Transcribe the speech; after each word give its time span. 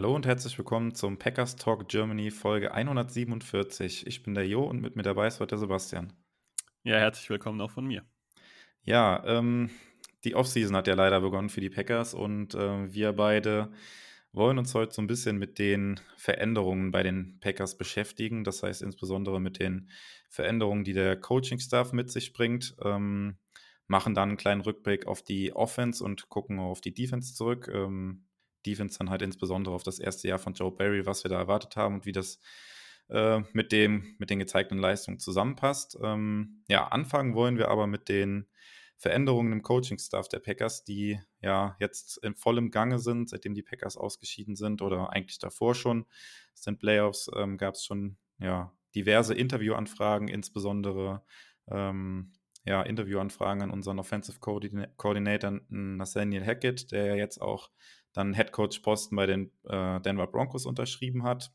Hallo 0.00 0.14
und 0.14 0.24
herzlich 0.24 0.56
willkommen 0.56 0.94
zum 0.94 1.18
Packers 1.18 1.56
Talk 1.56 1.86
Germany 1.86 2.30
Folge 2.30 2.72
147. 2.72 4.06
Ich 4.06 4.22
bin 4.22 4.32
der 4.32 4.46
Jo 4.46 4.64
und 4.64 4.80
mit 4.80 4.96
mir 4.96 5.02
dabei 5.02 5.26
ist 5.26 5.40
heute 5.40 5.50
der 5.50 5.58
Sebastian. 5.58 6.14
Ja, 6.84 6.96
herzlich 6.96 7.28
willkommen 7.28 7.60
auch 7.60 7.70
von 7.70 7.86
mir. 7.86 8.06
Ja, 8.82 9.22
ähm, 9.26 9.68
die 10.24 10.34
Offseason 10.34 10.74
hat 10.74 10.86
ja 10.86 10.94
leider 10.94 11.20
begonnen 11.20 11.50
für 11.50 11.60
die 11.60 11.68
Packers 11.68 12.14
und 12.14 12.54
äh, 12.54 12.90
wir 12.90 13.12
beide 13.12 13.72
wollen 14.32 14.56
uns 14.56 14.74
heute 14.74 14.94
so 14.94 15.02
ein 15.02 15.06
bisschen 15.06 15.36
mit 15.36 15.58
den 15.58 16.00
Veränderungen 16.16 16.92
bei 16.92 17.02
den 17.02 17.38
Packers 17.40 17.76
beschäftigen. 17.76 18.42
Das 18.42 18.62
heißt 18.62 18.80
insbesondere 18.80 19.38
mit 19.38 19.60
den 19.60 19.90
Veränderungen, 20.30 20.82
die 20.82 20.94
der 20.94 21.20
Coaching-Staff 21.20 21.92
mit 21.92 22.10
sich 22.10 22.32
bringt. 22.32 22.74
Ähm, 22.82 23.36
machen 23.86 24.14
dann 24.14 24.30
einen 24.30 24.38
kleinen 24.38 24.62
Rückblick 24.62 25.06
auf 25.06 25.20
die 25.20 25.52
Offense 25.52 26.02
und 26.02 26.30
gucken 26.30 26.58
auf 26.58 26.80
die 26.80 26.94
Defense 26.94 27.34
zurück. 27.34 27.70
Ähm, 27.70 28.24
Defense 28.66 28.98
dann 28.98 29.10
halt 29.10 29.22
insbesondere 29.22 29.74
auf 29.74 29.82
das 29.82 29.98
erste 29.98 30.28
Jahr 30.28 30.38
von 30.38 30.54
Joe 30.54 30.72
Barry, 30.72 31.06
was 31.06 31.24
wir 31.24 31.28
da 31.28 31.38
erwartet 31.38 31.76
haben 31.76 31.96
und 31.96 32.06
wie 32.06 32.12
das 32.12 32.40
äh, 33.08 33.40
mit, 33.52 33.72
dem, 33.72 34.14
mit 34.18 34.30
den 34.30 34.38
gezeigten 34.38 34.78
Leistungen 34.78 35.18
zusammenpasst. 35.18 35.98
Ähm, 36.02 36.62
ja, 36.68 36.88
anfangen 36.88 37.34
wollen 37.34 37.58
wir 37.58 37.68
aber 37.68 37.86
mit 37.86 38.08
den 38.08 38.46
Veränderungen 38.96 39.52
im 39.52 39.62
Coaching-Staff 39.62 40.28
der 40.28 40.40
Packers, 40.40 40.84
die 40.84 41.18
ja 41.40 41.74
jetzt 41.80 42.18
in 42.18 42.34
vollem 42.34 42.70
Gange 42.70 42.98
sind, 42.98 43.30
seitdem 43.30 43.54
die 43.54 43.62
Packers 43.62 43.96
ausgeschieden 43.96 44.56
sind 44.56 44.82
oder 44.82 45.10
eigentlich 45.10 45.38
davor 45.38 45.74
schon. 45.74 46.04
Es 46.54 46.62
sind 46.62 46.78
Playoffs, 46.78 47.30
ähm, 47.34 47.56
gab 47.56 47.74
es 47.74 47.84
schon 47.84 48.18
ja, 48.38 48.72
diverse 48.94 49.34
Interviewanfragen, 49.34 50.28
insbesondere 50.28 51.22
ähm, 51.68 52.34
ja, 52.64 52.82
Interviewanfragen 52.82 53.62
an 53.62 53.70
unseren 53.70 53.98
Offensive 53.98 54.38
Coordinator 54.38 55.60
Nathaniel 55.70 56.44
Hackett, 56.44 56.92
der 56.92 57.06
ja 57.06 57.14
jetzt 57.14 57.40
auch 57.40 57.70
dann 58.12 58.34
Headcoach-Posten 58.34 59.16
bei 59.16 59.26
den 59.26 59.52
äh, 59.64 60.00
Denver 60.00 60.26
Broncos 60.26 60.66
unterschrieben 60.66 61.22
hat. 61.22 61.52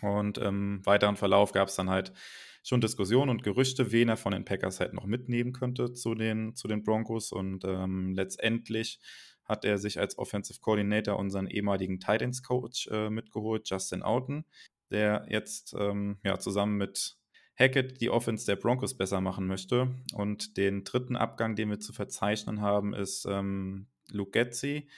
Und 0.00 0.38
im 0.38 0.84
weiteren 0.84 1.16
Verlauf 1.16 1.52
gab 1.52 1.68
es 1.68 1.76
dann 1.76 1.90
halt 1.90 2.12
schon 2.62 2.80
Diskussionen 2.80 3.30
und 3.30 3.42
Gerüchte, 3.42 3.92
wen 3.92 4.08
er 4.08 4.16
von 4.16 4.32
den 4.32 4.44
Packers 4.44 4.80
halt 4.80 4.94
noch 4.94 5.06
mitnehmen 5.06 5.52
könnte 5.52 5.92
zu 5.92 6.14
den, 6.14 6.56
zu 6.56 6.66
den 6.66 6.82
Broncos. 6.82 7.30
Und 7.30 7.64
ähm, 7.64 8.14
letztendlich 8.14 9.00
hat 9.44 9.64
er 9.64 9.78
sich 9.78 10.00
als 10.00 10.18
Offensive 10.18 10.60
Coordinator 10.60 11.18
unseren 11.18 11.46
ehemaligen 11.46 12.00
Titans 12.00 12.42
Coach 12.42 12.88
äh, 12.90 13.10
mitgeholt, 13.10 13.68
Justin 13.68 14.02
Outen, 14.02 14.46
der 14.90 15.26
jetzt 15.28 15.74
ähm, 15.78 16.18
ja, 16.24 16.38
zusammen 16.38 16.76
mit 16.78 17.18
Hackett 17.56 18.00
die 18.00 18.10
Offense 18.10 18.46
der 18.46 18.56
Broncos 18.56 18.96
besser 18.96 19.20
machen 19.20 19.46
möchte. 19.46 19.94
Und 20.14 20.56
den 20.56 20.84
dritten 20.84 21.16
Abgang, 21.16 21.56
den 21.56 21.70
wir 21.70 21.80
zu 21.80 21.92
verzeichnen 21.92 22.62
haben, 22.62 22.94
ist 22.94 23.26
ähm, 23.28 23.88
Luke 24.10 24.32
Getzi, 24.32 24.88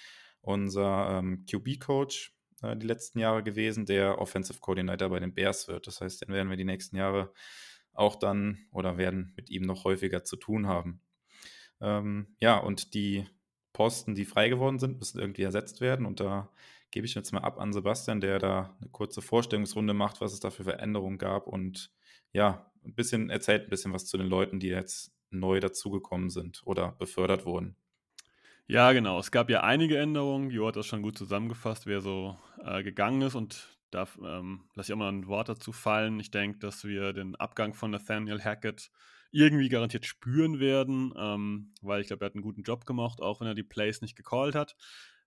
unser 0.46 1.18
ähm, 1.18 1.44
QB-Coach 1.50 2.32
äh, 2.62 2.76
die 2.76 2.86
letzten 2.86 3.18
Jahre 3.18 3.42
gewesen, 3.42 3.84
der 3.84 4.18
Offensive 4.18 4.60
Coordinator 4.60 5.08
bei 5.10 5.20
den 5.20 5.34
Bears 5.34 5.68
wird. 5.68 5.86
Das 5.86 6.00
heißt, 6.00 6.22
den 6.22 6.32
werden 6.32 6.48
wir 6.48 6.56
die 6.56 6.64
nächsten 6.64 6.96
Jahre 6.96 7.32
auch 7.92 8.16
dann 8.16 8.66
oder 8.72 8.96
werden 8.96 9.32
mit 9.36 9.50
ihm 9.50 9.62
noch 9.62 9.84
häufiger 9.84 10.22
zu 10.22 10.36
tun 10.36 10.66
haben. 10.66 11.00
Ähm, 11.80 12.36
ja, 12.40 12.58
und 12.58 12.94
die 12.94 13.26
Posten, 13.72 14.14
die 14.14 14.24
frei 14.24 14.48
geworden 14.48 14.78
sind, 14.78 14.98
müssen 14.98 15.18
irgendwie 15.18 15.42
ersetzt 15.42 15.80
werden. 15.80 16.06
Und 16.06 16.20
da 16.20 16.50
gebe 16.90 17.06
ich 17.06 17.14
jetzt 17.14 17.32
mal 17.32 17.40
ab 17.40 17.58
an 17.58 17.72
Sebastian, 17.72 18.20
der 18.20 18.38
da 18.38 18.76
eine 18.80 18.90
kurze 18.90 19.22
Vorstellungsrunde 19.22 19.94
macht, 19.94 20.20
was 20.20 20.32
es 20.32 20.40
da 20.40 20.50
für 20.50 20.64
Veränderungen 20.64 21.18
gab 21.18 21.46
und 21.46 21.92
ja, 22.32 22.70
ein 22.84 22.94
bisschen 22.94 23.30
erzählt 23.30 23.64
ein 23.64 23.70
bisschen 23.70 23.92
was 23.92 24.06
zu 24.06 24.16
den 24.16 24.28
Leuten, 24.28 24.60
die 24.60 24.68
jetzt 24.68 25.12
neu 25.30 25.58
dazugekommen 25.58 26.30
sind 26.30 26.62
oder 26.64 26.92
befördert 26.92 27.44
wurden. 27.46 27.76
Ja, 28.68 28.92
genau. 28.92 29.20
Es 29.20 29.30
gab 29.30 29.48
ja 29.48 29.62
einige 29.62 29.96
Änderungen. 29.98 30.50
Jo 30.50 30.66
hat 30.66 30.76
das 30.76 30.86
schon 30.86 31.02
gut 31.02 31.16
zusammengefasst, 31.16 31.86
wer 31.86 32.00
so 32.00 32.36
äh, 32.64 32.82
gegangen 32.82 33.22
ist. 33.22 33.36
Und 33.36 33.78
da 33.90 34.08
ähm, 34.18 34.64
lasse 34.74 34.90
ich 34.90 34.94
auch 34.94 34.98
mal 34.98 35.08
ein 35.12 35.28
Wort 35.28 35.48
dazu 35.48 35.72
fallen. 35.72 36.18
Ich 36.18 36.32
denke, 36.32 36.58
dass 36.58 36.84
wir 36.84 37.12
den 37.12 37.36
Abgang 37.36 37.74
von 37.74 37.92
Nathaniel 37.92 38.42
Hackett 38.42 38.90
irgendwie 39.30 39.68
garantiert 39.68 40.06
spüren 40.06 40.58
werden, 40.58 41.12
ähm, 41.16 41.74
weil 41.80 42.00
ich 42.00 42.08
glaube, 42.08 42.24
er 42.24 42.26
hat 42.26 42.34
einen 42.34 42.42
guten 42.42 42.62
Job 42.62 42.86
gemacht, 42.86 43.20
auch 43.20 43.40
wenn 43.40 43.46
er 43.46 43.54
die 43.54 43.62
Plays 43.62 44.00
nicht 44.00 44.16
gecallt 44.16 44.54
hat. 44.54 44.76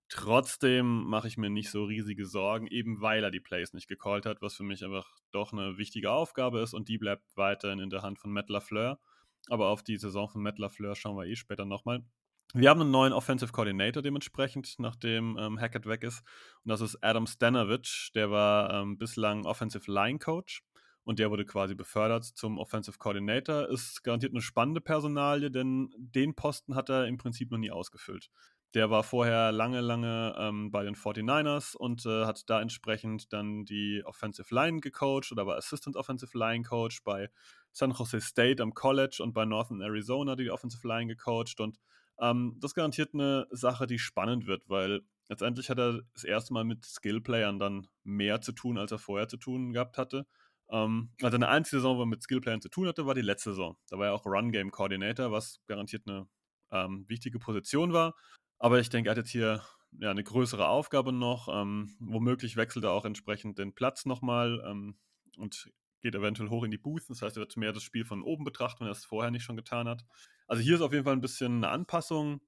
Trotzdem 0.08 1.04
mache 1.04 1.28
ich 1.28 1.38
mir 1.38 1.50
nicht 1.50 1.70
so 1.70 1.84
riesige 1.84 2.26
Sorgen, 2.26 2.66
eben 2.66 3.00
weil 3.00 3.22
er 3.22 3.30
die 3.30 3.40
Plays 3.40 3.72
nicht 3.72 3.88
gecallt 3.88 4.26
hat, 4.26 4.42
was 4.42 4.54
für 4.56 4.64
mich 4.64 4.84
einfach 4.84 5.06
doch 5.30 5.52
eine 5.52 5.78
wichtige 5.78 6.10
Aufgabe 6.10 6.60
ist 6.60 6.74
und 6.74 6.88
die 6.88 6.98
bleibt 6.98 7.24
weiterhin 7.36 7.78
in 7.78 7.90
der 7.90 8.02
Hand 8.02 8.18
von 8.18 8.32
Matt 8.32 8.50
LaFleur. 8.50 8.98
Aber 9.48 9.68
auf 9.68 9.82
die 9.82 9.96
Saison 9.96 10.28
von 10.28 10.42
Matt 10.42 10.58
LaFleur 10.58 10.96
schauen 10.96 11.16
wir 11.16 11.26
eh 11.26 11.36
später 11.36 11.64
nochmal. 11.64 12.02
Wir 12.52 12.68
haben 12.68 12.80
einen 12.80 12.90
neuen 12.90 13.12
Offensive 13.12 13.52
Coordinator 13.52 14.02
dementsprechend, 14.02 14.74
nachdem 14.78 15.36
ähm, 15.38 15.60
Hackett 15.60 15.86
weg 15.86 16.02
ist. 16.02 16.24
Und 16.64 16.70
das 16.70 16.80
ist 16.80 16.98
Adam 17.00 17.28
Stanovich. 17.28 18.10
Der 18.16 18.32
war 18.32 18.74
ähm, 18.74 18.98
bislang 18.98 19.46
Offensive 19.46 19.88
Line 19.90 20.18
Coach 20.18 20.64
und 21.04 21.20
der 21.20 21.30
wurde 21.30 21.44
quasi 21.44 21.76
befördert 21.76 22.24
zum 22.24 22.58
Offensive 22.58 22.98
Coordinator. 22.98 23.68
Ist 23.68 24.02
garantiert 24.02 24.32
eine 24.32 24.42
spannende 24.42 24.80
Personalie, 24.80 25.52
denn 25.52 25.90
den 25.96 26.34
Posten 26.34 26.74
hat 26.74 26.88
er 26.88 27.06
im 27.06 27.18
Prinzip 27.18 27.52
noch 27.52 27.58
nie 27.58 27.70
ausgefüllt. 27.70 28.30
Der 28.74 28.90
war 28.90 29.04
vorher 29.04 29.52
lange, 29.52 29.80
lange 29.80 30.34
ähm, 30.36 30.72
bei 30.72 30.82
den 30.82 30.96
49ers 30.96 31.76
und 31.76 32.04
äh, 32.04 32.24
hat 32.24 32.48
da 32.50 32.60
entsprechend 32.60 33.32
dann 33.32 33.64
die 33.64 34.02
Offensive 34.04 34.52
Line 34.52 34.80
gecoacht 34.80 35.30
oder 35.30 35.46
war 35.46 35.56
Assistant 35.56 35.94
Offensive 35.94 36.36
Line 36.36 36.64
Coach 36.64 37.04
bei 37.04 37.30
San 37.72 37.92
Jose 37.92 38.20
State 38.20 38.60
am 38.60 38.74
College 38.74 39.20
und 39.22 39.34
bei 39.34 39.44
Northern 39.44 39.80
Arizona 39.80 40.34
die 40.34 40.50
Offensive 40.50 40.86
Line 40.86 41.06
gecoacht 41.06 41.60
und 41.60 41.78
ähm, 42.20 42.56
das 42.60 42.74
garantiert 42.74 43.14
eine 43.14 43.46
Sache, 43.50 43.86
die 43.86 43.98
spannend 43.98 44.46
wird, 44.46 44.68
weil 44.68 45.02
letztendlich 45.28 45.70
hat 45.70 45.78
er 45.78 46.02
das 46.12 46.24
erste 46.24 46.52
Mal 46.52 46.64
mit 46.64 46.84
Skillplayern 46.84 47.58
dann 47.58 47.86
mehr 48.04 48.40
zu 48.40 48.52
tun, 48.52 48.78
als 48.78 48.92
er 48.92 48.98
vorher 48.98 49.28
zu 49.28 49.36
tun 49.36 49.72
gehabt 49.72 49.96
hatte. 49.98 50.26
Ähm, 50.70 51.10
also 51.22 51.36
eine 51.36 51.48
einzige 51.48 51.78
Saison, 51.78 51.96
wo 51.96 52.02
er 52.02 52.06
mit 52.06 52.22
Skillplayern 52.22 52.60
zu 52.60 52.68
tun 52.68 52.86
hatte, 52.86 53.06
war 53.06 53.14
die 53.14 53.22
letzte 53.22 53.50
Saison. 53.50 53.76
Da 53.88 53.98
war 53.98 54.06
er 54.06 54.14
auch 54.14 54.26
Run-Game-Coordinator, 54.26 55.32
was 55.32 55.60
garantiert 55.66 56.06
eine 56.06 56.28
ähm, 56.70 57.04
wichtige 57.08 57.38
Position 57.38 57.92
war. 57.92 58.14
Aber 58.58 58.78
ich 58.78 58.90
denke, 58.90 59.08
er 59.08 59.12
hat 59.12 59.18
jetzt 59.18 59.30
hier 59.30 59.62
ja, 59.98 60.10
eine 60.10 60.22
größere 60.22 60.68
Aufgabe 60.68 61.12
noch. 61.12 61.48
Ähm, 61.50 61.96
womöglich 61.98 62.56
wechselt 62.56 62.84
er 62.84 62.92
auch 62.92 63.04
entsprechend 63.04 63.58
den 63.58 63.74
Platz 63.74 64.04
nochmal 64.04 64.62
ähm, 64.66 64.98
und 65.36 65.70
geht 66.02 66.14
eventuell 66.14 66.50
hoch 66.50 66.64
in 66.64 66.70
die 66.70 66.78
Booth. 66.78 67.08
Das 67.08 67.22
heißt, 67.22 67.36
er 67.36 67.40
wird 67.40 67.56
mehr 67.56 67.72
das 67.72 67.82
Spiel 67.82 68.04
von 68.04 68.22
oben 68.22 68.44
betrachten, 68.44 68.80
wenn 68.80 68.88
er 68.88 68.92
es 68.92 69.04
vorher 69.04 69.30
nicht 69.30 69.44
schon 69.44 69.56
getan 69.56 69.88
hat. 69.88 70.04
Also 70.50 70.64
hier 70.64 70.74
ist 70.74 70.80
auf 70.80 70.92
jeden 70.92 71.04
Fall 71.04 71.12
ein 71.12 71.20
bisschen 71.20 71.58
eine 71.58 71.68
Anpassung 71.68 72.40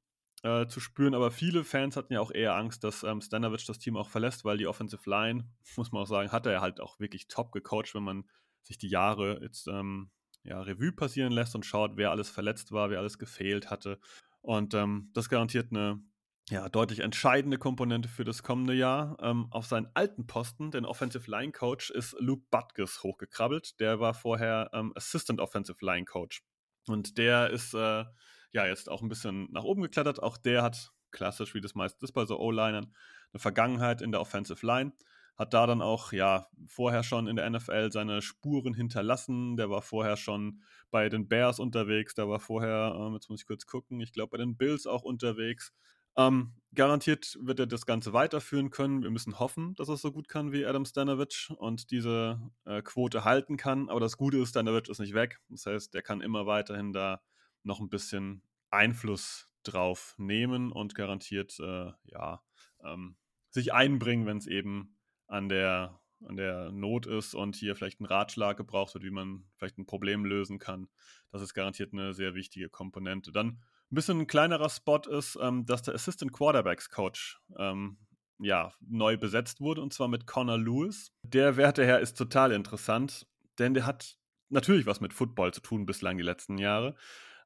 äh, 0.42 0.66
zu 0.66 0.80
spüren, 0.80 1.14
aber 1.14 1.30
viele 1.30 1.62
Fans 1.62 1.96
hatten 1.96 2.12
ja 2.12 2.20
auch 2.20 2.32
eher 2.32 2.56
Angst, 2.56 2.82
dass 2.82 3.04
ähm, 3.04 3.20
Stanovic 3.20 3.64
das 3.64 3.78
Team 3.78 3.96
auch 3.96 4.10
verlässt, 4.10 4.44
weil 4.44 4.58
die 4.58 4.66
Offensive 4.66 5.08
Line, 5.08 5.48
muss 5.76 5.92
man 5.92 6.02
auch 6.02 6.08
sagen, 6.08 6.32
hat 6.32 6.44
er 6.46 6.60
halt 6.60 6.80
auch 6.80 6.98
wirklich 6.98 7.28
top 7.28 7.52
gecoacht, 7.52 7.94
wenn 7.94 8.02
man 8.02 8.24
sich 8.64 8.76
die 8.76 8.88
Jahre 8.88 9.40
jetzt 9.40 9.68
ähm, 9.68 10.10
ja, 10.42 10.60
Revue 10.60 10.90
passieren 10.90 11.30
lässt 11.30 11.54
und 11.54 11.64
schaut, 11.64 11.92
wer 11.94 12.10
alles 12.10 12.28
verletzt 12.28 12.72
war, 12.72 12.90
wer 12.90 12.98
alles 12.98 13.20
gefehlt 13.20 13.70
hatte. 13.70 14.00
Und 14.40 14.74
ähm, 14.74 15.10
das 15.14 15.28
garantiert 15.28 15.70
eine 15.70 16.02
ja, 16.50 16.68
deutlich 16.68 16.98
entscheidende 16.98 17.56
Komponente 17.56 18.08
für 18.08 18.24
das 18.24 18.42
kommende 18.42 18.74
Jahr. 18.74 19.16
Ähm, 19.20 19.46
auf 19.52 19.66
seinen 19.66 19.86
alten 19.94 20.26
Posten, 20.26 20.72
den 20.72 20.86
Offensive 20.86 21.30
Line 21.30 21.52
Coach, 21.52 21.90
ist 21.90 22.16
Luke 22.18 22.46
Butkus 22.50 23.04
hochgekrabbelt. 23.04 23.78
Der 23.78 24.00
war 24.00 24.12
vorher 24.12 24.70
ähm, 24.72 24.92
Assistant 24.96 25.40
Offensive 25.40 25.78
Line 25.84 26.04
Coach. 26.04 26.42
Und 26.88 27.18
der 27.18 27.50
ist 27.50 27.74
äh, 27.74 28.04
ja 28.52 28.66
jetzt 28.66 28.88
auch 28.88 29.02
ein 29.02 29.08
bisschen 29.08 29.50
nach 29.52 29.64
oben 29.64 29.82
geklettert. 29.82 30.22
Auch 30.22 30.36
der 30.36 30.62
hat 30.62 30.92
klassisch, 31.10 31.54
wie 31.54 31.60
das 31.60 31.74
meist 31.74 32.02
ist 32.02 32.12
bei 32.12 32.24
so 32.24 32.38
O-Linern, 32.38 32.94
eine 33.32 33.40
Vergangenheit 33.40 34.02
in 34.02 34.12
der 34.12 34.20
Offensive 34.20 34.64
Line. 34.66 34.92
Hat 35.36 35.54
da 35.54 35.66
dann 35.66 35.80
auch, 35.80 36.12
ja, 36.12 36.46
vorher 36.66 37.02
schon 37.02 37.26
in 37.26 37.36
der 37.36 37.48
NFL 37.48 37.90
seine 37.90 38.20
Spuren 38.20 38.74
hinterlassen. 38.74 39.56
Der 39.56 39.70
war 39.70 39.80
vorher 39.80 40.16
schon 40.16 40.62
bei 40.90 41.08
den 41.08 41.26
Bears 41.26 41.58
unterwegs. 41.58 42.14
Der 42.14 42.28
war 42.28 42.38
vorher, 42.38 42.94
ähm, 42.96 43.14
jetzt 43.14 43.30
muss 43.30 43.40
ich 43.40 43.46
kurz 43.46 43.66
gucken, 43.66 44.00
ich 44.00 44.12
glaube 44.12 44.32
bei 44.32 44.36
den 44.38 44.56
Bills 44.56 44.86
auch 44.86 45.02
unterwegs. 45.02 45.72
Ähm, 46.16 46.52
garantiert 46.74 47.38
wird 47.40 47.60
er 47.60 47.66
das 47.66 47.86
Ganze 47.86 48.12
weiterführen 48.12 48.70
können. 48.70 49.02
Wir 49.02 49.10
müssen 49.10 49.38
hoffen, 49.38 49.74
dass 49.74 49.88
er 49.88 49.94
es 49.94 50.02
so 50.02 50.12
gut 50.12 50.28
kann 50.28 50.52
wie 50.52 50.64
Adam 50.66 50.84
Stanovich 50.84 51.50
und 51.56 51.90
diese 51.90 52.40
äh, 52.64 52.82
Quote 52.82 53.24
halten 53.24 53.56
kann. 53.56 53.88
Aber 53.88 54.00
das 54.00 54.16
Gute 54.16 54.38
ist, 54.38 54.50
Stanovich 54.50 54.88
ist 54.88 54.98
nicht 54.98 55.14
weg. 55.14 55.40
Das 55.48 55.66
heißt, 55.66 55.94
er 55.94 56.02
kann 56.02 56.20
immer 56.20 56.46
weiterhin 56.46 56.92
da 56.92 57.22
noch 57.62 57.80
ein 57.80 57.88
bisschen 57.88 58.42
Einfluss 58.70 59.48
drauf 59.62 60.14
nehmen 60.18 60.72
und 60.72 60.94
garantiert 60.94 61.58
äh, 61.60 61.92
ja, 62.04 62.42
ähm, 62.84 63.16
sich 63.50 63.72
einbringen, 63.72 64.26
wenn 64.26 64.38
es 64.38 64.46
eben 64.46 64.96
an 65.26 65.48
der 65.48 66.00
an 66.24 66.36
der 66.36 66.70
Not 66.70 67.06
ist 67.06 67.34
und 67.34 67.56
hier 67.56 67.74
vielleicht 67.74 68.00
ein 68.00 68.04
Ratschlag 68.06 68.56
gebraucht 68.56 68.94
wird, 68.94 69.02
wie 69.02 69.10
man 69.10 69.44
vielleicht 69.56 69.78
ein 69.78 69.86
Problem 69.86 70.24
lösen 70.24 70.60
kann. 70.60 70.88
Das 71.32 71.42
ist 71.42 71.52
garantiert 71.52 71.92
eine 71.92 72.14
sehr 72.14 72.34
wichtige 72.34 72.68
Komponente. 72.68 73.32
Dann 73.32 73.60
ein 73.92 73.94
bisschen 73.94 74.20
ein 74.20 74.26
kleinerer 74.26 74.70
Spot 74.70 75.00
ist, 75.08 75.38
ähm, 75.40 75.66
dass 75.66 75.82
der 75.82 75.94
Assistant 75.94 76.32
Quarterbacks 76.32 76.90
Coach 76.90 77.38
ähm, 77.58 77.98
ja, 78.38 78.72
neu 78.80 79.16
besetzt 79.16 79.60
wurde 79.60 79.82
und 79.82 79.92
zwar 79.92 80.08
mit 80.08 80.26
Connor 80.26 80.58
Lewis. 80.58 81.12
Der 81.22 81.56
Werteherr 81.56 82.00
ist 82.00 82.16
total 82.16 82.52
interessant, 82.52 83.26
denn 83.58 83.74
der 83.74 83.86
hat 83.86 84.16
natürlich 84.48 84.86
was 84.86 85.00
mit 85.00 85.12
Football 85.12 85.52
zu 85.52 85.60
tun 85.60 85.86
bislang 85.86 86.16
die 86.16 86.24
letzten 86.24 86.58
Jahre. 86.58 86.96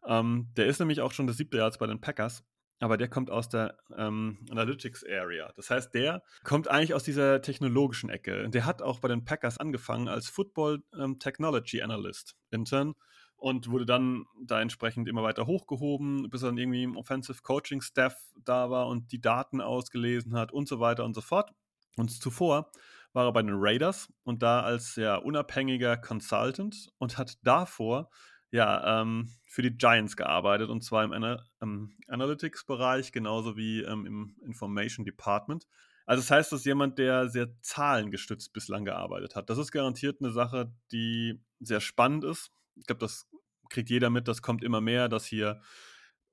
Ähm, 0.06 0.48
der 0.56 0.66
ist 0.66 0.78
nämlich 0.78 1.00
auch 1.00 1.12
schon 1.12 1.26
das 1.26 1.36
siebte 1.36 1.58
Jahr 1.58 1.70
bei 1.78 1.86
den 1.86 2.00
Packers 2.00 2.44
aber 2.80 2.96
der 2.96 3.08
kommt 3.08 3.30
aus 3.30 3.48
der 3.48 3.78
ähm, 3.96 4.38
Analytics 4.50 5.04
Area. 5.04 5.52
Das 5.56 5.70
heißt, 5.70 5.94
der 5.94 6.22
kommt 6.44 6.68
eigentlich 6.68 6.94
aus 6.94 7.04
dieser 7.04 7.40
technologischen 7.40 8.10
Ecke. 8.10 8.48
Der 8.50 8.66
hat 8.66 8.82
auch 8.82 9.00
bei 9.00 9.08
den 9.08 9.24
Packers 9.24 9.58
angefangen 9.58 10.08
als 10.08 10.28
Football 10.28 10.82
ähm, 10.98 11.18
Technology 11.18 11.82
Analyst 11.82 12.36
intern 12.50 12.94
und 13.36 13.70
wurde 13.70 13.86
dann 13.86 14.26
da 14.42 14.60
entsprechend 14.60 15.08
immer 15.08 15.22
weiter 15.22 15.46
hochgehoben, 15.46 16.28
bis 16.30 16.42
er 16.42 16.48
dann 16.48 16.58
irgendwie 16.58 16.82
im 16.82 16.96
Offensive 16.96 17.42
Coaching 17.42 17.80
Staff 17.80 18.16
da 18.44 18.70
war 18.70 18.88
und 18.88 19.12
die 19.12 19.20
Daten 19.20 19.60
ausgelesen 19.60 20.34
hat 20.34 20.52
und 20.52 20.68
so 20.68 20.80
weiter 20.80 21.04
und 21.04 21.14
so 21.14 21.20
fort. 21.20 21.50
Und 21.96 22.10
zuvor 22.10 22.70
war 23.12 23.26
er 23.26 23.32
bei 23.32 23.42
den 23.42 23.54
Raiders 23.54 24.12
und 24.24 24.42
da 24.42 24.60
als 24.60 24.96
ja 24.96 25.16
unabhängiger 25.16 25.96
Consultant 25.96 26.90
und 26.98 27.18
hat 27.18 27.38
davor 27.42 28.10
ja, 28.50 29.02
ähm, 29.02 29.30
für 29.44 29.62
die 29.62 29.76
Giants 29.76 30.16
gearbeitet 30.16 30.70
und 30.70 30.82
zwar 30.82 31.04
im, 31.04 31.12
Ana 31.12 31.44
im 31.60 31.92
Analytics-Bereich 32.08 33.12
genauso 33.12 33.56
wie 33.56 33.82
ähm, 33.82 34.06
im 34.06 34.36
Information 34.44 35.04
Department. 35.04 35.66
Also 36.06 36.22
das 36.22 36.30
heißt, 36.30 36.52
dass 36.52 36.64
jemand, 36.64 36.98
der 36.98 37.28
sehr 37.28 37.48
zahlengestützt 37.60 38.52
bislang 38.52 38.84
gearbeitet 38.84 39.34
hat. 39.34 39.50
Das 39.50 39.58
ist 39.58 39.72
garantiert 39.72 40.20
eine 40.20 40.30
Sache, 40.30 40.72
die 40.92 41.40
sehr 41.58 41.80
spannend 41.80 42.24
ist. 42.24 42.52
Ich 42.76 42.86
glaube, 42.86 43.00
das 43.00 43.26
kriegt 43.68 43.90
jeder 43.90 44.10
mit, 44.10 44.28
das 44.28 44.42
kommt 44.42 44.62
immer 44.62 44.80
mehr, 44.80 45.08
dass 45.08 45.26
hier 45.26 45.60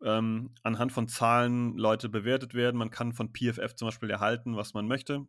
ähm, 0.04 0.54
anhand 0.64 0.92
von 0.92 1.08
Zahlen 1.08 1.78
Leute 1.78 2.10
bewertet 2.10 2.54
werden. 2.54 2.78
Man 2.78 2.92
kann 2.92 3.14
von 3.14 3.34
PFF 3.34 3.76
zum 3.76 3.88
Beispiel 3.88 4.10
erhalten, 4.10 4.56
was 4.56 4.74
man 4.74 4.88
möchte. 4.88 5.28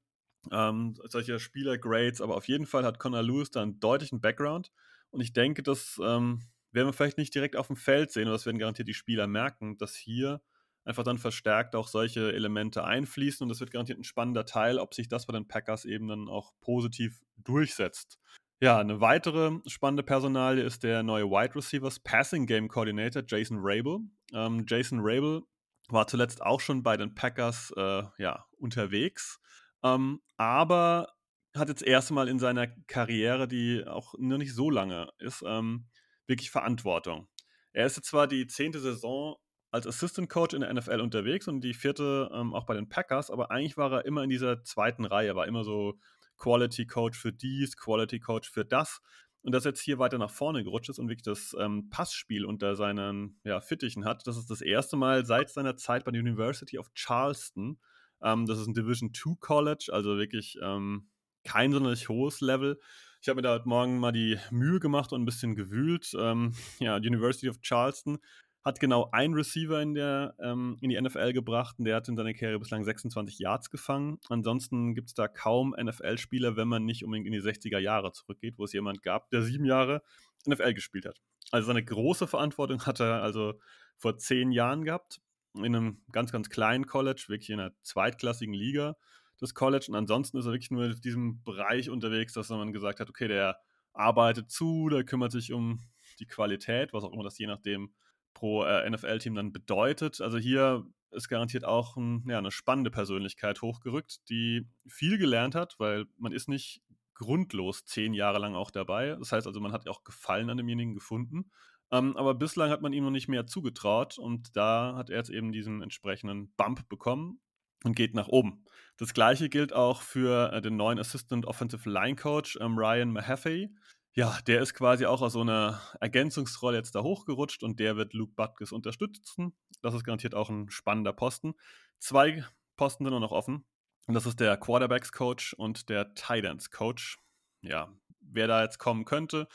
Ähm, 0.51 0.95
solche 1.09 1.39
Spieler-Grades, 1.39 2.21
aber 2.21 2.37
auf 2.37 2.49
jeden 2.49 2.67
Fall 2.67 2.85
hat 2.85 2.99
Connor 2.99 3.23
Lewis 3.23 3.51
da 3.51 3.63
einen 3.63 3.81
deutlichen 3.81 4.21
Background. 4.21 4.73
Und 5.11 5.21
ich 5.21 5.33
denke, 5.33 5.63
dass 5.63 5.99
ähm, 6.03 6.43
werden 6.73 6.89
wir 6.89 6.93
vielleicht 6.93 7.19
nicht 7.19 7.35
direkt 7.35 7.57
auf 7.57 7.69
dem 7.69 7.77
Feld 7.77 8.11
sehen, 8.11 8.25
aber 8.25 8.33
das 8.35 8.47
werden 8.47 8.59
garantiert 8.59 8.89
die 8.89 8.95
Spieler 8.95 9.27
merken, 9.27 9.79
dass 9.79 9.95
hier 9.95 10.43
einfach 10.85 11.05
dann 11.05 11.19
verstärkt 11.19 11.77
auch 11.77 11.89
solche 11.89 12.33
Elemente 12.33 12.85
einfließen 12.85 13.43
und 13.45 13.49
das 13.49 13.61
wird 13.61 13.71
garantiert 13.71 13.99
ein 13.99 14.05
spannender 14.05 14.45
Teil, 14.45 14.79
ob 14.79 14.93
sich 14.93 15.09
das 15.09 15.27
bei 15.27 15.33
den 15.33 15.49
Packers 15.49 15.85
eben 15.85 16.09
dann 16.09 16.29
auch 16.29 16.53
positiv 16.61 17.23
durchsetzt. 17.37 18.19
Ja, 18.61 18.79
eine 18.79 19.01
weitere 19.01 19.59
spannende 19.67 20.03
Personalie 20.03 20.63
ist 20.63 20.85
der 20.85 21.03
neue 21.03 21.25
Wide 21.25 21.55
Receivers 21.57 21.99
Passing 21.99 22.47
Game 22.47 22.69
Coordinator 22.69 23.23
Jason 23.27 23.59
Rabel. 23.61 23.99
Ähm, 24.33 24.65
Jason 24.67 25.01
Rabel 25.03 25.43
war 25.89 26.07
zuletzt 26.07 26.41
auch 26.41 26.61
schon 26.61 26.83
bei 26.83 26.97
den 26.97 27.15
Packers 27.15 27.73
äh, 27.77 28.03
ja, 28.19 28.47
unterwegs, 28.59 29.41
ähm, 29.83 30.21
aber 30.37 31.09
hat 31.55 31.69
jetzt 31.69 31.83
erstmal 31.83 32.29
in 32.29 32.39
seiner 32.39 32.69
Karriere, 32.87 33.47
die 33.47 33.85
auch 33.87 34.15
noch 34.19 34.39
nicht 34.39 34.55
so 34.55 34.71
lange 34.71 35.09
ist, 35.19 35.45
ähm, 35.47 35.87
wirklich 36.27 36.51
Verantwortung. 36.51 37.29
Er 37.73 37.87
ist 37.87 37.97
jetzt 37.97 38.09
zwar 38.09 38.27
die 38.27 38.47
zehnte 38.47 38.81
Saison 38.81 39.37
als 39.71 39.87
Assistant 39.87 40.31
Coach 40.31 40.55
in 40.55 40.61
der 40.61 40.73
NFL 40.73 41.01
unterwegs 41.01 41.49
und 41.49 41.61
die 41.61 41.75
vierte 41.75 42.31
ähm, 42.33 42.55
auch 42.55 42.67
bei 42.67 42.75
den 42.75 42.89
Packers, 42.89 43.31
aber 43.31 43.51
eigentlich 43.51 43.77
war 43.77 43.93
er 43.93 44.05
immer 44.05 44.23
in 44.23 44.31
dieser 44.31 44.63
zweiten 44.63 45.05
Reihe, 45.05 45.35
war 45.35 45.47
immer 45.47 45.65
so 45.65 45.99
Quality 46.45 46.87
Coach 46.87 47.19
für 47.19 47.33
dies, 47.33 47.75
Quality 47.77 48.21
Coach 48.21 48.51
für 48.51 48.67
das. 48.67 49.01
Und 49.43 49.53
dass 49.53 49.65
jetzt 49.65 49.81
hier 49.81 49.99
weiter 49.99 50.19
nach 50.19 50.31
vorne 50.31 50.63
gerutscht 50.63 50.91
ist 50.91 50.99
und 50.99 51.09
wirklich 51.09 51.23
das 51.23 51.57
ähm, 51.59 51.89
Passspiel 51.91 52.45
unter 52.45 52.77
seinen 52.77 53.41
ja, 53.45 53.61
Fittichen 53.61 54.05
hat, 54.05 54.27
das 54.27 54.37
ist 54.37 54.51
das 54.51 54.61
erste 54.61 54.97
Mal 54.97 55.25
seit 55.25 55.51
seiner 55.51 55.77
Zeit 55.77 56.05
bei 56.05 56.13
der 56.13 56.21
University 56.21 56.79
of 56.79 56.93
Charleston. 56.95 57.79
Ähm, 58.23 58.47
das 58.47 58.59
ist 58.59 58.67
ein 58.67 58.75
Division 58.75 59.11
II 59.11 59.37
College, 59.41 59.91
also 59.93 60.17
wirklich 60.17 60.59
ähm, 60.63 61.09
kein 61.45 61.73
sonderlich 61.73 62.09
hohes 62.09 62.41
Level. 62.41 62.79
Ich 63.21 63.29
habe 63.29 63.37
mir 63.37 63.43
da 63.43 63.55
heute 63.55 63.69
Morgen 63.69 63.99
mal 63.99 64.13
die 64.13 64.39
Mühe 64.51 64.81
gemacht 64.81 65.13
und 65.13 65.23
ein 65.23 65.27
bisschen 65.27 65.55
gewühlt. 65.55 66.13
Ähm, 66.19 66.55
ja, 66.79 66.97
University 66.97 67.49
of 67.49 67.61
Charleston 67.61 68.19
hat 68.65 68.81
genau 68.81 69.11
ein 69.13 69.35
Receiver 69.35 69.81
in, 69.83 69.95
der, 69.95 70.35
ähm, 70.41 70.79
in 70.81 70.89
die 70.89 71.01
NFL 71.01 71.35
gebracht 71.35 71.77
und 71.79 71.85
der 71.85 71.97
hat 71.97 72.09
in 72.09 72.17
seiner 72.17 72.33
Karriere 72.33 72.59
bislang 72.59 72.83
26 72.83 73.39
Yards 73.39 73.71
gefangen. 73.71 74.19
Ansonsten 74.31 74.95
gibt 74.95 75.09
es 75.09 75.15
da 75.15 75.29
kaum 75.29 75.75
NFL-Spieler, 75.79 76.57
wenn 76.57 76.69
man 76.69 76.85
nicht 76.85 77.05
unbedingt 77.05 77.27
in 77.27 77.33
die 77.33 77.43
60er 77.43 77.79
Jahre 77.79 78.13
zurückgeht, 78.13 78.59
wo 78.59 78.65
es 78.65 78.73
jemand 78.73 79.03
gab, 79.03 79.29
der 79.31 79.43
sieben 79.43 79.67
Jahre 79.67 80.03
NFL 80.47 80.73
gespielt 80.73 81.05
hat. 81.05 81.21
Also 81.51 81.67
seine 81.67 81.85
große 81.85 82.27
Verantwortung 82.27 82.87
hat 82.87 83.01
er 83.01 83.23
also 83.23 83.61
vor 83.99 84.17
zehn 84.17 84.51
Jahren 84.51 84.85
gehabt, 84.85 85.21
in 85.55 85.67
einem 85.67 86.03
ganz, 86.11 86.33
ganz 86.33 86.49
kleinen 86.49 86.87
College, 86.87 87.27
wirklich 87.29 87.51
in 87.51 87.61
einer 87.61 87.73
zweitklassigen 87.83 88.55
Liga 88.55 88.97
das 89.39 89.55
College. 89.55 89.87
Und 89.89 89.95
ansonsten 89.95 90.39
ist 90.39 90.47
er 90.47 90.53
wirklich 90.53 90.71
nur 90.71 90.87
in 90.87 91.01
diesem 91.01 91.43
Bereich 91.43 91.91
unterwegs, 91.91 92.33
dass 92.33 92.49
man 92.49 92.73
gesagt 92.73 93.01
hat, 93.01 93.11
okay, 93.11 93.29
der 93.29 93.59
arbeitet 93.93 94.51
zu, 94.51 94.89
der 94.89 95.05
kümmert 95.05 95.33
sich 95.33 95.53
um 95.53 95.83
die 96.19 96.27
Qualität, 96.27 96.93
was 96.93 97.05
auch 97.05 97.13
immer 97.13 97.25
das 97.25 97.39
je 97.39 97.47
nachdem 97.47 97.93
pro 98.35 98.65
äh, 98.65 98.89
NFL-Team 98.89 99.35
dann 99.35 99.53
bedeutet. 99.53 100.21
Also 100.21 100.39
hier 100.39 100.85
ist 101.11 101.29
garantiert 101.29 101.65
auch 101.65 101.97
ein, 101.97 102.25
ja, 102.29 102.39
eine 102.39 102.51
spannende 102.51 102.91
Persönlichkeit 102.91 103.63
hochgerückt, 103.63 104.29
die 104.29 104.69
viel 104.87 105.17
gelernt 105.17 105.55
hat, 105.55 105.77
weil 105.79 106.07
man 106.19 106.33
ist 106.33 106.49
nicht 106.49 106.83
grundlos 107.15 107.85
zehn 107.85 108.13
Jahre 108.13 108.39
lang 108.39 108.55
auch 108.55 108.71
dabei. 108.71 109.17
Das 109.19 109.33
heißt 109.33 109.47
also, 109.47 109.61
man 109.61 109.73
hat 109.73 109.89
auch 109.89 110.05
Gefallen 110.05 110.51
an 110.51 110.57
demjenigen 110.57 110.95
gefunden. 110.95 111.51
Ähm, 111.93 112.17
aber 112.17 112.35
bislang 112.35 112.71
hat 112.71 112.83
man 112.83 112.93
ihm 112.93 113.05
noch 113.05 113.11
nicht 113.11 113.29
mehr 113.29 113.47
zugetraut 113.47 114.19
und 114.19 114.57
da 114.57 114.95
hat 114.97 115.11
er 115.11 115.19
jetzt 115.19 115.31
eben 115.31 115.53
diesen 115.53 115.83
entsprechenden 115.83 116.53
Bump 116.57 116.89
bekommen 116.89 117.41
und 117.85 117.95
geht 117.95 118.15
nach 118.15 118.29
oben. 118.29 118.65
Das 118.97 119.15
gleiche 119.15 119.49
gilt 119.49 119.73
auch 119.73 120.03
für 120.03 120.53
äh, 120.53 120.61
den 120.61 120.77
neuen 120.77 120.99
Assistant 120.99 121.47
Offensive 121.47 121.89
Line 121.89 122.17
Coach 122.17 122.59
ähm, 122.61 122.79
Ryan 122.79 123.13
Mahaffey. 123.13 123.71
Ja, 124.17 124.39
der 124.47 124.61
ist 124.61 124.75
quasi 124.75 125.07
auch 125.07 125.23
aus 125.23 125.33
so 125.33 125.41
einer 125.41 125.81
Ergänzungsrolle 126.01 126.77
jetzt 126.77 126.95
da 126.95 127.03
hochgerutscht 127.03 127.65
und 127.65 127.81
der 127.81 127.97
wird 127.97 128.13
Luke 128.13 128.33
Butkus 128.37 128.71
unterstützen. 128.71 129.57
Das 129.83 129.93
ist 129.93 130.05
garantiert 130.05 130.37
auch 130.37 130.51
ein 130.51 130.71
spannender 130.71 131.13
Posten. 131.13 131.55
Zwei 131.99 132.45
Posten 132.77 133.05
sind 133.05 133.11
nur 133.11 133.21
noch 133.21 133.33
offen. 133.33 133.65
Und 134.07 134.15
das 134.15 134.27
ist 134.27 134.39
der 134.39 134.57
Quarterbacks 134.57 135.11
Coach 135.11 135.55
und 135.55 135.89
der 135.89 136.15
Tight 136.15 136.45
Ends 136.45 136.71
Coach. 136.71 137.19
Ja, 137.63 137.93
wer 138.21 138.47
da 138.47 138.63
jetzt 138.63 138.79
kommen 138.79 139.05
könnte, 139.05 139.49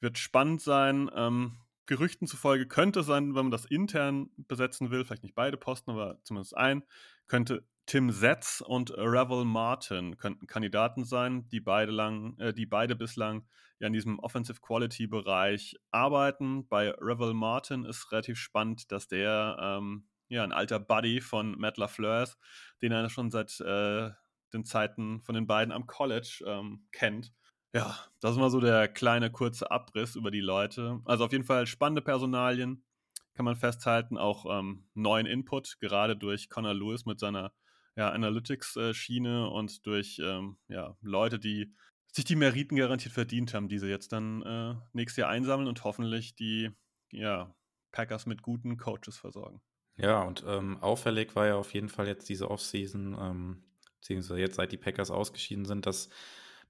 wird 0.00 0.16
spannend 0.18 0.60
sein. 0.60 1.10
Ähm, 1.14 1.56
Gerüchten 1.86 2.28
zufolge 2.28 2.68
könnte 2.68 3.00
es 3.00 3.06
sein, 3.06 3.34
wenn 3.34 3.46
man 3.46 3.50
das 3.50 3.64
intern 3.64 4.30
besetzen 4.36 4.90
will, 4.90 5.04
vielleicht 5.04 5.22
nicht 5.24 5.34
beide 5.34 5.56
Posten, 5.56 5.90
aber 5.90 6.20
zumindest 6.22 6.56
ein, 6.56 6.84
könnte 7.26 7.66
Tim 7.88 8.10
Setz 8.10 8.60
und 8.60 8.90
Revel 8.90 9.46
Martin 9.46 10.18
könnten 10.18 10.46
Kandidaten 10.46 11.06
sein, 11.06 11.48
die 11.48 11.60
beide 11.60 11.90
lang, 11.90 12.38
äh, 12.38 12.52
die 12.52 12.66
beide 12.66 12.94
bislang 12.94 13.46
ja 13.78 13.86
in 13.86 13.94
diesem 13.94 14.18
Offensive 14.18 14.60
Quality 14.60 15.06
Bereich 15.06 15.74
arbeiten. 15.90 16.68
Bei 16.68 16.90
Revel 16.90 17.32
Martin 17.32 17.86
ist 17.86 18.12
relativ 18.12 18.36
spannend, 18.38 18.92
dass 18.92 19.08
der 19.08 19.56
ähm, 19.58 20.06
ja 20.28 20.44
ein 20.44 20.52
alter 20.52 20.78
Buddy 20.78 21.22
von 21.22 21.58
Matt 21.58 21.78
LaFleur 21.78 22.24
ist, 22.24 22.38
den 22.82 22.92
er 22.92 23.08
schon 23.08 23.30
seit 23.30 23.58
äh, 23.60 24.10
den 24.52 24.66
Zeiten 24.66 25.22
von 25.22 25.34
den 25.34 25.46
beiden 25.46 25.72
am 25.72 25.86
College 25.86 26.44
ähm, 26.46 26.86
kennt. 26.92 27.32
Ja, 27.72 27.96
das 28.20 28.32
ist 28.32 28.38
mal 28.38 28.50
so 28.50 28.60
der 28.60 28.88
kleine 28.88 29.32
kurze 29.32 29.70
Abriss 29.70 30.14
über 30.14 30.30
die 30.30 30.40
Leute. 30.40 31.00
Also 31.06 31.24
auf 31.24 31.32
jeden 31.32 31.44
Fall 31.44 31.66
spannende 31.66 32.02
Personalien, 32.02 32.84
kann 33.32 33.46
man 33.46 33.56
festhalten. 33.56 34.18
Auch 34.18 34.44
ähm, 34.58 34.84
neuen 34.92 35.24
Input, 35.24 35.78
gerade 35.80 36.18
durch 36.18 36.50
Connor 36.50 36.74
Lewis 36.74 37.06
mit 37.06 37.18
seiner 37.18 37.50
ja, 37.98 38.10
Analytics-Schiene 38.10 39.50
und 39.50 39.84
durch 39.84 40.20
ähm, 40.22 40.56
ja, 40.68 40.96
Leute, 41.02 41.40
die 41.40 41.74
sich 42.12 42.24
die 42.24 42.36
Meriten 42.36 42.76
garantiert 42.76 43.12
verdient 43.12 43.52
haben, 43.54 43.68
die 43.68 43.80
sie 43.80 43.88
jetzt 43.88 44.12
dann 44.12 44.42
äh, 44.42 44.74
nächstes 44.92 45.16
Jahr 45.16 45.30
einsammeln 45.30 45.66
und 45.68 45.82
hoffentlich 45.82 46.36
die 46.36 46.70
ja, 47.10 47.52
Packers 47.90 48.24
mit 48.24 48.42
guten 48.42 48.76
Coaches 48.76 49.18
versorgen. 49.18 49.60
Ja, 49.96 50.22
und 50.22 50.44
ähm, 50.46 50.78
auffällig 50.80 51.34
war 51.34 51.48
ja 51.48 51.56
auf 51.56 51.74
jeden 51.74 51.88
Fall 51.88 52.06
jetzt 52.06 52.28
diese 52.28 52.52
Offseason, 52.52 53.16
ähm, 53.20 53.64
beziehungsweise 53.96 54.38
jetzt 54.38 54.54
seit 54.54 54.70
die 54.70 54.76
Packers 54.76 55.10
ausgeschieden 55.10 55.64
sind, 55.64 55.84
dass 55.84 56.08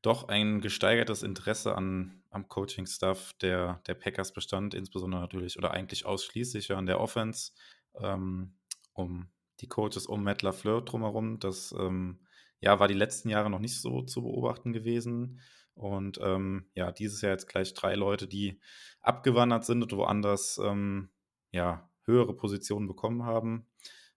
doch 0.00 0.28
ein 0.28 0.62
gesteigertes 0.62 1.23
Interesse 1.23 1.75
an, 1.75 2.23
am 2.30 2.49
Coaching-Stuff 2.49 3.35
der, 3.42 3.82
der 3.87 3.94
Packers 3.94 4.32
bestand, 4.32 4.73
insbesondere 4.73 5.20
natürlich 5.20 5.58
oder 5.58 5.73
eigentlich 5.73 6.06
ausschließlich 6.06 6.73
an 6.73 6.87
der 6.87 7.00
Offense, 7.00 7.52
ähm, 8.00 8.56
um 8.94 9.28
die 9.60 9.68
Coaches 9.68 10.06
um 10.06 10.24
Matt 10.24 10.42
LaFleur 10.42 10.82
drumherum. 10.82 11.38
Das 11.38 11.74
ähm, 11.78 12.20
ja, 12.60 12.78
war 12.80 12.88
die 12.88 12.94
letzten 12.94 13.28
Jahre 13.28 13.50
noch 13.50 13.60
nicht 13.60 13.80
so 13.80 14.02
zu 14.02 14.22
beobachten 14.22 14.72
gewesen. 14.72 15.40
Und 15.74 16.18
ähm, 16.22 16.66
ja, 16.74 16.90
dieses 16.90 17.20
Jahr 17.20 17.32
jetzt 17.32 17.48
gleich 17.48 17.72
drei 17.74 17.94
Leute, 17.94 18.26
die 18.26 18.60
abgewandert 19.00 19.64
sind 19.64 19.82
und 19.82 19.92
woanders 19.92 20.60
ähm, 20.62 21.10
ja, 21.52 21.88
höhere 22.04 22.34
Positionen 22.34 22.88
bekommen 22.88 23.22
haben. 23.22 23.66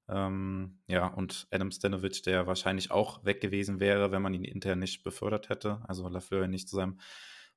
Ähm, 0.09 0.79
ja, 0.87 1.07
und 1.07 1.47
Adam 1.51 1.71
Stanovic, 1.71 2.23
der 2.23 2.47
wahrscheinlich 2.47 2.91
auch 2.91 3.23
weg 3.23 3.41
gewesen 3.41 3.79
wäre, 3.79 4.11
wenn 4.11 4.21
man 4.21 4.33
ihn 4.33 4.43
intern 4.43 4.79
nicht 4.79 5.03
befördert 5.03 5.49
hätte, 5.49 5.81
also 5.87 6.07
Lafleur 6.09 6.47
nicht 6.47 6.67
zu 6.67 6.75
seinem 6.75 6.99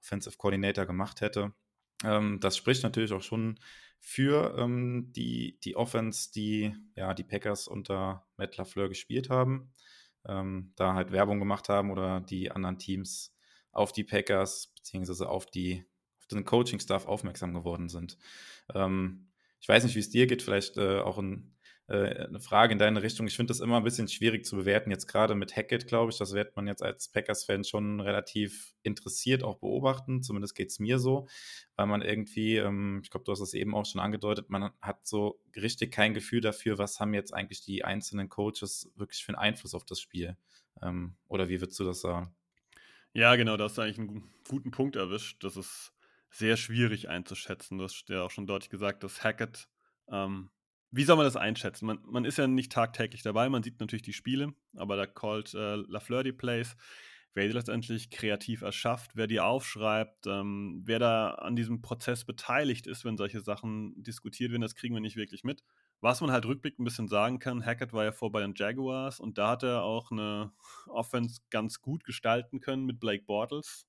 Offensive 0.01 0.37
Coordinator 0.37 0.85
gemacht 0.85 1.21
hätte. 1.23 1.53
Ähm, 2.05 2.39
das 2.41 2.57
spricht 2.57 2.83
natürlich 2.83 3.13
auch 3.13 3.23
schon 3.23 3.59
für 4.07 4.55
ähm, 4.59 5.13
die, 5.17 5.59
die 5.65 5.77
Offense, 5.77 6.31
die 6.31 6.77
ja 6.95 7.15
die 7.15 7.25
Packers 7.25 7.67
unter 7.67 8.27
Matt 8.37 8.59
LaFleur 8.59 8.91
gespielt 8.91 9.31
haben, 9.31 9.73
ähm, 10.29 10.73
da 10.77 10.93
halt 10.93 11.11
Werbung 11.11 11.39
gemacht 11.39 11.71
haben 11.71 11.91
oder 11.91 12.21
die 12.21 12.51
anderen 12.51 12.79
Teams 12.79 13.35
auf 13.73 13.93
die 13.93 14.05
Packers 14.05 14.75
beziehungsweise 14.77 15.29
auf 15.31 15.47
die 15.47 15.87
auf 16.19 16.27
den 16.27 16.45
Coaching-Staff 16.45 17.07
aufmerksam 17.07 17.55
geworden 17.55 17.89
sind. 17.89 18.19
Ähm, 18.75 19.31
ich 19.59 19.69
weiß 19.69 19.85
nicht, 19.85 19.95
wie 19.95 20.01
es 20.01 20.11
dir 20.11 20.27
geht, 20.27 20.43
vielleicht 20.43 20.77
äh, 20.77 20.99
auch 21.01 21.19
äh, 21.19 21.39
eine 21.87 22.41
Frage 22.41 22.73
in 22.73 22.79
deine 22.79 23.03
Richtung. 23.03 23.27
Ich 23.27 23.37
finde 23.37 23.51
das 23.51 23.61
immer 23.61 23.77
ein 23.77 23.85
bisschen 23.85 24.09
schwierig 24.09 24.47
zu 24.47 24.57
bewerten. 24.57 24.91
Jetzt 24.91 25.07
gerade 25.07 25.35
mit 25.35 25.55
Hackett, 25.55 25.87
glaube 25.87 26.11
ich, 26.11 26.19
das 26.19 26.33
wird 26.33 26.57
man 26.57 26.67
jetzt 26.67 26.83
als 26.83 27.09
Packers-Fan 27.09 27.65
schon 27.65 28.01
relativ 28.01 28.75
interessiert 28.83 29.43
auch 29.43 29.59
beobachten. 29.59 30.23
Zumindest 30.23 30.55
geht 30.55 30.71
es 30.71 30.79
mir 30.79 30.99
so, 30.99 31.29
weil 31.77 31.87
man 31.87 32.01
irgendwie, 32.01 32.57
ähm, 32.57 33.01
ich 33.03 33.11
glaube, 33.11 33.25
du 33.25 33.33
hast 33.33 33.41
es 33.41 33.53
eben 33.53 33.75
auch 33.75 33.85
schon 33.85 34.01
angedeutet, 34.01 34.49
man 34.49 34.71
hat 34.81 35.07
so 35.07 35.39
richtig 35.57 35.93
kein 35.93 36.15
Gefühl 36.15 36.41
dafür, 36.41 36.79
was 36.79 37.01
haben 37.01 37.13
jetzt 37.13 37.35
eigentlich 37.35 37.63
die 37.63 37.85
einzelnen 37.85 38.31
Coaches 38.31 38.91
wirklich 38.97 39.23
für 39.23 39.31
einen 39.31 39.39
Einfluss 39.39 39.75
auf 39.75 39.85
das 39.85 40.01
Spiel. 40.01 40.39
Ähm, 40.81 41.17
oder 41.29 41.51
wie 41.51 41.61
würdest 41.61 41.79
du 41.81 41.85
das 41.85 42.01
sagen? 42.01 42.35
Ja, 43.13 43.37
genau, 43.37 43.59
da 43.59 43.65
hast 43.65 43.77
du 43.77 43.83
eigentlich 43.83 43.99
einen 43.99 44.33
guten 44.49 44.71
Punkt 44.71 44.97
erwischt. 44.97 45.45
Das 45.45 45.57
ist 45.59 45.93
sehr 46.31 46.57
schwierig 46.57 47.11
einzuschätzen. 47.11 47.77
Du 47.77 47.85
hast 47.85 48.09
ja 48.09 48.23
auch 48.23 48.31
schon 48.31 48.47
deutlich 48.47 48.71
gesagt, 48.71 49.05
dass 49.05 49.23
Hackett 49.23 49.69
ähm, 50.09 50.51
wie 50.97 51.05
soll 51.05 51.17
man 51.17 51.25
das 51.25 51.37
einschätzen? 51.37 51.87
Man, 51.87 51.99
man, 52.07 52.25
ist 52.25 52.39
ja 52.39 52.47
nicht 52.47 52.71
tagtäglich 52.71 53.23
dabei, 53.23 53.49
man 53.49 53.65
sieht 53.65 53.81
natürlich 53.81 54.03
die 54.03 54.13
Spiele, 54.13 54.55
aber 54.77 54.97
da 54.97 55.07
callt 55.07 55.53
äh, 55.55 55.75
Lafleur 55.75 56.23
die 56.23 56.33
Plays. 56.33 56.77
Wer 57.37 57.49
die 57.49 57.53
letztendlich 57.53 58.11
kreativ 58.11 58.63
erschafft, 58.63 59.17
wer 59.17 59.27
die 59.27 59.41
aufschreibt, 59.41 60.29
ähm, 60.29 60.83
wer 60.85 61.01
da 61.01 61.31
an 61.31 61.57
diesem 61.57 61.83
Prozess 61.83 62.25
beteiligt 62.25 62.87
ist, 62.87 63.05
wenn 63.05 63.17
solche 63.17 63.41
Sachen 63.41 64.01
diskutiert 64.01 64.53
werden, 64.53 64.63
das 64.63 64.77
kriegen 64.77 64.95
wir 64.95 65.01
nicht 65.01 65.17
wirklich 65.17 65.43
mit. 65.43 65.65
Was 66.01 66.21
man 66.21 66.31
halt 66.31 66.47
rückblickend 66.47 66.79
ein 66.79 66.85
bisschen 66.85 67.09
sagen 67.09 67.41
kann, 67.41 67.67
Hackett 67.67 67.93
war 67.93 68.05
ja 68.05 68.13
vor 68.13 68.31
bei 68.31 68.41
den 68.41 68.55
Jaguars 68.55 69.19
und 69.19 69.37
da 69.37 69.49
hat 69.49 69.65
er 69.65 69.83
auch 69.83 70.13
eine 70.13 70.53
Offense 70.87 71.41
ganz 71.51 71.81
gut 71.81 72.05
gestalten 72.05 72.61
können 72.61 72.85
mit 72.85 73.01
Blake 73.01 73.25
Bortles. 73.25 73.89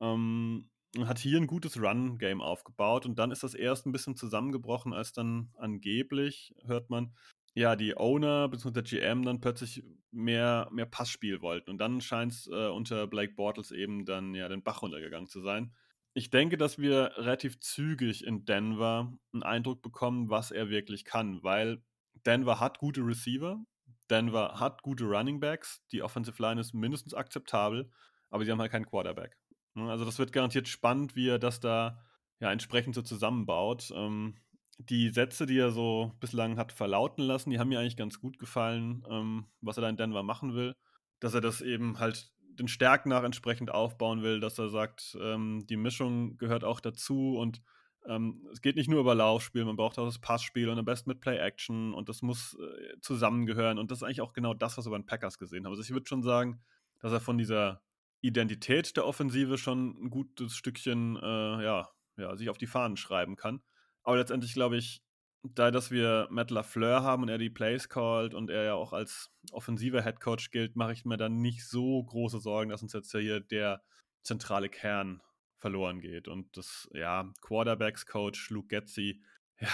Ähm, 0.00 0.68
hat 1.02 1.18
hier 1.18 1.38
ein 1.38 1.46
gutes 1.46 1.80
Run-Game 1.80 2.40
aufgebaut 2.40 3.06
und 3.06 3.18
dann 3.18 3.30
ist 3.30 3.42
das 3.42 3.54
erst 3.54 3.86
ein 3.86 3.92
bisschen 3.92 4.16
zusammengebrochen, 4.16 4.92
als 4.92 5.12
dann 5.12 5.50
angeblich, 5.56 6.54
hört 6.64 6.90
man, 6.90 7.14
ja, 7.54 7.76
die 7.76 7.96
Owner 7.96 8.48
bzw. 8.48 8.70
der 8.72 8.82
GM 8.82 9.24
dann 9.24 9.40
plötzlich 9.40 9.82
mehr, 10.10 10.68
mehr 10.72 10.86
Passspiel 10.86 11.40
wollten. 11.40 11.70
Und 11.70 11.78
dann 11.78 12.00
scheint 12.00 12.32
es 12.32 12.46
äh, 12.48 12.68
unter 12.68 13.06
Blake 13.06 13.34
Bortles 13.34 13.70
eben 13.70 14.04
dann 14.04 14.34
ja 14.34 14.48
den 14.48 14.62
Bach 14.62 14.82
runtergegangen 14.82 15.28
zu 15.28 15.40
sein. 15.40 15.72
Ich 16.14 16.30
denke, 16.30 16.56
dass 16.56 16.78
wir 16.78 17.12
relativ 17.16 17.60
zügig 17.60 18.24
in 18.24 18.44
Denver 18.44 19.12
einen 19.32 19.42
Eindruck 19.42 19.82
bekommen, 19.82 20.30
was 20.30 20.50
er 20.50 20.68
wirklich 20.68 21.04
kann, 21.04 21.42
weil 21.42 21.82
Denver 22.24 22.60
hat 22.60 22.78
gute 22.78 23.00
Receiver, 23.00 23.64
Denver 24.10 24.60
hat 24.60 24.82
gute 24.82 25.04
Running 25.04 25.40
Backs, 25.40 25.82
die 25.90 26.02
Offensive 26.02 26.40
Line 26.40 26.60
ist 26.60 26.72
mindestens 26.72 27.14
akzeptabel, 27.14 27.90
aber 28.30 28.44
sie 28.44 28.50
haben 28.52 28.60
halt 28.60 28.70
keinen 28.70 28.86
Quarterback. 28.86 29.36
Ne, 29.74 29.90
also 29.90 30.04
das 30.04 30.18
wird 30.18 30.32
garantiert 30.32 30.68
spannend, 30.68 31.16
wie 31.16 31.28
er 31.28 31.38
das 31.38 31.60
da 31.60 32.00
ja 32.40 32.50
entsprechend 32.52 32.94
so 32.94 33.02
zusammenbaut. 33.02 33.92
Ähm, 33.94 34.36
die 34.78 35.10
Sätze, 35.10 35.46
die 35.46 35.58
er 35.58 35.70
so 35.70 36.12
bislang 36.20 36.58
hat 36.58 36.72
verlauten 36.72 37.24
lassen, 37.24 37.50
die 37.50 37.58
haben 37.58 37.68
mir 37.68 37.78
eigentlich 37.80 37.96
ganz 37.96 38.20
gut 38.20 38.38
gefallen, 38.38 39.04
ähm, 39.08 39.46
was 39.60 39.78
er 39.78 39.82
da 39.82 39.88
in 39.88 39.96
Denver 39.96 40.22
machen 40.22 40.54
will. 40.54 40.74
Dass 41.20 41.34
er 41.34 41.40
das 41.40 41.60
eben 41.60 41.98
halt 41.98 42.32
den 42.40 42.68
Stärken 42.68 43.08
nach 43.08 43.22
entsprechend 43.24 43.70
aufbauen 43.70 44.22
will, 44.22 44.40
dass 44.40 44.58
er 44.58 44.68
sagt, 44.68 45.16
ähm, 45.20 45.64
die 45.68 45.76
Mischung 45.76 46.36
gehört 46.36 46.64
auch 46.64 46.80
dazu 46.80 47.36
und 47.36 47.62
ähm, 48.06 48.46
es 48.52 48.60
geht 48.60 48.76
nicht 48.76 48.88
nur 48.88 49.00
über 49.00 49.14
Laufspiel, 49.14 49.64
man 49.64 49.76
braucht 49.76 49.98
auch 49.98 50.04
das 50.04 50.18
Passspiel 50.18 50.68
und 50.68 50.78
am 50.78 50.84
besten 50.84 51.10
mit 51.10 51.20
Play-Action 51.20 51.94
und 51.94 52.08
das 52.08 52.22
muss 52.22 52.56
äh, 52.60 53.00
zusammengehören 53.00 53.78
und 53.78 53.90
das 53.90 53.98
ist 53.98 54.02
eigentlich 54.02 54.20
auch 54.20 54.34
genau 54.34 54.54
das, 54.54 54.76
was 54.76 54.86
wir 54.86 54.90
bei 54.90 54.98
den 54.98 55.06
Packers 55.06 55.38
gesehen 55.38 55.64
haben. 55.64 55.72
Also 55.72 55.82
ich 55.82 55.90
würde 55.90 56.06
schon 56.06 56.22
sagen, 56.22 56.62
dass 57.00 57.12
er 57.12 57.20
von 57.20 57.38
dieser 57.38 57.82
Identität 58.24 58.96
der 58.96 59.06
Offensive 59.06 59.58
schon 59.58 59.96
ein 60.02 60.10
gutes 60.10 60.56
Stückchen 60.56 61.16
äh, 61.16 61.62
ja, 61.62 61.88
ja, 62.16 62.36
sich 62.36 62.48
auf 62.48 62.58
die 62.58 62.66
Fahnen 62.66 62.96
schreiben 62.96 63.36
kann. 63.36 63.62
Aber 64.02 64.16
letztendlich 64.16 64.54
glaube 64.54 64.78
ich, 64.78 65.02
da 65.42 65.70
dass 65.70 65.90
wir 65.90 66.26
Matt 66.30 66.50
LaFleur 66.50 67.02
haben 67.02 67.22
und 67.22 67.28
er 67.28 67.36
die 67.36 67.50
Plays 67.50 67.90
callt 67.90 68.32
und 68.32 68.48
er 68.48 68.64
ja 68.64 68.74
auch 68.74 68.94
als 68.94 69.30
offensiver 69.52 70.00
Headcoach 70.00 70.50
gilt, 70.50 70.74
mache 70.74 70.94
ich 70.94 71.04
mir 71.04 71.18
dann 71.18 71.42
nicht 71.42 71.68
so 71.68 72.02
große 72.02 72.40
Sorgen, 72.40 72.70
dass 72.70 72.82
uns 72.82 72.94
jetzt 72.94 73.12
hier 73.12 73.40
der 73.40 73.82
zentrale 74.22 74.70
Kern 74.70 75.20
verloren 75.58 76.00
geht. 76.00 76.26
Und 76.26 76.56
das, 76.56 76.88
ja, 76.94 77.30
Quarterbacks-Coach 77.42 78.50
Luke 78.50 78.68
Getzi, 78.68 79.22
ja, 79.60 79.68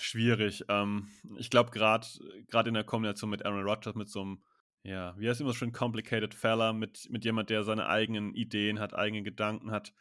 schwierig. 0.00 0.64
Ähm, 0.68 1.08
ich 1.36 1.50
glaube, 1.50 1.70
gerade 1.70 2.08
in 2.66 2.74
der 2.74 2.84
Kombination 2.84 3.30
mit 3.30 3.46
Aaron 3.46 3.62
Rodgers, 3.62 3.94
mit 3.94 4.08
so 4.08 4.22
einem 4.22 4.42
ja, 4.84 5.18
wie 5.18 5.28
heißt 5.28 5.40
immer 5.40 5.54
schon 5.54 5.72
complicated 5.72 6.34
fella 6.34 6.72
mit, 6.72 7.08
mit 7.10 7.24
jemand, 7.24 7.48
der 7.50 7.64
seine 7.64 7.88
eigenen 7.88 8.34
Ideen 8.34 8.78
hat, 8.78 8.94
eigene 8.94 9.22
Gedanken 9.22 9.70
hat. 9.70 9.94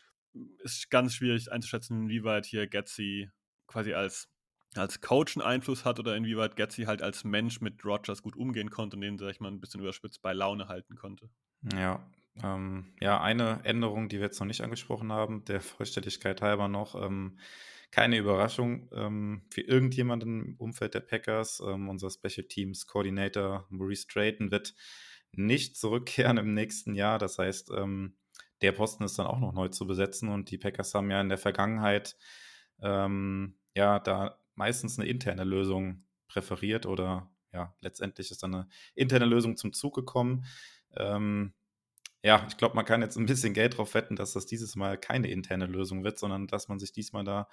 Ist 0.60 0.90
ganz 0.90 1.16
schwierig 1.16 1.52
einzuschätzen, 1.52 2.04
inwieweit 2.04 2.46
hier 2.46 2.68
Getzi 2.68 3.30
quasi 3.68 3.94
als, 3.94 4.30
als 4.75 5.00
Coach 5.00 5.38
einen 5.38 5.46
Einfluss 5.46 5.86
hat 5.86 6.00
oder 6.00 6.18
inwieweit 6.18 6.58
Getzi 6.58 6.84
halt 6.84 7.02
als 7.02 7.24
Mensch 7.24 7.62
mit 7.62 7.86
Rogers 7.86 8.22
gut 8.22 8.36
umgehen 8.36 8.70
konnte 8.70 8.98
und 8.98 9.02
den, 9.02 9.18
sag 9.18 9.32
ich 9.32 9.40
mal, 9.40 9.50
ein 9.50 9.62
bisschen 9.62 9.80
überspitzt 9.80 10.22
bei 10.22 10.34
Laune 10.34 10.68
halten 10.68 10.96
konnte. 10.96 11.30
Ja, 11.74 12.06
ähm, 12.44 12.94
ja, 13.00 13.22
eine 13.22 13.62
Änderung, 13.63 14.10
die 14.10 14.18
wir 14.18 14.25
jetzt 14.25 14.40
noch 14.40 14.48
nicht 14.48 14.62
angesprochen 14.62 15.13
haben, 15.13 15.46
der 15.46 15.62
Vollständigkeit 15.62 16.42
halber 16.42 16.68
noch. 16.68 17.02
Ähm, 17.02 17.40
keine 17.93 18.17
Überraschung 18.17 18.89
ähm, 18.91 19.43
für 19.51 19.62
irgendjemanden 19.62 20.45
im 20.45 20.55
Umfeld 20.57 20.95
der 20.95 21.01
Packers. 21.01 21.62
Ähm, 21.63 21.89
unser 21.89 22.09
Special 22.09 22.47
Teams 22.47 22.88
Coordinator 22.88 23.67
Maurice 23.69 24.07
Drayton 24.12 24.50
wird 24.50 24.73
nicht 25.31 25.77
zurückkehren 25.77 26.38
im 26.38 26.55
nächsten 26.55 26.95
Jahr. 26.95 27.19
Das 27.19 27.38
heißt, 27.38 27.69
ähm, 27.77 28.15
der 28.63 28.71
Posten 28.71 29.03
ist 29.03 29.19
dann 29.19 29.27
auch 29.27 29.39
noch 29.39 29.53
neu 29.53 29.67
zu 29.67 29.85
besetzen 29.85 30.29
und 30.29 30.50
die 30.50 30.57
Packers 30.57 30.95
haben 30.95 31.12
ja 31.12 31.21
in 31.21 31.29
der 31.29 31.38
Vergangenheit 31.38 32.17
ähm, 32.81 33.59
ja 33.75 34.00
da 34.00 34.39
meistens 34.55 34.97
eine 34.97 35.07
interne 35.07 35.43
Lösung 35.43 36.03
präferiert 36.27 36.88
oder 36.88 37.29
ja, 37.51 37.75
letztendlich 37.81 38.31
ist 38.31 38.41
dann 38.41 38.55
eine 38.55 38.69
interne 38.95 39.25
Lösung 39.25 39.55
zum 39.55 39.71
Zug 39.71 39.93
gekommen. 39.93 40.45
Ähm, 40.97 41.53
ja, 42.24 42.46
ich 42.48 42.58
glaube, 42.58 42.75
man 42.75 42.86
kann 42.86 43.01
jetzt 43.01 43.18
ein 43.18 43.25
bisschen 43.25 43.53
Geld 43.53 43.77
drauf 43.77 43.94
wetten, 43.94 44.15
dass 44.15 44.34
das 44.34 44.46
dieses 44.46 44.75
Mal 44.75 44.98
keine 44.98 45.30
interne 45.30 45.65
Lösung 45.65 46.03
wird, 46.06 46.18
sondern 46.18 46.48
dass 46.48 46.70
man 46.70 46.80
sich 46.80 46.94
diesmal 46.94 47.25
da 47.25 47.50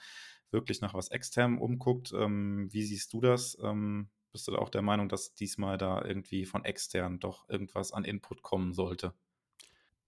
wirklich 0.52 0.80
nach 0.80 0.94
was 0.94 1.08
externem 1.08 1.60
umguckt. 1.60 2.12
Ähm, 2.12 2.68
wie 2.72 2.84
siehst 2.84 3.12
du 3.12 3.20
das? 3.20 3.58
Ähm, 3.62 4.10
bist 4.30 4.46
du 4.46 4.52
da 4.52 4.58
auch 4.58 4.68
der 4.68 4.82
Meinung, 4.82 5.08
dass 5.08 5.34
diesmal 5.34 5.76
da 5.76 6.04
irgendwie 6.04 6.46
von 6.46 6.64
extern 6.64 7.18
doch 7.18 7.48
irgendwas 7.48 7.92
an 7.92 8.04
Input 8.04 8.42
kommen 8.42 8.72
sollte? 8.72 9.12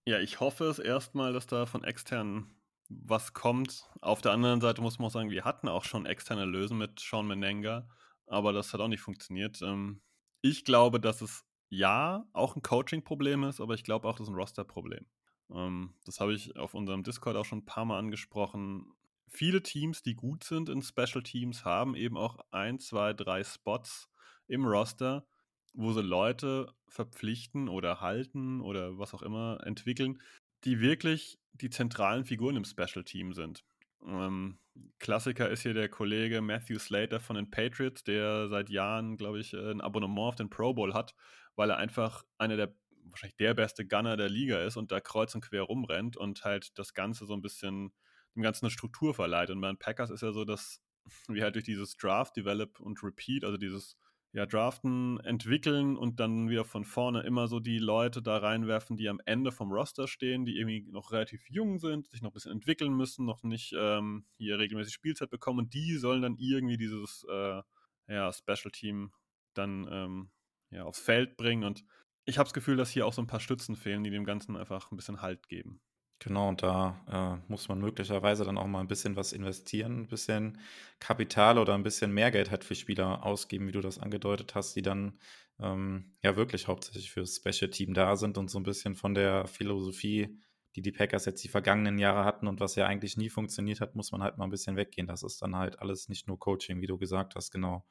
Ja, 0.05 0.19
ich 0.19 0.39
hoffe 0.39 0.65
es 0.65 0.79
erstmal, 0.79 1.33
dass 1.33 1.47
da 1.47 1.65
von 1.65 1.83
extern 1.83 2.55
was 2.89 3.33
kommt. 3.33 3.89
Auf 4.01 4.21
der 4.21 4.31
anderen 4.31 4.61
Seite 4.61 4.81
muss 4.81 4.97
man 4.97 5.07
auch 5.07 5.11
sagen, 5.11 5.29
wir 5.29 5.43
hatten 5.43 5.67
auch 5.67 5.83
schon 5.83 6.05
externe 6.05 6.45
Lösungen 6.45 6.79
mit 6.79 6.99
Sean 6.99 7.27
Menenga, 7.27 7.89
aber 8.27 8.53
das 8.53 8.73
hat 8.73 8.79
auch 8.79 8.87
nicht 8.87 9.01
funktioniert. 9.01 9.61
Ähm, 9.61 10.01
ich 10.41 10.63
glaube, 10.63 10.99
dass 10.99 11.21
es 11.21 11.45
ja 11.77 12.25
auch 12.33 12.55
ein 12.55 12.61
Coaching-Problem 12.61 13.43
ist, 13.43 13.59
aber 13.59 13.73
ich 13.73 13.83
glaube 13.83 14.07
auch, 14.07 14.15
das 14.15 14.27
ist 14.27 14.33
ein 14.33 14.37
Roster-Problem. 14.37 15.05
Ähm, 15.51 15.93
das 16.05 16.19
habe 16.19 16.33
ich 16.33 16.55
auf 16.57 16.73
unserem 16.73 17.03
Discord 17.03 17.35
auch 17.35 17.45
schon 17.45 17.59
ein 17.59 17.65
paar 17.65 17.85
Mal 17.85 17.99
angesprochen. 17.99 18.85
Viele 19.27 19.63
Teams, 19.63 20.03
die 20.03 20.15
gut 20.15 20.43
sind 20.43 20.69
in 20.69 20.81
Special 20.81 21.23
Teams, 21.23 21.65
haben 21.65 21.95
eben 21.95 22.17
auch 22.17 22.39
ein, 22.51 22.79
zwei, 22.79 23.13
drei 23.13 23.43
Spots 23.43 24.09
im 24.47 24.65
Roster, 24.65 25.25
wo 25.73 25.91
sie 25.91 26.01
Leute 26.01 26.71
verpflichten 26.87 27.67
oder 27.67 28.01
halten 28.01 28.61
oder 28.61 28.99
was 28.99 29.13
auch 29.13 29.23
immer 29.23 29.59
entwickeln, 29.65 30.21
die 30.65 30.79
wirklich 30.79 31.39
die 31.53 31.69
zentralen 31.69 32.25
Figuren 32.25 32.55
im 32.55 32.65
Special 32.65 33.03
Team 33.03 33.33
sind. 33.33 33.63
Ähm, 34.05 34.59
Klassiker 34.99 35.49
ist 35.49 35.63
hier 35.63 35.73
der 35.73 35.89
Kollege 35.89 36.41
Matthew 36.41 36.79
Slater 36.79 37.19
von 37.19 37.35
den 37.35 37.49
Patriots, 37.49 38.03
der 38.03 38.49
seit 38.49 38.69
Jahren, 38.69 39.17
glaube 39.17 39.39
ich, 39.39 39.53
ein 39.53 39.81
Abonnement 39.81 40.29
auf 40.29 40.35
den 40.35 40.49
Pro 40.49 40.73
Bowl 40.73 40.93
hat, 40.93 41.15
weil 41.55 41.69
er 41.69 41.77
einfach 41.77 42.23
einer 42.37 42.57
der, 42.57 42.75
wahrscheinlich 43.05 43.37
der 43.37 43.53
beste 43.53 43.85
Gunner 43.85 44.17
der 44.17 44.29
Liga 44.29 44.63
ist 44.63 44.77
und 44.77 44.91
da 44.91 44.99
kreuz 44.99 45.35
und 45.35 45.41
quer 45.41 45.63
rumrennt 45.63 46.17
und 46.17 46.43
halt 46.43 46.77
das 46.77 46.93
Ganze 46.93 47.25
so 47.25 47.33
ein 47.33 47.41
bisschen, 47.41 47.93
dem 48.35 48.43
Ganzen 48.43 48.65
eine 48.65 48.71
Struktur 48.71 49.13
verleiht. 49.13 49.49
Und 49.49 49.61
bei 49.61 49.67
den 49.67 49.77
Packers 49.77 50.09
ist 50.09 50.21
ja 50.21 50.31
so, 50.31 50.45
dass 50.45 50.81
wir 51.27 51.43
halt 51.43 51.55
durch 51.55 51.65
dieses 51.65 51.95
Draft, 51.97 52.35
Develop 52.35 52.79
und 52.79 53.03
Repeat, 53.03 53.43
also 53.43 53.57
dieses 53.57 53.97
ja, 54.33 54.47
draften, 54.47 55.19
entwickeln 55.19 55.95
und 55.95 56.19
dann 56.19 56.49
wieder 56.49 56.65
von 56.65 56.85
vorne 56.85 57.21
immer 57.21 57.47
so 57.47 57.59
die 57.59 57.77
Leute 57.77 58.23
da 58.23 58.37
reinwerfen, 58.37 58.97
die 58.97 59.07
am 59.07 59.21
Ende 59.25 59.51
vom 59.51 59.71
Roster 59.71 60.07
stehen, 60.07 60.43
die 60.43 60.57
irgendwie 60.57 60.91
noch 60.91 61.11
relativ 61.11 61.47
jung 61.49 61.77
sind, 61.77 62.09
sich 62.09 62.23
noch 62.23 62.31
ein 62.31 62.33
bisschen 62.33 62.51
entwickeln 62.51 62.93
müssen, 62.93 63.25
noch 63.25 63.43
nicht 63.43 63.75
ähm, 63.77 64.25
hier 64.37 64.57
regelmäßig 64.57 64.93
Spielzeit 64.93 65.29
bekommen 65.29 65.59
und 65.59 65.73
die 65.75 65.97
sollen 65.97 66.23
dann 66.23 66.37
irgendwie 66.39 66.77
dieses 66.77 67.23
äh, 67.29 67.61
ja, 68.07 68.33
Special 68.33 68.71
Team 68.71 69.13
dann 69.53 69.87
ähm, 69.91 70.31
ja, 70.73 70.83
aufs 70.83 70.99
Feld 70.99 71.37
bringen. 71.37 71.63
Und 71.63 71.83
ich 72.25 72.37
habe 72.37 72.47
das 72.47 72.53
Gefühl, 72.53 72.77
dass 72.77 72.89
hier 72.89 73.05
auch 73.05 73.13
so 73.13 73.21
ein 73.21 73.27
paar 73.27 73.39
Stützen 73.39 73.75
fehlen, 73.75 74.03
die 74.03 74.09
dem 74.09 74.25
Ganzen 74.25 74.55
einfach 74.55 74.91
ein 74.91 74.95
bisschen 74.95 75.21
Halt 75.21 75.47
geben. 75.47 75.81
Genau, 76.19 76.47
und 76.47 76.63
da 76.63 77.41
äh, 77.41 77.51
muss 77.51 77.67
man 77.67 77.79
möglicherweise 77.79 78.45
dann 78.45 78.57
auch 78.57 78.67
mal 78.67 78.79
ein 78.79 78.87
bisschen 78.87 79.17
was 79.17 79.33
investieren, 79.33 80.03
ein 80.03 80.07
bisschen 80.07 80.57
Kapital 80.99 81.57
oder 81.57 81.73
ein 81.73 81.83
bisschen 81.83 82.13
mehr 82.13 82.31
Geld 82.31 82.49
halt 82.49 82.63
für 82.63 82.75
Spieler 82.75 83.25
ausgeben, 83.25 83.67
wie 83.67 83.73
du 83.73 83.81
das 83.81 83.99
angedeutet 83.99 84.55
hast, 84.55 84.73
die 84.75 84.81
dann 84.81 85.19
ähm, 85.59 86.13
ja 86.21 86.37
wirklich 86.37 86.67
hauptsächlich 86.69 87.11
fürs 87.11 87.35
Special 87.35 87.69
Team 87.69 87.93
da 87.93 88.15
sind 88.15 88.37
und 88.37 88.49
so 88.49 88.57
ein 88.57 88.63
bisschen 88.63 88.95
von 88.95 89.13
der 89.13 89.47
Philosophie, 89.47 90.39
die 90.75 90.81
die 90.81 90.93
Packers 90.93 91.25
jetzt 91.25 91.43
die 91.43 91.49
vergangenen 91.49 91.97
Jahre 91.99 92.23
hatten 92.23 92.47
und 92.47 92.61
was 92.61 92.75
ja 92.75 92.85
eigentlich 92.85 93.17
nie 93.17 93.29
funktioniert 93.29 93.81
hat, 93.81 93.95
muss 93.95 94.13
man 94.13 94.23
halt 94.23 94.37
mal 94.37 94.45
ein 94.45 94.49
bisschen 94.51 94.77
weggehen. 94.77 95.07
Das 95.07 95.23
ist 95.23 95.41
dann 95.41 95.57
halt 95.57 95.79
alles 95.79 96.07
nicht 96.07 96.27
nur 96.29 96.39
Coaching, 96.39 96.79
wie 96.79 96.87
du 96.87 96.97
gesagt 96.97 97.35
hast, 97.35 97.51
genau. 97.51 97.85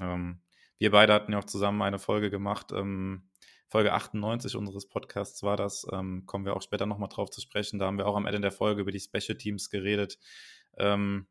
Ähm, 0.00 0.40
wir 0.78 0.90
beide 0.90 1.12
hatten 1.12 1.32
ja 1.32 1.38
auch 1.38 1.44
zusammen 1.44 1.82
eine 1.82 1.98
Folge 1.98 2.30
gemacht, 2.30 2.72
ähm, 2.72 3.28
Folge 3.68 3.92
98 3.92 4.54
unseres 4.54 4.88
Podcasts 4.88 5.42
war 5.42 5.56
das. 5.56 5.84
Ähm, 5.92 6.26
kommen 6.26 6.44
wir 6.44 6.54
auch 6.54 6.62
später 6.62 6.86
nochmal 6.86 7.08
drauf 7.08 7.30
zu 7.30 7.40
sprechen. 7.40 7.80
Da 7.80 7.86
haben 7.86 7.98
wir 7.98 8.06
auch 8.06 8.16
am 8.16 8.26
Ende 8.26 8.40
der 8.40 8.52
Folge 8.52 8.82
über 8.82 8.92
die 8.92 9.00
Special 9.00 9.36
Teams 9.36 9.68
geredet. 9.68 10.18
Ähm, 10.76 11.26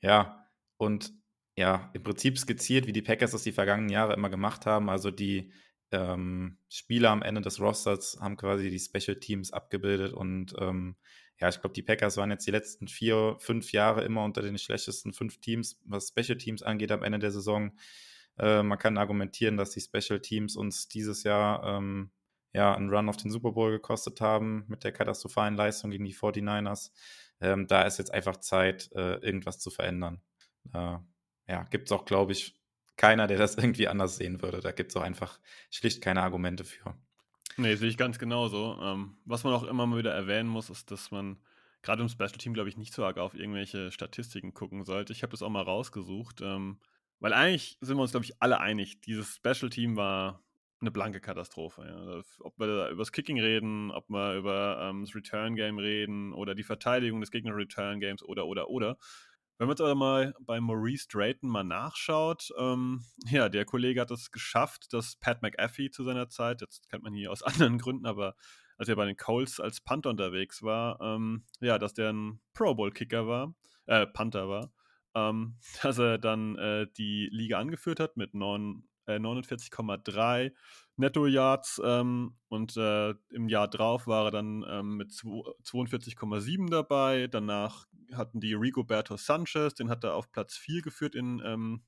ja, 0.00 0.48
und 0.78 1.12
ja, 1.56 1.90
im 1.92 2.02
Prinzip 2.02 2.38
skizziert, 2.38 2.86
wie 2.86 2.92
die 2.92 3.02
Packers 3.02 3.32
das 3.32 3.42
die 3.42 3.52
vergangenen 3.52 3.90
Jahre 3.90 4.14
immer 4.14 4.30
gemacht 4.30 4.66
haben. 4.66 4.88
Also 4.88 5.10
die 5.10 5.52
ähm, 5.92 6.58
Spieler 6.68 7.10
am 7.10 7.22
Ende 7.22 7.42
des 7.42 7.60
Rosters 7.60 8.18
haben 8.20 8.36
quasi 8.36 8.70
die 8.70 8.78
Special 8.80 9.18
Teams 9.18 9.52
abgebildet 9.52 10.12
und 10.12 10.54
ähm, 10.58 10.96
ja, 11.40 11.48
ich 11.48 11.60
glaube, 11.60 11.74
die 11.74 11.82
Packers 11.82 12.16
waren 12.16 12.30
jetzt 12.30 12.46
die 12.46 12.52
letzten 12.52 12.88
vier, 12.88 13.36
fünf 13.40 13.72
Jahre 13.72 14.04
immer 14.04 14.24
unter 14.24 14.40
den 14.40 14.56
schlechtesten 14.56 15.12
fünf 15.12 15.40
Teams, 15.40 15.80
was 15.84 16.08
Special 16.08 16.38
Teams 16.38 16.62
angeht 16.62 16.92
am 16.92 17.02
Ende 17.02 17.18
der 17.18 17.32
Saison. 17.32 17.72
Äh, 18.38 18.62
man 18.62 18.78
kann 18.78 18.98
argumentieren, 18.98 19.56
dass 19.56 19.70
die 19.70 19.80
Special 19.80 20.20
Teams 20.20 20.56
uns 20.56 20.88
dieses 20.88 21.22
Jahr 21.22 21.64
ähm, 21.64 22.10
ja, 22.52 22.74
einen 22.74 22.88
Run 22.90 23.08
auf 23.08 23.16
den 23.16 23.30
Super 23.30 23.52
Bowl 23.52 23.72
gekostet 23.72 24.20
haben 24.20 24.64
mit 24.68 24.84
der 24.84 24.92
katastrophalen 24.92 25.56
Leistung 25.56 25.90
gegen 25.90 26.04
die 26.04 26.14
49ers. 26.14 26.92
Ähm, 27.40 27.66
da 27.66 27.82
ist 27.82 27.98
jetzt 27.98 28.14
einfach 28.14 28.36
Zeit, 28.36 28.90
äh, 28.92 29.16
irgendwas 29.16 29.58
zu 29.58 29.70
verändern. 29.70 30.22
Äh, 30.72 30.98
ja, 31.48 31.64
gibt 31.70 31.88
es 31.88 31.92
auch, 31.92 32.04
glaube 32.04 32.32
ich, 32.32 32.60
keiner, 32.96 33.26
der 33.26 33.38
das 33.38 33.56
irgendwie 33.58 33.88
anders 33.88 34.16
sehen 34.16 34.40
würde. 34.40 34.60
Da 34.60 34.72
gibt 34.72 34.92
es 34.92 34.96
auch 34.96 35.02
einfach 35.02 35.40
schlicht 35.70 36.00
keine 36.00 36.22
Argumente 36.22 36.64
für. 36.64 36.96
Nee, 37.56 37.76
sehe 37.76 37.88
ich 37.88 37.96
ganz 37.96 38.18
genauso. 38.18 38.78
Ähm, 38.80 39.16
was 39.24 39.44
man 39.44 39.52
auch 39.52 39.64
immer 39.64 39.86
mal 39.86 39.98
wieder 39.98 40.12
erwähnen 40.12 40.48
muss, 40.48 40.70
ist, 40.70 40.90
dass 40.90 41.10
man 41.10 41.38
gerade 41.82 42.02
im 42.02 42.08
Special 42.08 42.30
Team, 42.30 42.54
glaube 42.54 42.68
ich, 42.68 42.76
nicht 42.76 42.92
so 42.92 43.04
arg 43.04 43.18
auf 43.18 43.34
irgendwelche 43.34 43.92
Statistiken 43.92 44.54
gucken 44.54 44.84
sollte. 44.84 45.12
Ich 45.12 45.22
habe 45.22 45.32
das 45.32 45.42
auch 45.42 45.50
mal 45.50 45.62
rausgesucht. 45.62 46.40
Ähm, 46.40 46.78
weil 47.20 47.32
eigentlich 47.32 47.78
sind 47.80 47.96
wir 47.96 48.02
uns, 48.02 48.10
glaube 48.10 48.26
ich, 48.26 48.40
alle 48.40 48.60
einig, 48.60 49.00
dieses 49.00 49.36
Special 49.36 49.70
Team 49.70 49.96
war 49.96 50.44
eine 50.84 50.90
blanke 50.90 51.20
Katastrophe. 51.20 51.82
Ja. 51.86 52.22
Ob 52.40 52.58
wir 52.58 52.66
da 52.66 52.90
über 52.90 53.00
das 53.00 53.12
Kicking 53.12 53.40
reden, 53.40 53.90
ob 53.90 54.08
wir 54.10 54.34
über 54.34 54.78
ähm, 54.82 55.02
das 55.02 55.14
Return 55.14 55.56
Game 55.56 55.78
reden 55.78 56.32
oder 56.32 56.54
die 56.54 56.62
Verteidigung 56.62 57.20
des 57.20 57.30
Gegner 57.30 57.56
Return 57.56 58.00
Games 58.00 58.22
oder, 58.22 58.46
oder, 58.46 58.68
oder. 58.68 58.98
Wenn 59.56 59.68
man 59.68 59.74
jetzt 59.74 59.80
aber 59.80 59.94
mal 59.94 60.34
bei 60.40 60.60
Maurice 60.60 61.06
Drayton 61.08 61.48
mal 61.48 61.64
nachschaut, 61.64 62.50
ähm, 62.58 63.04
ja, 63.30 63.48
der 63.48 63.64
Kollege 63.64 64.00
hat 64.00 64.10
es 64.10 64.30
geschafft, 64.30 64.92
dass 64.92 65.16
Pat 65.16 65.42
McAfee 65.42 65.90
zu 65.90 66.04
seiner 66.04 66.28
Zeit, 66.28 66.60
jetzt 66.60 66.88
kennt 66.90 67.02
man 67.02 67.14
hier 67.14 67.32
aus 67.32 67.42
anderen 67.42 67.78
Gründen, 67.78 68.06
aber 68.06 68.34
als 68.76 68.88
er 68.88 68.96
bei 68.96 69.06
den 69.06 69.16
Colts 69.16 69.60
als 69.60 69.80
Panther 69.80 70.10
unterwegs 70.10 70.62
war, 70.62 71.00
ähm, 71.00 71.44
ja, 71.60 71.78
dass 71.78 71.94
der 71.94 72.12
ein 72.12 72.40
Pro 72.52 72.74
Bowl 72.74 72.90
Kicker 72.90 73.26
war, 73.26 73.54
äh, 73.86 74.06
Panther 74.06 74.48
war 74.48 74.72
ähm, 75.14 75.56
dass 75.82 75.98
er 75.98 76.18
dann 76.18 76.56
äh, 76.56 76.86
die 76.96 77.28
Liga 77.32 77.58
angeführt 77.58 78.00
hat 78.00 78.16
mit 78.16 78.34
äh, 78.34 78.38
49,3 79.16 80.52
Netto-Yards 80.96 81.82
ähm, 81.84 82.36
und 82.48 82.76
äh, 82.76 83.14
im 83.30 83.48
Jahr 83.48 83.68
drauf 83.68 84.06
war 84.06 84.26
er 84.26 84.30
dann 84.30 84.64
ähm, 84.68 84.96
mit 84.96 85.10
42,7 85.10 86.70
dabei. 86.70 87.26
Danach 87.26 87.86
hatten 88.12 88.40
die 88.40 88.54
Rigoberto 88.54 89.16
Sanchez, 89.16 89.74
den 89.74 89.90
hat 89.90 90.04
er 90.04 90.14
auf 90.14 90.30
Platz 90.30 90.56
4 90.56 90.82
geführt 90.82 91.14
in 91.14 91.42
ähm, 91.44 91.82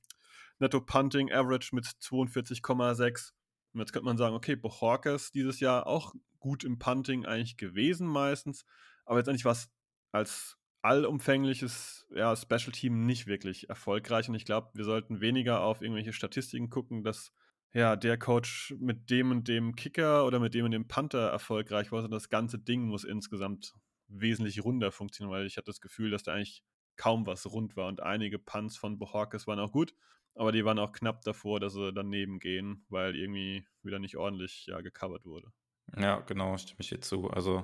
Netto-Punting 0.59 1.31
Average 1.31 1.73
mit 1.73 1.85
42,6. 1.85 3.31
Und 3.73 3.79
jetzt 3.79 3.93
könnte 3.93 4.05
man 4.05 4.17
sagen, 4.17 4.35
okay, 4.35 4.55
Bohorkes 4.55 5.31
dieses 5.31 5.59
Jahr 5.59 5.87
auch 5.87 6.13
gut 6.39 6.63
im 6.63 6.79
Punting 6.79 7.25
eigentlich 7.25 7.57
gewesen 7.57 8.07
meistens, 8.07 8.65
aber 9.05 9.17
letztendlich 9.17 9.45
war 9.45 9.53
es 9.53 9.69
als 10.11 10.57
allumfängliches 10.87 12.07
ja, 12.15 12.35
Special 12.35 12.71
Team 12.71 13.05
nicht 13.05 13.27
wirklich 13.27 13.69
erfolgreich. 13.69 14.29
Und 14.29 14.35
ich 14.35 14.45
glaube, 14.45 14.69
wir 14.73 14.85
sollten 14.85 15.19
weniger 15.19 15.61
auf 15.61 15.81
irgendwelche 15.81 16.13
Statistiken 16.13 16.69
gucken, 16.69 17.03
dass 17.03 17.33
ja, 17.73 17.95
der 17.97 18.17
Coach 18.17 18.73
mit 18.79 19.09
dem 19.09 19.31
und 19.31 19.47
dem 19.47 19.75
Kicker 19.75 20.25
oder 20.25 20.39
mit 20.39 20.53
dem 20.53 20.65
und 20.65 20.71
dem 20.71 20.87
Panther 20.87 21.29
erfolgreich 21.29 21.91
war, 21.91 22.01
sondern 22.01 22.17
das 22.17 22.29
ganze 22.29 22.57
Ding 22.57 22.83
muss 22.83 23.03
insgesamt 23.03 23.73
wesentlich 24.07 24.63
runder 24.63 24.91
funktionieren, 24.91 25.37
weil 25.37 25.45
ich 25.45 25.57
hatte 25.57 25.65
das 25.65 25.81
Gefühl, 25.81 26.09
dass 26.09 26.23
da 26.23 26.33
eigentlich 26.33 26.63
kaum 26.95 27.27
was 27.27 27.45
rund 27.51 27.75
war 27.75 27.87
und 27.87 28.01
einige 28.01 28.39
Punts 28.39 28.77
von 28.77 28.97
Bohorkes 28.97 29.47
waren 29.47 29.59
auch 29.59 29.73
gut, 29.73 29.93
aber 30.33 30.53
die 30.53 30.63
waren 30.63 30.79
auch 30.79 30.93
knapp 30.93 31.23
davor, 31.23 31.59
dass 31.59 31.73
sie 31.73 31.91
daneben 31.91 32.39
gehen, 32.39 32.85
weil 32.87 33.15
irgendwie 33.15 33.67
wieder 33.83 33.99
nicht 33.99 34.15
ordentlich 34.15 34.67
ja, 34.67 34.79
gecovert 34.79 35.25
wurde. 35.25 35.51
Ja, 35.97 36.21
genau, 36.21 36.57
stimme 36.57 36.79
ich 36.79 36.89
dir 36.89 37.01
zu. 37.01 37.29
Also 37.29 37.63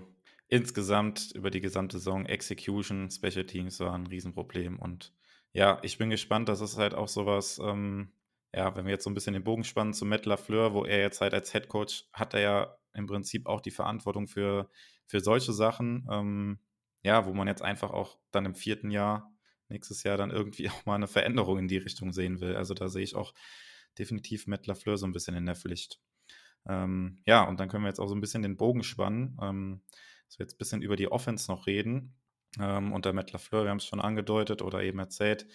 insgesamt 0.54 1.32
über 1.34 1.50
die 1.50 1.62
gesamte 1.62 1.98
Saison 1.98 2.28
Execution, 2.28 3.10
Special 3.10 3.44
Teams 3.44 3.80
war 3.80 3.96
ein 3.96 4.06
Riesenproblem. 4.06 4.78
Und 4.78 5.12
ja, 5.52 5.80
ich 5.82 5.98
bin 5.98 6.12
gespannt, 6.12 6.48
dass 6.48 6.62
es 6.62 6.78
halt 6.78 6.94
auch 6.94 7.08
sowas, 7.08 7.60
ähm, 7.60 8.12
ja, 8.54 8.76
wenn 8.76 8.86
wir 8.86 8.92
jetzt 8.92 9.04
so 9.04 9.10
ein 9.10 9.16
bisschen 9.16 9.34
den 9.34 9.44
Bogen 9.44 9.64
spannen 9.64 9.96
zu 9.96 10.06
Matt 10.06 10.28
LaFleur, 10.28 10.76
wo 10.76 10.86
er 10.86 11.00
jetzt 11.00 11.22
halt 11.22 11.34
als 11.34 11.52
Head 11.52 11.70
Coach 11.70 12.06
hat 12.14 12.36
er 12.36 12.40
ja 12.42 12.78
im 12.94 13.08
Prinzip 13.08 13.48
auch 13.48 13.62
die 13.62 13.72
Verantwortung 13.72 14.28
für, 14.28 14.70
für 15.08 15.22
solche 15.22 15.54
Sachen, 15.54 16.08
ähm, 16.12 16.60
ja, 17.02 17.26
wo 17.26 17.34
man 17.34 17.48
jetzt 17.48 17.64
einfach 17.64 17.90
auch 17.90 18.20
dann 18.30 18.46
im 18.46 18.54
vierten 18.54 18.92
Jahr, 18.92 19.34
nächstes 19.70 20.04
Jahr 20.04 20.18
dann 20.18 20.30
irgendwie 20.30 20.70
auch 20.70 20.86
mal 20.86 20.94
eine 20.94 21.08
Veränderung 21.08 21.58
in 21.58 21.68
die 21.68 21.78
Richtung 21.78 22.14
sehen 22.14 22.42
will. 22.42 22.56
Also 22.56 22.76
da 22.76 22.90
sehe 22.90 23.04
ich 23.04 23.16
auch 23.16 23.34
definitiv 23.98 24.46
Matt 24.46 24.68
LaFleur 24.68 24.98
so 24.98 25.08
ein 25.08 25.14
bisschen 25.14 25.36
in 25.36 25.48
der 25.48 25.56
Pflicht. 25.56 26.00
Ähm, 26.68 27.24
ja, 27.26 27.42
und 27.42 27.60
dann 27.60 27.70
können 27.70 27.86
wir 27.86 27.90
jetzt 27.90 28.00
auch 28.00 28.08
so 28.08 28.14
ein 28.14 28.22
bisschen 28.22 28.44
den 28.44 28.56
Bogen 28.56 28.84
spannen. 28.84 29.36
Ähm, 29.42 29.82
dass 30.26 30.40
wir 30.40 30.46
jetzt 30.46 30.56
ein 30.56 30.58
bisschen 30.58 30.82
über 30.82 30.96
die 30.96 31.12
Offense 31.12 31.52
noch 31.52 31.68
reden. 31.68 32.16
Ähm, 32.60 32.94
unter 32.94 33.14
Matt 33.14 33.32
LaFleur, 33.32 33.64
wir 33.64 33.72
haben 33.72 33.78
es 33.78 33.86
schon 33.86 34.02
angedeutet 34.02 34.62
oder 34.62 34.84
eben 34.84 35.00
erzählt. 35.00 35.48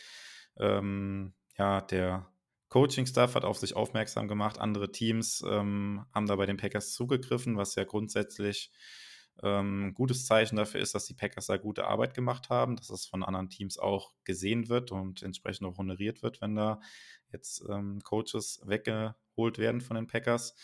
Ähm, 0.59 1.35
ja, 1.57 1.81
der 1.81 2.29
Coaching-Staff 2.69 3.35
hat 3.35 3.45
auf 3.45 3.59
sich 3.59 3.77
aufmerksam 3.77 4.29
gemacht. 4.29 4.59
Andere 4.59 4.93
Teams 4.93 5.43
ähm, 5.49 6.05
haben 6.13 6.27
da 6.27 6.37
bei 6.37 6.47
den 6.47 6.57
Packers 6.57 6.93
zugegriffen, 6.93 7.57
was 7.57 7.75
ja 7.77 7.85
grundsätzlich 7.85 8.71
ähm, 9.43 9.87
ein 9.87 9.95
gutes 9.95 10.27
Zeichen 10.27 10.57
dafür 10.57 10.81
ist, 10.81 10.95
dass 10.95 11.07
die 11.07 11.15
Packers 11.15 11.47
da 11.47 11.57
gute 11.57 11.87
Arbeit 11.87 12.15
gemacht 12.15 12.51
haben, 12.51 12.77
dass 12.77 12.91
es 12.91 13.07
von 13.07 13.23
anderen 13.23 13.49
Teams 13.49 13.79
auch 13.79 14.13
gesehen 14.25 14.69
wird 14.69 14.93
und 14.93 15.23
entsprechend 15.23 15.67
auch 15.67 15.79
honoriert 15.79 16.23
wird, 16.23 16.41
wenn 16.41 16.57
da 16.57 16.81
jetzt 17.33 17.65
ähm, 17.71 18.01
Coaches 18.03 18.61
weggeholt 18.65 19.59
werden 19.59 19.81
von 19.81 19.97
den 19.97 20.07
Packers. 20.07 20.55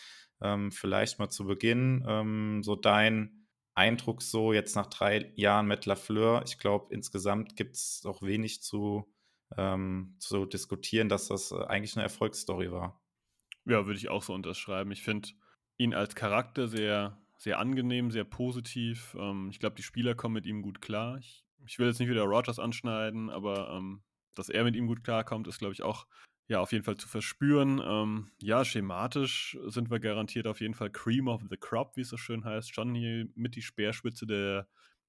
Ähm, 0.41 0.71
vielleicht 0.71 1.19
mal 1.19 1.29
zu 1.29 1.45
Beginn 1.45 2.03
ähm, 2.07 2.61
so 2.63 2.75
dein 2.75 3.44
Eindruck 3.75 4.21
so 4.21 4.53
jetzt 4.53 4.75
nach 4.75 4.87
drei 4.87 5.31
Jahren 5.35 5.67
mit 5.67 5.85
Lafleur. 5.85 6.43
Ich 6.45 6.57
glaube, 6.57 6.93
insgesamt 6.93 7.55
gibt 7.55 7.75
es 7.75 8.03
auch 8.05 8.21
wenig 8.21 8.63
zu, 8.63 9.13
ähm, 9.57 10.15
zu 10.19 10.45
diskutieren, 10.45 11.09
dass 11.09 11.27
das 11.27 11.51
äh, 11.51 11.63
eigentlich 11.65 11.95
eine 11.95 12.03
Erfolgsstory 12.03 12.71
war. 12.71 13.01
Ja, 13.65 13.85
würde 13.85 13.97
ich 13.97 14.09
auch 14.09 14.23
so 14.23 14.33
unterschreiben. 14.33 14.91
Ich 14.91 15.03
finde 15.03 15.29
ihn 15.77 15.93
als 15.93 16.15
Charakter 16.15 16.67
sehr, 16.67 17.21
sehr 17.37 17.59
angenehm, 17.59 18.11
sehr 18.11 18.23
positiv. 18.23 19.15
Ähm, 19.19 19.49
ich 19.51 19.59
glaube, 19.59 19.75
die 19.75 19.83
Spieler 19.83 20.15
kommen 20.15 20.33
mit 20.33 20.45
ihm 20.45 20.61
gut 20.61 20.81
klar. 20.81 21.17
Ich, 21.17 21.45
ich 21.65 21.77
will 21.77 21.87
jetzt 21.87 21.99
nicht 21.99 22.09
wieder 22.09 22.23
Rogers 22.23 22.59
anschneiden, 22.59 23.29
aber 23.29 23.71
ähm, 23.71 24.03
dass 24.35 24.49
er 24.49 24.63
mit 24.63 24.75
ihm 24.75 24.87
gut 24.87 25.03
klarkommt, 25.03 25.47
ist, 25.47 25.59
glaube 25.59 25.73
ich, 25.73 25.83
auch 25.83 26.07
ja, 26.47 26.59
auf 26.59 26.71
jeden 26.71 26.83
Fall 26.83 26.97
zu 26.97 27.07
verspüren. 27.07 27.81
Ähm, 27.83 28.31
ja, 28.41 28.63
schematisch 28.63 29.57
sind 29.65 29.89
wir 29.89 29.99
garantiert 29.99 30.45
auf 30.45 30.61
jeden 30.61 30.75
Fall 30.75 30.91
Cream 30.91 31.27
of 31.27 31.41
the 31.49 31.57
Crop, 31.57 31.95
wie 31.97 32.01
es 32.01 32.09
so 32.09 32.17
schön 32.17 32.45
heißt. 32.45 32.73
Schon 32.73 32.93
hier 32.93 33.27
mit 33.35 33.55
die 33.55 33.63
Speerspitze 33.63 34.27
der, 34.27 34.67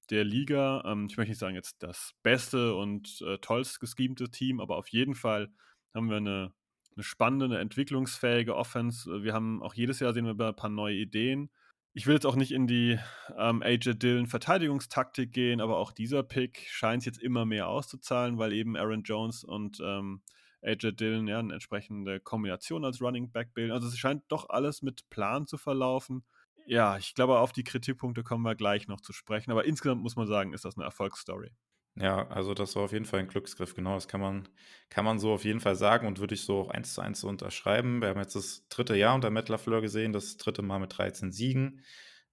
der 0.09 0.23
Liga. 0.23 0.83
Ähm, 0.85 1.05
ich 1.09 1.17
möchte 1.17 1.31
nicht 1.31 1.39
sagen, 1.39 1.55
jetzt 1.55 1.83
das 1.83 2.15
beste 2.23 2.73
und 2.73 3.21
äh, 3.21 3.37
tollst 3.37 3.79
geschemte 3.79 4.31
Team, 4.31 4.59
aber 4.59 4.77
auf 4.77 4.87
jeden 4.87 5.13
Fall 5.13 5.51
haben 5.93 6.09
wir 6.09 6.17
eine, 6.17 6.53
eine 6.95 7.03
spannende, 7.03 7.45
eine 7.45 7.59
entwicklungsfähige 7.59 8.55
Offense. 8.55 9.23
Wir 9.23 9.33
haben 9.33 9.61
auch 9.61 9.75
jedes 9.75 9.99
Jahr 9.99 10.13
sehen 10.13 10.25
wir 10.25 10.47
ein 10.47 10.55
paar 10.55 10.69
neue 10.69 10.95
Ideen. 10.95 11.51
Ich 11.93 12.07
will 12.07 12.15
jetzt 12.15 12.25
auch 12.25 12.35
nicht 12.35 12.51
in 12.51 12.67
die 12.67 12.99
ähm, 13.37 13.61
AJ 13.61 13.95
Dillon 13.95 14.27
Verteidigungstaktik 14.27 15.33
gehen, 15.33 15.61
aber 15.61 15.77
auch 15.77 15.91
dieser 15.91 16.23
Pick 16.23 16.67
scheint 16.69 17.05
jetzt 17.05 17.21
immer 17.21 17.45
mehr 17.45 17.67
auszuzahlen, 17.67 18.39
weil 18.39 18.53
eben 18.53 18.75
Aaron 18.75 19.03
Jones 19.03 19.43
und 19.43 19.79
ähm, 19.83 20.21
AJ 20.61 20.93
Dillon 20.93 21.27
ja 21.27 21.39
eine 21.39 21.53
entsprechende 21.53 22.19
Kombination 22.19 22.85
als 22.85 23.01
Running 23.01 23.31
Back 23.31 23.53
bilden. 23.53 23.71
Also 23.71 23.87
es 23.87 23.97
scheint 23.97 24.23
doch 24.27 24.49
alles 24.49 24.81
mit 24.81 25.09
Plan 25.09 25.47
zu 25.47 25.57
verlaufen. 25.57 26.23
Ja, 26.65 26.97
ich 26.97 27.15
glaube, 27.15 27.39
auf 27.39 27.53
die 27.53 27.63
Kritikpunkte 27.63 28.23
kommen 28.23 28.43
wir 28.43 28.55
gleich 28.55 28.87
noch 28.87 28.99
zu 28.99 29.13
sprechen, 29.13 29.51
aber 29.51 29.65
insgesamt 29.65 30.01
muss 30.01 30.17
man 30.17 30.27
sagen, 30.27 30.53
ist 30.53 30.65
das 30.65 30.75
eine 30.77 30.85
Erfolgsstory. 30.85 31.51
Ja, 31.99 32.27
also 32.27 32.53
das 32.53 32.75
war 32.75 32.83
auf 32.83 32.91
jeden 32.91 33.05
Fall 33.05 33.21
ein 33.21 33.27
Glücksgriff, 33.27 33.73
genau. 33.73 33.95
Das 33.95 34.07
kann 34.07 34.21
man, 34.21 34.47
kann 34.89 35.03
man 35.03 35.17
so 35.17 35.31
auf 35.33 35.45
jeden 35.45 35.59
Fall 35.59 35.75
sagen 35.75 36.05
und 36.05 36.19
würde 36.19 36.35
ich 36.35 36.43
so 36.43 36.59
auch 36.59 36.69
eins 36.69 36.93
zu 36.93 37.01
eins 37.01 37.23
unterschreiben. 37.23 38.01
Wir 38.01 38.09
haben 38.09 38.19
jetzt 38.19 38.35
das 38.35 38.67
dritte 38.69 38.95
Jahr 38.95 39.15
unter 39.15 39.31
Matt 39.31 39.49
LaFleur 39.49 39.81
gesehen, 39.81 40.13
das 40.13 40.37
dritte 40.37 40.61
Mal 40.61 40.79
mit 40.79 40.95
13 40.95 41.31
Siegen. 41.31 41.81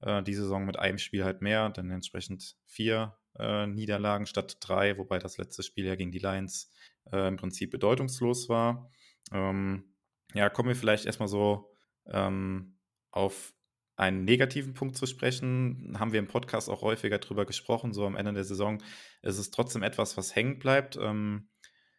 Äh, 0.00 0.22
die 0.22 0.34
Saison 0.34 0.66
mit 0.66 0.78
einem 0.78 0.98
Spiel 0.98 1.24
halt 1.24 1.40
mehr, 1.40 1.70
dann 1.70 1.90
entsprechend 1.90 2.56
vier 2.66 3.16
äh, 3.38 3.66
Niederlagen 3.66 4.26
statt 4.26 4.58
drei, 4.60 4.98
wobei 4.98 5.18
das 5.18 5.38
letzte 5.38 5.62
Spiel 5.62 5.86
ja 5.86 5.94
gegen 5.94 6.12
die 6.12 6.18
Lions 6.18 6.70
äh, 7.12 7.28
im 7.28 7.36
Prinzip 7.36 7.70
bedeutungslos 7.70 8.48
war. 8.48 8.90
Ähm, 9.32 9.94
ja, 10.34 10.48
kommen 10.48 10.68
wir 10.68 10.76
vielleicht 10.76 11.06
erstmal 11.06 11.28
so 11.28 11.70
ähm, 12.06 12.78
auf 13.10 13.54
einen 13.96 14.24
negativen 14.24 14.74
Punkt 14.74 14.96
zu 14.96 15.06
sprechen, 15.06 15.96
haben 15.98 16.12
wir 16.12 16.18
im 16.18 16.26
Podcast 16.26 16.68
auch 16.68 16.82
häufiger 16.82 17.18
drüber 17.18 17.46
gesprochen. 17.46 17.92
So 17.92 18.06
am 18.06 18.16
Ende 18.16 18.32
der 18.32 18.44
Saison 18.44 18.82
ist 19.22 19.38
es 19.38 19.50
trotzdem 19.50 19.82
etwas, 19.82 20.16
was 20.16 20.34
hängen 20.34 20.58
bleibt. 20.58 20.96
Ähm, 21.00 21.48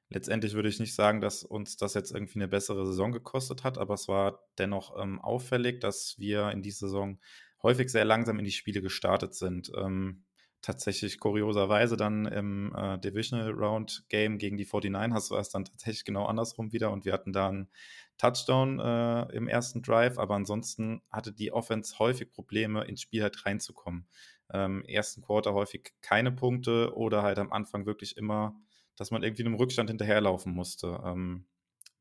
letztendlich 0.10 0.54
würde 0.54 0.68
ich 0.68 0.80
nicht 0.80 0.94
sagen, 0.94 1.22
dass 1.22 1.44
uns 1.44 1.78
das 1.78 1.94
jetzt 1.94 2.12
irgendwie 2.12 2.40
eine 2.40 2.50
bessere 2.50 2.86
Saison 2.86 3.14
gekostet 3.14 3.64
hat, 3.64 3.78
aber 3.78 3.94
es 3.94 4.08
war 4.10 4.42
dennoch 4.58 5.02
ähm, 5.02 5.22
auffällig, 5.22 5.80
dass 5.80 6.16
wir 6.18 6.52
in 6.52 6.62
dieser 6.62 6.88
Saison 6.88 7.20
häufig 7.64 7.90
sehr 7.90 8.06
langsam 8.06 8.40
in 8.40 8.46
die 8.46 8.52
Spiele 8.52 8.82
gestartet 8.82 9.34
sind. 9.34 9.72
Ähm, 9.78 10.26
tatsächlich 10.66 11.20
kurioserweise 11.20 11.96
dann 11.96 12.26
im 12.26 12.74
äh, 12.76 12.98
Divisional 12.98 13.52
Round 13.52 14.06
Game 14.10 14.40
gegen 14.40 14.58
die 14.58 14.66
49ers 14.66 15.30
war 15.30 15.40
es 15.40 15.50
dann 15.50 15.64
tatsächlich 15.64 16.06
genau 16.06 16.26
andersrum 16.26 16.74
wieder 16.74 16.92
und 16.92 17.06
wir 17.06 17.14
hatten 17.14 17.34
da 17.34 17.50
einen 17.50 17.70
Touchdown 18.18 18.80
äh, 18.80 19.32
im 19.36 19.48
ersten 19.48 19.84
Drive, 19.84 20.18
aber 20.18 20.36
ansonsten 20.36 21.04
hatte 21.12 21.32
die 21.32 21.52
Offense 21.52 22.00
häufig 22.00 22.32
Probleme, 22.32 22.84
ins 22.86 23.02
Spiel 23.02 23.22
halt 23.22 23.46
reinzukommen. 23.46 24.08
Ähm, 24.52 24.84
ersten 24.86 25.22
Quarter 25.22 25.54
häufig 25.54 25.94
keine 26.02 26.32
Punkte 26.32 26.96
oder 26.96 27.22
halt 27.22 27.38
am 27.38 27.52
Anfang 27.52 27.86
wirklich 27.86 28.18
immer, 28.18 28.56
dass 28.96 29.12
man 29.12 29.22
irgendwie 29.22 29.46
einem 29.46 29.56
Rückstand 29.56 29.90
hinterherlaufen 29.90 30.52
musste. 30.52 31.00
Ähm, 31.06 31.46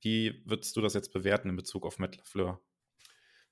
wie 0.01 0.43
würdest 0.47 0.75
du 0.77 0.81
das 0.81 0.95
jetzt 0.95 1.13
bewerten 1.13 1.51
in 1.51 1.57
Bezug 1.57 1.85
auf 1.85 1.99
Matt 1.99 2.17
LaFleur? 2.17 2.61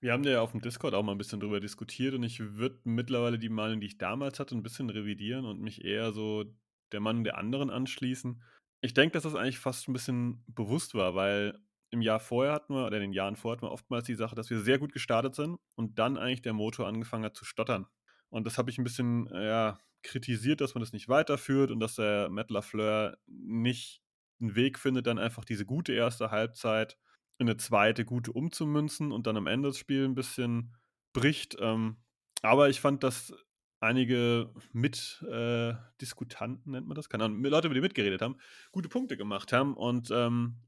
Wir 0.02 0.12
haben 0.12 0.24
ja 0.24 0.40
auf 0.40 0.50
dem 0.50 0.60
Discord 0.60 0.94
auch 0.94 1.04
mal 1.04 1.12
ein 1.12 1.18
bisschen 1.18 1.38
drüber 1.38 1.60
diskutiert 1.60 2.14
und 2.14 2.24
ich 2.24 2.40
würde 2.40 2.80
mittlerweile 2.82 3.38
die 3.38 3.48
Meinung, 3.48 3.78
die 3.80 3.86
ich 3.86 3.98
damals 3.98 4.40
hatte, 4.40 4.56
ein 4.56 4.64
bisschen 4.64 4.90
revidieren 4.90 5.44
und 5.44 5.60
mich 5.60 5.84
eher 5.84 6.10
so 6.10 6.44
der 6.90 6.98
Meinung 6.98 7.22
der 7.22 7.38
anderen 7.38 7.70
anschließen. 7.70 8.42
Ich 8.80 8.94
denke, 8.94 9.12
dass 9.12 9.22
das 9.22 9.36
eigentlich 9.36 9.60
fast 9.60 9.88
ein 9.88 9.92
bisschen 9.92 10.44
bewusst 10.48 10.96
war, 10.96 11.14
weil 11.14 11.56
im 11.90 12.02
Jahr 12.02 12.18
vorher 12.18 12.52
hatten 12.52 12.74
wir, 12.74 12.84
oder 12.84 12.96
in 12.96 13.02
den 13.02 13.12
Jahren 13.12 13.36
vorher 13.36 13.58
hatten 13.58 13.66
wir 13.66 13.70
oftmals 13.70 14.04
die 14.04 14.16
Sache, 14.16 14.34
dass 14.34 14.50
wir 14.50 14.58
sehr 14.58 14.80
gut 14.80 14.92
gestartet 14.92 15.36
sind 15.36 15.56
und 15.76 16.00
dann 16.00 16.16
eigentlich 16.16 16.42
der 16.42 16.52
Motor 16.52 16.88
angefangen 16.88 17.24
hat 17.24 17.36
zu 17.36 17.44
stottern. 17.44 17.86
Und 18.28 18.44
das 18.44 18.58
habe 18.58 18.70
ich 18.70 18.78
ein 18.78 18.84
bisschen 18.84 19.28
ja, 19.32 19.78
kritisiert, 20.02 20.60
dass 20.60 20.74
man 20.74 20.82
das 20.82 20.92
nicht 20.92 21.08
weiterführt 21.08 21.70
und 21.70 21.78
dass 21.78 21.94
der 21.94 22.28
Matt 22.28 22.50
LaFleur 22.50 23.18
nicht 23.28 24.02
einen 24.40 24.56
Weg 24.56 24.80
findet, 24.80 25.06
dann 25.06 25.20
einfach 25.20 25.44
diese 25.44 25.64
gute 25.64 25.92
erste 25.92 26.32
Halbzeit 26.32 26.98
in 27.38 27.48
eine 27.48 27.56
zweite 27.56 28.04
gute 28.04 28.32
umzumünzen 28.32 29.12
und 29.12 29.26
dann 29.26 29.36
am 29.36 29.46
Ende 29.46 29.68
das 29.68 29.78
Spiel 29.78 30.04
ein 30.04 30.14
bisschen 30.14 30.74
bricht. 31.12 31.56
Ähm, 31.60 31.96
aber 32.42 32.68
ich 32.68 32.80
fand, 32.80 33.02
dass 33.02 33.34
einige 33.80 34.52
Mitdiskutanten, 34.72 36.72
äh, 36.72 36.76
nennt 36.76 36.86
man 36.86 36.94
das, 36.94 37.08
keine 37.08 37.24
Ahnung, 37.24 37.42
Leute, 37.44 37.68
die 37.68 37.80
mitgeredet 37.80 38.22
haben, 38.22 38.36
gute 38.70 38.88
Punkte 38.88 39.16
gemacht 39.16 39.52
haben 39.52 39.74
und 39.74 40.10
ähm, 40.12 40.60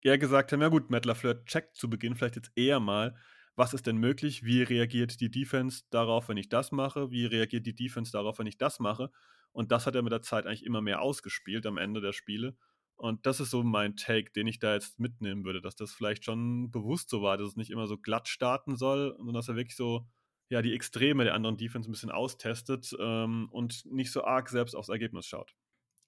eher 0.00 0.18
gesagt 0.18 0.52
haben, 0.52 0.62
ja 0.62 0.68
gut, 0.68 0.90
Matt 0.90 1.04
LaFleur 1.04 1.44
checkt 1.44 1.76
zu 1.76 1.90
Beginn 1.90 2.14
vielleicht 2.14 2.36
jetzt 2.36 2.52
eher 2.56 2.80
mal, 2.80 3.14
was 3.54 3.74
ist 3.74 3.86
denn 3.86 3.98
möglich, 3.98 4.44
wie 4.44 4.62
reagiert 4.62 5.20
die 5.20 5.30
Defense 5.30 5.82
darauf, 5.90 6.28
wenn 6.28 6.38
ich 6.38 6.48
das 6.48 6.72
mache, 6.72 7.10
wie 7.10 7.26
reagiert 7.26 7.66
die 7.66 7.74
Defense 7.74 8.10
darauf, 8.10 8.38
wenn 8.38 8.46
ich 8.46 8.56
das 8.56 8.80
mache. 8.80 9.10
Und 9.52 9.70
das 9.70 9.86
hat 9.86 9.94
er 9.94 10.02
mit 10.02 10.12
der 10.12 10.22
Zeit 10.22 10.46
eigentlich 10.46 10.64
immer 10.64 10.80
mehr 10.80 11.02
ausgespielt 11.02 11.66
am 11.66 11.76
Ende 11.76 12.00
der 12.00 12.12
Spiele. 12.12 12.56
Und 12.96 13.26
das 13.26 13.40
ist 13.40 13.50
so 13.50 13.62
mein 13.62 13.96
Take, 13.96 14.30
den 14.32 14.46
ich 14.46 14.58
da 14.58 14.74
jetzt 14.74 15.00
mitnehmen 15.00 15.44
würde, 15.44 15.60
dass 15.60 15.74
das 15.74 15.92
vielleicht 15.92 16.24
schon 16.24 16.70
bewusst 16.70 17.10
so 17.10 17.22
war, 17.22 17.36
dass 17.36 17.48
es 17.48 17.56
nicht 17.56 17.70
immer 17.70 17.86
so 17.86 17.98
glatt 17.98 18.28
starten 18.28 18.76
soll, 18.76 19.14
sondern 19.16 19.34
dass 19.34 19.48
er 19.48 19.56
wirklich 19.56 19.76
so 19.76 20.06
ja, 20.48 20.62
die 20.62 20.74
Extreme 20.74 21.24
der 21.24 21.34
anderen 21.34 21.56
Defense 21.56 21.88
ein 21.88 21.92
bisschen 21.92 22.10
austestet 22.10 22.94
ähm, 23.00 23.48
und 23.50 23.86
nicht 23.86 24.12
so 24.12 24.22
arg 24.22 24.48
selbst 24.50 24.74
aufs 24.74 24.90
Ergebnis 24.90 25.26
schaut. 25.26 25.54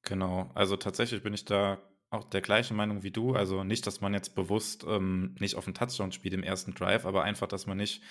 Genau, 0.03 0.51
also 0.55 0.77
tatsächlich 0.77 1.23
bin 1.23 1.33
ich 1.33 1.47
da 1.47 1.81
auch 2.11 2.25
der 2.25 2.43
gleichen 2.43 2.77
Meinung 2.77 3.03
wie 3.03 3.11
du. 3.11 3.35
Also 3.35 3.65
nicht, 3.65 3.87
dass 3.87 4.01
man 4.01 4.13
jetzt 4.13 4.35
bewusst 4.35 4.85
ähm, 4.87 5.35
nicht 5.41 5.57
auf 5.57 5.65
den 5.65 5.75
Touchdown 5.75 6.13
spielt 6.13 6.35
im 6.35 6.43
ersten 6.43 6.75
Drive, 6.75 7.07
aber 7.07 7.25
einfach, 7.25 7.49
dass 7.49 7.67
man 7.67 7.79
nicht 7.79 8.03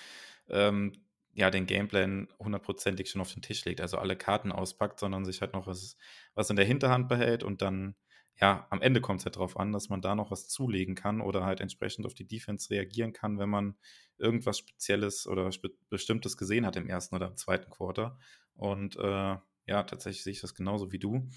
ähm, 0.48 0.92
ja, 1.32 1.50
den 1.50 1.66
Gameplan 1.66 2.28
hundertprozentig 2.38 3.10
schon 3.10 3.20
auf 3.20 3.32
den 3.32 3.42
Tisch 3.42 3.64
legt, 3.64 3.80
also 3.80 3.98
alle 3.98 4.16
Karten 4.16 4.52
auspackt, 4.52 5.00
sondern 5.00 5.24
sich 5.24 5.40
halt 5.40 5.52
noch 5.52 5.66
was, 5.66 5.96
was 6.34 6.50
in 6.50 6.56
der 6.56 6.64
Hinterhand 6.64 7.08
behält 7.08 7.42
und 7.42 7.60
dann, 7.60 7.96
ja, 8.40 8.66
am 8.70 8.82
Ende 8.82 9.00
kommt 9.00 9.20
es 9.20 9.26
halt 9.26 9.36
darauf 9.36 9.56
an, 9.56 9.72
dass 9.72 9.88
man 9.88 10.02
da 10.02 10.14
noch 10.14 10.30
was 10.30 10.48
zulegen 10.48 10.94
kann 10.94 11.20
oder 11.20 11.44
halt 11.44 11.60
entsprechend 11.60 12.04
auf 12.04 12.14
die 12.14 12.26
Defense 12.26 12.70
reagieren 12.70 13.12
kann, 13.12 13.38
wenn 13.38 13.48
man 13.48 13.76
irgendwas 14.18 14.58
Spezielles 14.58 15.26
oder 15.26 15.52
Spe 15.52 15.70
Bestimmtes 15.88 16.36
gesehen 16.36 16.66
hat 16.66 16.76
im 16.76 16.88
ersten 16.88 17.14
oder 17.14 17.28
im 17.28 17.36
zweiten 17.36 17.70
Quarter. 17.70 18.18
Und 18.54 18.96
äh, 18.96 19.36
ja, 19.66 19.82
tatsächlich 19.84 20.24
sehe 20.24 20.32
ich 20.32 20.40
das 20.40 20.54
genauso 20.54 20.92
wie 20.92 20.98
du. 20.98 21.28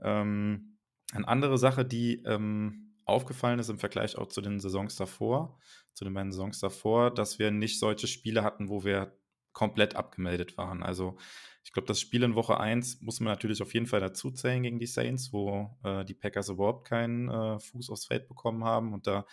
Ähm, 0.00 0.78
eine 1.12 1.28
andere 1.28 1.58
Sache, 1.58 1.84
die 1.84 2.22
ähm, 2.24 2.94
aufgefallen 3.04 3.58
ist 3.58 3.68
im 3.68 3.78
Vergleich 3.78 4.16
auch 4.16 4.28
zu 4.28 4.40
den 4.40 4.60
Saisons 4.60 4.96
davor, 4.96 5.58
zu 5.94 6.04
den 6.04 6.14
beiden 6.14 6.32
Saisons 6.32 6.58
davor, 6.58 7.12
dass 7.12 7.38
wir 7.38 7.50
nicht 7.50 7.78
solche 7.78 8.06
Spiele 8.06 8.42
hatten, 8.42 8.68
wo 8.68 8.84
wir 8.84 9.16
komplett 9.52 9.96
abgemeldet 9.96 10.56
waren. 10.56 10.82
Also 10.82 11.16
ich 11.64 11.72
glaube, 11.72 11.86
das 11.86 12.00
Spiel 12.00 12.22
in 12.22 12.34
Woche 12.34 12.58
1 12.58 13.02
muss 13.02 13.20
man 13.20 13.32
natürlich 13.32 13.62
auf 13.62 13.72
jeden 13.74 13.86
Fall 13.86 14.00
dazu 14.00 14.30
zählen 14.30 14.62
gegen 14.62 14.78
die 14.78 14.86
Saints, 14.86 15.32
wo 15.32 15.78
äh, 15.84 16.04
die 16.04 16.14
Packers 16.14 16.48
überhaupt 16.48 16.88
keinen 16.88 17.28
äh, 17.28 17.58
Fuß 17.60 17.90
aufs 17.90 18.06
Feld 18.06 18.28
bekommen 18.28 18.64
haben 18.64 18.92
und 18.92 19.06
da 19.06 19.26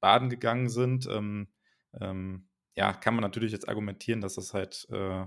baden 0.00 0.30
gegangen 0.30 0.68
sind. 0.68 1.06
Ähm, 1.10 1.48
ähm, 2.00 2.48
ja, 2.76 2.92
kann 2.92 3.14
man 3.14 3.22
natürlich 3.22 3.52
jetzt 3.52 3.68
argumentieren, 3.68 4.20
dass 4.20 4.34
das 4.34 4.54
halt 4.54 4.86
äh, 4.90 5.26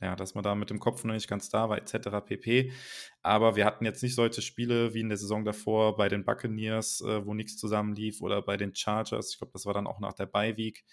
ja, 0.00 0.14
dass 0.14 0.34
man 0.34 0.44
da 0.44 0.54
mit 0.54 0.70
dem 0.70 0.78
Kopf 0.78 1.02
noch 1.04 1.14
nicht 1.14 1.28
ganz 1.28 1.48
da 1.50 1.68
war, 1.68 1.78
etc. 1.78 2.24
pp. 2.24 2.72
Aber 3.22 3.56
wir 3.56 3.64
hatten 3.64 3.84
jetzt 3.84 4.02
nicht 4.02 4.14
solche 4.14 4.42
Spiele 4.42 4.94
wie 4.94 5.00
in 5.00 5.08
der 5.08 5.18
Saison 5.18 5.44
davor 5.44 5.96
bei 5.96 6.08
den 6.08 6.24
Buccaneers, 6.24 7.00
äh, 7.00 7.26
wo 7.26 7.34
nichts 7.34 7.56
zusammenlief, 7.56 8.20
oder 8.22 8.40
bei 8.42 8.56
den 8.56 8.74
Chargers. 8.74 9.32
Ich 9.32 9.38
glaube, 9.38 9.52
das 9.52 9.66
war 9.66 9.74
dann 9.74 9.86
auch 9.86 9.98
nach 9.98 10.12
der 10.12 10.26
Bye-Week, 10.26 10.84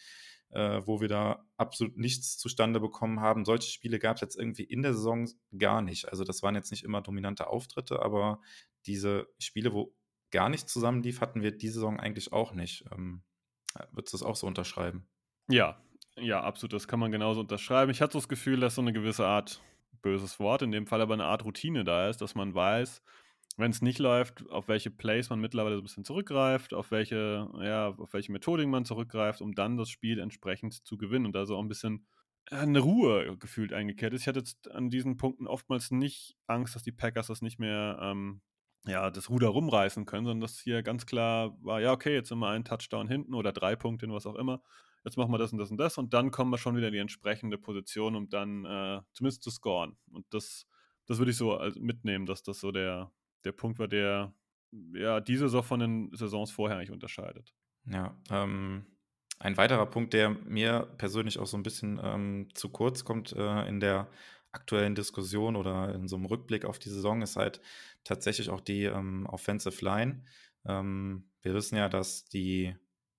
äh, 0.52 0.82
wo 0.86 1.02
wir 1.02 1.08
da 1.08 1.46
absolut 1.58 1.98
nichts 1.98 2.38
zustande 2.38 2.80
bekommen 2.80 3.20
haben. 3.20 3.46
Solche 3.46 3.70
Spiele 3.70 4.00
gab 4.00 4.16
es 4.16 4.22
jetzt 4.22 4.38
irgendwie 4.38 4.64
in 4.64 4.82
der 4.82 4.94
Saison 4.94 5.30
gar 5.58 5.82
nicht. 5.82 6.10
Also, 6.10 6.24
das 6.24 6.44
waren 6.44 6.56
jetzt 6.56 6.72
nicht 6.72 6.84
immer 6.84 7.02
dominante 7.02 7.48
Auftritte, 7.48 8.02
aber 8.02 8.42
diese 8.86 9.28
Spiele, 9.40 9.74
wo 9.74 9.96
gar 10.32 10.50
nichts 10.50 10.72
zusammenlief, 10.72 11.22
hatten 11.22 11.42
wir 11.42 11.52
diese 11.52 11.76
Saison 11.76 12.00
eigentlich 12.00 12.34
auch 12.34 12.54
nicht. 12.54 12.86
Ähm, 12.92 13.24
würdest 13.92 14.14
du 14.14 14.18
das 14.18 14.24
auch 14.26 14.36
so 14.36 14.48
unterschreiben? 14.48 15.08
Ja, 15.50 15.82
ja, 16.18 16.42
absolut. 16.42 16.74
Das 16.74 16.88
kann 16.88 17.00
man 17.00 17.12
genauso 17.12 17.42
unterschreiben. 17.42 17.92
Ich 17.92 18.02
hatte 18.02 18.14
so 18.14 18.20
das 18.20 18.30
Gefühl, 18.30 18.60
dass 18.60 18.76
so 18.76 18.82
eine 18.82 18.94
gewisse 18.94 19.26
Art, 19.26 19.62
böses 20.02 20.40
Wort, 20.40 20.62
in 20.62 20.72
dem 20.72 20.88
Fall 20.88 21.02
aber 21.02 21.14
eine 21.14 21.26
Art 21.26 21.44
Routine 21.46 21.84
da 21.84 22.10
ist, 22.10 22.22
dass 22.22 22.36
man 22.36 22.54
weiß, 22.54 23.02
wenn 23.58 23.72
es 23.72 23.82
nicht 23.82 24.00
läuft, 24.00 24.50
auf 24.50 24.68
welche 24.68 24.92
Plays 24.92 25.30
man 25.30 25.40
mittlerweile 25.40 25.76
so 25.76 25.82
ein 25.82 25.86
bisschen 25.86 26.06
zurückgreift, 26.06 26.74
auf 26.74 26.92
welche, 26.92 27.50
ja, 27.62 27.90
auf 27.90 28.14
welche 28.14 28.32
Methodik 28.32 28.68
man 28.68 28.86
zurückgreift, 28.86 29.42
um 29.42 29.54
dann 29.54 29.78
das 29.78 29.90
Spiel 29.90 30.20
entsprechend 30.20 30.86
zu 30.86 30.98
gewinnen 30.98 31.26
und 31.26 31.36
also 31.36 31.56
auch 31.56 31.62
ein 31.62 31.70
bisschen 31.70 32.06
eine 32.52 32.80
Ruhe 32.80 33.38
gefühlt 33.38 33.74
eingekehrt 33.74 34.14
ist. 34.14 34.22
Ich 34.22 34.28
hatte 34.28 34.40
jetzt 34.40 34.70
an 34.72 34.90
diesen 34.90 35.18
Punkten 35.18 35.48
oftmals 35.48 35.92
nicht 35.92 36.36
Angst, 36.48 36.76
dass 36.76 36.84
die 36.84 36.92
Packers 36.92 37.28
das 37.28 37.42
nicht 37.42 37.60
mehr, 37.60 37.98
ähm, 38.02 38.42
ja, 38.86 39.10
das 39.10 39.30
Ruder 39.30 39.48
rumreißen 39.48 40.06
können, 40.06 40.26
sondern 40.26 40.42
dass 40.42 40.60
hier 40.60 40.84
ganz 40.84 41.06
klar 41.06 41.58
war, 41.62 41.82
ja, 41.82 41.92
okay, 41.92 42.14
jetzt 42.14 42.30
sind 42.30 42.40
wir 42.40 42.50
einen 42.50 42.66
Touchdown 42.66 43.08
hinten 43.08 43.34
oder 43.34 43.52
drei 43.52 43.76
Punkte, 43.76 44.08
was 44.10 44.28
auch 44.28 44.36
immer 44.36 44.62
jetzt 45.06 45.18
machen 45.18 45.32
wir 45.32 45.38
das 45.38 45.54
und 45.54 45.60
das 45.60 45.72
und 45.72 45.78
das 45.78 45.98
und 45.98 46.14
dann 46.14 46.32
kommen 46.32 46.52
wir 46.52 46.58
schon 46.58 46.76
wieder 46.76 46.88
in 46.88 46.94
die 46.94 47.00
entsprechende 47.00 47.58
Position, 47.58 48.16
um 48.16 48.28
dann 48.28 48.66
äh, 48.66 49.02
zumindest 49.14 49.44
zu 49.44 49.52
scoren. 49.52 49.98
Und 50.12 50.26
das, 50.32 50.66
das 51.06 51.20
würde 51.20 51.32
ich 51.32 51.38
so 51.38 51.60
mitnehmen, 51.76 52.26
dass 52.26 52.44
das 52.44 52.60
so 52.60 52.72
der, 52.72 53.12
der 53.46 53.52
Punkt 53.52 53.80
war, 53.80 53.88
der 53.88 54.34
ja 54.94 55.22
diese 55.22 55.46
Saison 55.46 55.64
von 55.64 55.80
den 55.80 56.16
Saisons 56.16 56.52
vorher 56.52 56.78
eigentlich 56.78 56.92
unterscheidet. 56.92 57.54
Ja, 57.86 58.18
ähm, 58.30 58.86
ein 59.40 59.58
weiterer 59.58 59.86
Punkt, 59.86 60.14
der 60.14 60.30
mir 60.30 60.88
persönlich 60.98 61.40
auch 61.40 61.46
so 61.46 61.58
ein 61.58 61.64
bisschen 61.64 62.00
ähm, 62.02 62.50
zu 62.54 62.70
kurz 62.70 63.04
kommt 63.04 63.34
äh, 63.34 63.68
in 63.68 63.80
der 63.80 64.08
aktuellen 64.52 64.96
Diskussion 64.96 65.56
oder 65.56 65.94
in 65.94 66.08
so 66.08 66.16
einem 66.16 66.26
Rückblick 66.26 66.66
auf 66.66 66.80
die 66.80 66.90
Saison, 66.90 67.22
ist 67.22 67.36
halt 67.36 67.62
tatsächlich 68.04 68.50
auch 68.50 68.62
die 68.62 68.84
ähm, 68.84 69.26
Offensive 69.28 69.84
Line. 69.84 70.24
Ähm, 70.66 71.30
wir 71.42 71.54
wissen 71.54 71.76
ja, 71.76 71.90
dass 71.90 72.26
die 72.26 72.76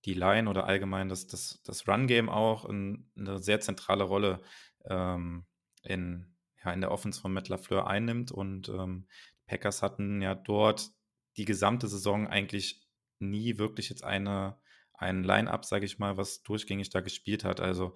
die 0.06 0.14
Line 0.14 0.48
oder 0.48 0.66
allgemein 0.66 1.08
das, 1.08 1.26
das, 1.26 1.60
das 1.64 1.86
Run-Game 1.86 2.28
auch 2.28 2.64
in, 2.64 3.10
eine 3.18 3.40
sehr 3.40 3.60
zentrale 3.60 4.04
Rolle 4.04 4.40
ähm, 4.88 5.44
in, 5.82 6.26
ja, 6.66 6.72
in 6.72 6.80
der 6.80 6.90
Offense 6.90 7.20
von 7.20 7.32
Matt 7.32 7.48
LaFleur 7.48 7.86
einnimmt. 7.86 8.32
Und 8.32 8.68
ähm, 8.68 9.06
Packers 9.46 9.82
hatten 9.82 10.20
ja 10.20 10.34
dort 10.34 10.90
die 11.36 11.44
gesamte 11.44 11.88
Saison 11.88 12.26
eigentlich 12.26 12.86
nie 13.18 13.58
wirklich 13.58 13.88
jetzt 13.88 14.04
eine, 14.04 14.58
ein 14.92 15.22
Line-Up, 15.22 15.64
sage 15.64 15.86
ich 15.86 15.98
mal, 15.98 16.16
was 16.16 16.42
durchgängig 16.42 16.90
da 16.90 17.00
gespielt 17.00 17.44
hat. 17.44 17.60
Also 17.60 17.94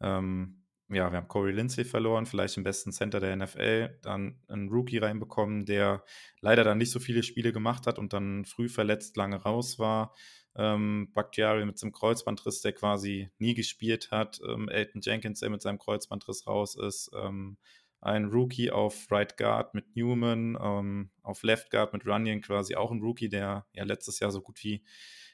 ähm, 0.00 0.64
ja, 0.88 1.10
wir 1.10 1.16
haben 1.16 1.28
Corey 1.28 1.52
Lindsay 1.52 1.84
verloren, 1.84 2.26
vielleicht 2.26 2.56
den 2.56 2.64
besten 2.64 2.92
Center 2.92 3.18
der 3.18 3.34
NFL, 3.34 3.98
dann 4.02 4.42
einen 4.48 4.68
Rookie 4.68 4.98
reinbekommen, 4.98 5.64
der 5.64 6.04
leider 6.40 6.64
dann 6.64 6.78
nicht 6.78 6.90
so 6.90 7.00
viele 7.00 7.22
Spiele 7.22 7.52
gemacht 7.52 7.86
hat 7.86 7.98
und 7.98 8.12
dann 8.12 8.44
früh 8.44 8.68
verletzt 8.68 9.16
lange 9.16 9.36
raus 9.36 9.78
war. 9.78 10.14
Ähm, 10.54 11.10
Bakhtiari 11.14 11.64
mit 11.64 11.78
seinem 11.78 11.92
Kreuzbandriss, 11.92 12.60
der 12.60 12.74
quasi 12.74 13.30
nie 13.38 13.54
gespielt 13.54 14.10
hat. 14.10 14.40
Ähm, 14.46 14.68
Elton 14.68 15.00
Jenkins, 15.02 15.40
der 15.40 15.48
mit 15.48 15.62
seinem 15.62 15.78
Kreuzbandriss 15.78 16.46
raus 16.46 16.76
ist. 16.76 17.10
Ähm, 17.14 17.56
ein 18.02 18.26
Rookie 18.26 18.70
auf 18.70 19.10
Right 19.10 19.36
Guard 19.36 19.74
mit 19.74 19.96
Newman, 19.96 20.58
ähm, 20.60 21.10
auf 21.22 21.42
Left 21.44 21.70
Guard 21.70 21.92
mit 21.92 22.04
Runyon 22.04 22.40
quasi 22.40 22.74
auch 22.74 22.90
ein 22.90 23.00
Rookie, 23.00 23.28
der 23.28 23.66
ja 23.72 23.84
letztes 23.84 24.18
Jahr 24.18 24.32
so 24.32 24.42
gut 24.42 24.62
wie 24.64 24.84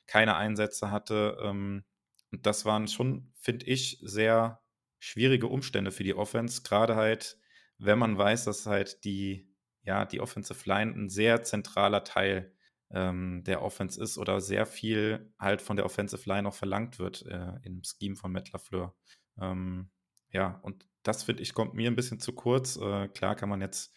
keine 0.07 0.37
Einsätze 0.37 0.91
hatte. 0.91 1.39
Ähm, 1.43 1.85
und 2.31 2.45
das 2.45 2.67
waren 2.67 2.87
schon, 2.87 3.33
finde 3.41 3.67
ich, 3.67 3.99
sehr 4.03 4.61
schwierige 4.99 5.47
Umstände 5.47 5.91
für 5.91 6.05
die 6.05 6.15
Offense, 6.15 6.63
gerade 6.63 6.95
halt, 6.95 7.39
wenn 7.79 7.99
man 7.99 8.19
weiß, 8.19 8.45
dass 8.45 8.67
halt 8.67 9.05
die, 9.05 9.49
ja, 9.83 10.05
die 10.05 10.21
Offensive 10.21 10.69
Line 10.69 10.93
ein 10.93 11.09
sehr 11.09 11.43
zentraler 11.45 12.05
Teil 12.05 12.53
ähm, 12.91 13.45
der 13.45 13.63
Offense 13.63 14.03
ist 14.03 14.19
oder 14.19 14.41
sehr 14.41 14.67
viel 14.67 15.33
halt 15.39 15.63
von 15.63 15.77
der 15.77 15.87
Offensive 15.87 16.29
Line 16.29 16.47
auch 16.49 16.55
verlangt 16.55 16.99
wird 16.99 17.25
äh, 17.27 17.53
im 17.63 17.83
Scheme 17.83 18.17
von 18.17 18.33
Matt 18.33 18.53
LaFleur. 18.53 18.95
Ähm, 19.41 19.91
ja, 20.33 20.61
und 20.63 20.87
das 21.03 21.23
finde 21.23 21.43
ich 21.43 21.55
kommt 21.55 21.75
mir 21.75 21.91
ein 21.91 21.97
bisschen 21.97 22.21
zu 22.21 22.33
kurz. 22.33 22.77
Äh, 22.77 23.09
klar 23.09 23.35
kann 23.35 23.49
man 23.49 23.61
jetzt 23.61 23.95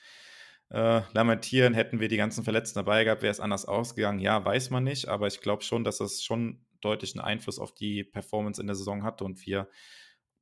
äh, 0.69 1.01
lamentieren, 1.13 1.73
hätten 1.73 1.99
wir 1.99 2.07
die 2.07 2.17
ganzen 2.17 2.43
Verletzten 2.43 2.79
dabei 2.79 3.03
gehabt, 3.03 3.21
wäre 3.21 3.31
es 3.31 3.39
anders 3.39 3.65
ausgegangen. 3.65 4.19
Ja, 4.19 4.43
weiß 4.43 4.69
man 4.69 4.83
nicht, 4.83 5.07
aber 5.07 5.27
ich 5.27 5.41
glaube 5.41 5.63
schon, 5.63 5.83
dass 5.83 5.99
es 5.99 6.23
schon 6.23 6.65
deutlichen 6.79 7.19
Einfluss 7.19 7.59
auf 7.59 7.73
die 7.73 8.03
Performance 8.03 8.59
in 8.59 8.67
der 8.67 8.75
Saison 8.75 9.03
hatte 9.03 9.23
und 9.23 9.45
wir 9.45 9.69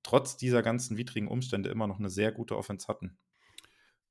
trotz 0.04 0.38
dieser 0.38 0.62
ganzen 0.62 0.98
widrigen 0.98 1.28
Umstände 1.28 1.70
immer 1.70 1.88
noch 1.88 2.00
eine 2.00 2.10
sehr 2.10 2.32
gute 2.32 2.58
Offense 2.58 2.88
hatten. 2.88 3.18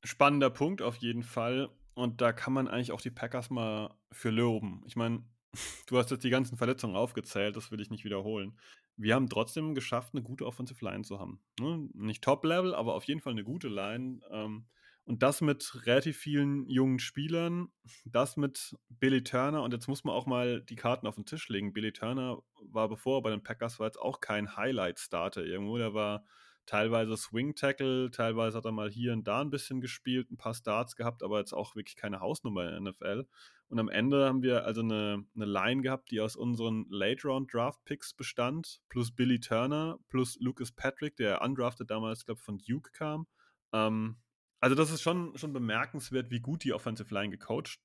Spannender 0.04 0.50
Punkt 0.50 0.82
auf 0.82 0.96
jeden 0.96 1.22
Fall. 1.22 1.70
Und 1.94 2.20
da 2.20 2.32
kann 2.32 2.52
man 2.52 2.68
eigentlich 2.68 2.92
auch 2.92 3.00
die 3.00 3.10
Packers 3.10 3.50
mal 3.50 3.94
für 4.12 4.30
loben. 4.30 4.82
Ich 4.86 4.96
meine, 4.96 5.24
du 5.86 5.98
hast 5.98 6.10
jetzt 6.10 6.24
die 6.24 6.30
ganzen 6.30 6.56
Verletzungen 6.56 6.96
aufgezählt, 6.96 7.56
das 7.56 7.70
will 7.70 7.80
ich 7.80 7.90
nicht 7.90 8.04
wiederholen. 8.04 8.58
Wir 8.98 9.14
haben 9.14 9.28
trotzdem 9.28 9.74
geschafft, 9.74 10.12
eine 10.12 10.22
gute 10.22 10.44
Offensive 10.44 10.84
Line 10.84 11.04
zu 11.04 11.18
haben. 11.18 11.40
Ne? 11.60 11.88
Nicht 11.94 12.22
Top-Level, 12.22 12.74
aber 12.74 12.94
auf 12.94 13.04
jeden 13.04 13.20
Fall 13.20 13.32
eine 13.32 13.44
gute 13.44 13.68
Line. 13.68 14.20
Ähm, 14.30 14.66
und 15.04 15.22
das 15.22 15.40
mit 15.40 15.86
relativ 15.86 16.18
vielen 16.18 16.68
jungen 16.68 16.98
Spielern, 16.98 17.68
das 18.04 18.36
mit 18.36 18.76
Billy 18.90 19.24
Turner. 19.24 19.62
Und 19.62 19.72
jetzt 19.72 19.88
muss 19.88 20.04
man 20.04 20.14
auch 20.14 20.26
mal 20.26 20.60
die 20.60 20.76
Karten 20.76 21.06
auf 21.06 21.14
den 21.14 21.24
Tisch 21.24 21.48
legen. 21.48 21.72
Billy 21.72 21.92
Turner 21.92 22.42
war, 22.60 22.88
bevor 22.90 23.20
er 23.20 23.22
bei 23.22 23.30
den 23.30 23.42
Packers 23.42 23.78
war, 23.78 23.86
jetzt 23.86 23.98
auch 23.98 24.20
kein 24.20 24.56
Highlight-Starter 24.56 25.44
irgendwo. 25.44 25.78
Der 25.78 25.94
war 25.94 26.24
teilweise 26.66 27.16
Swing-Tackle, 27.16 28.10
teilweise 28.10 28.58
hat 28.58 28.66
er 28.66 28.72
mal 28.72 28.90
hier 28.90 29.14
und 29.14 29.26
da 29.26 29.40
ein 29.40 29.48
bisschen 29.48 29.80
gespielt, 29.80 30.30
ein 30.30 30.36
paar 30.36 30.52
Starts 30.52 30.94
gehabt, 30.94 31.22
aber 31.22 31.38
jetzt 31.38 31.54
auch 31.54 31.74
wirklich 31.74 31.96
keine 31.96 32.20
Hausnummer 32.20 32.68
in 32.76 32.84
der 32.84 32.92
NFL. 32.92 33.26
Und 33.68 33.78
am 33.78 33.88
Ende 33.88 34.26
haben 34.26 34.42
wir 34.42 34.64
also 34.64 34.80
eine, 34.80 35.24
eine 35.34 35.44
Line 35.44 35.82
gehabt, 35.82 36.10
die 36.10 36.20
aus 36.20 36.36
unseren 36.36 36.86
Late-Round-Draft-Picks 36.88 38.14
bestand, 38.14 38.80
plus 38.88 39.14
Billy 39.14 39.40
Turner, 39.40 39.98
plus 40.08 40.38
Lucas 40.40 40.72
Patrick, 40.72 41.16
der 41.16 41.42
undrafted 41.42 41.90
damals, 41.90 42.24
glaube 42.24 42.38
ich, 42.38 42.44
von 42.44 42.58
Duke 42.58 42.90
kam. 42.92 43.26
Ähm, 43.72 44.16
also 44.60 44.74
das 44.74 44.90
ist 44.90 45.02
schon, 45.02 45.36
schon 45.36 45.52
bemerkenswert, 45.52 46.30
wie 46.30 46.40
gut 46.40 46.64
die 46.64 46.72
Offensive 46.72 47.12
Line 47.12 47.30
gecoacht 47.30 47.78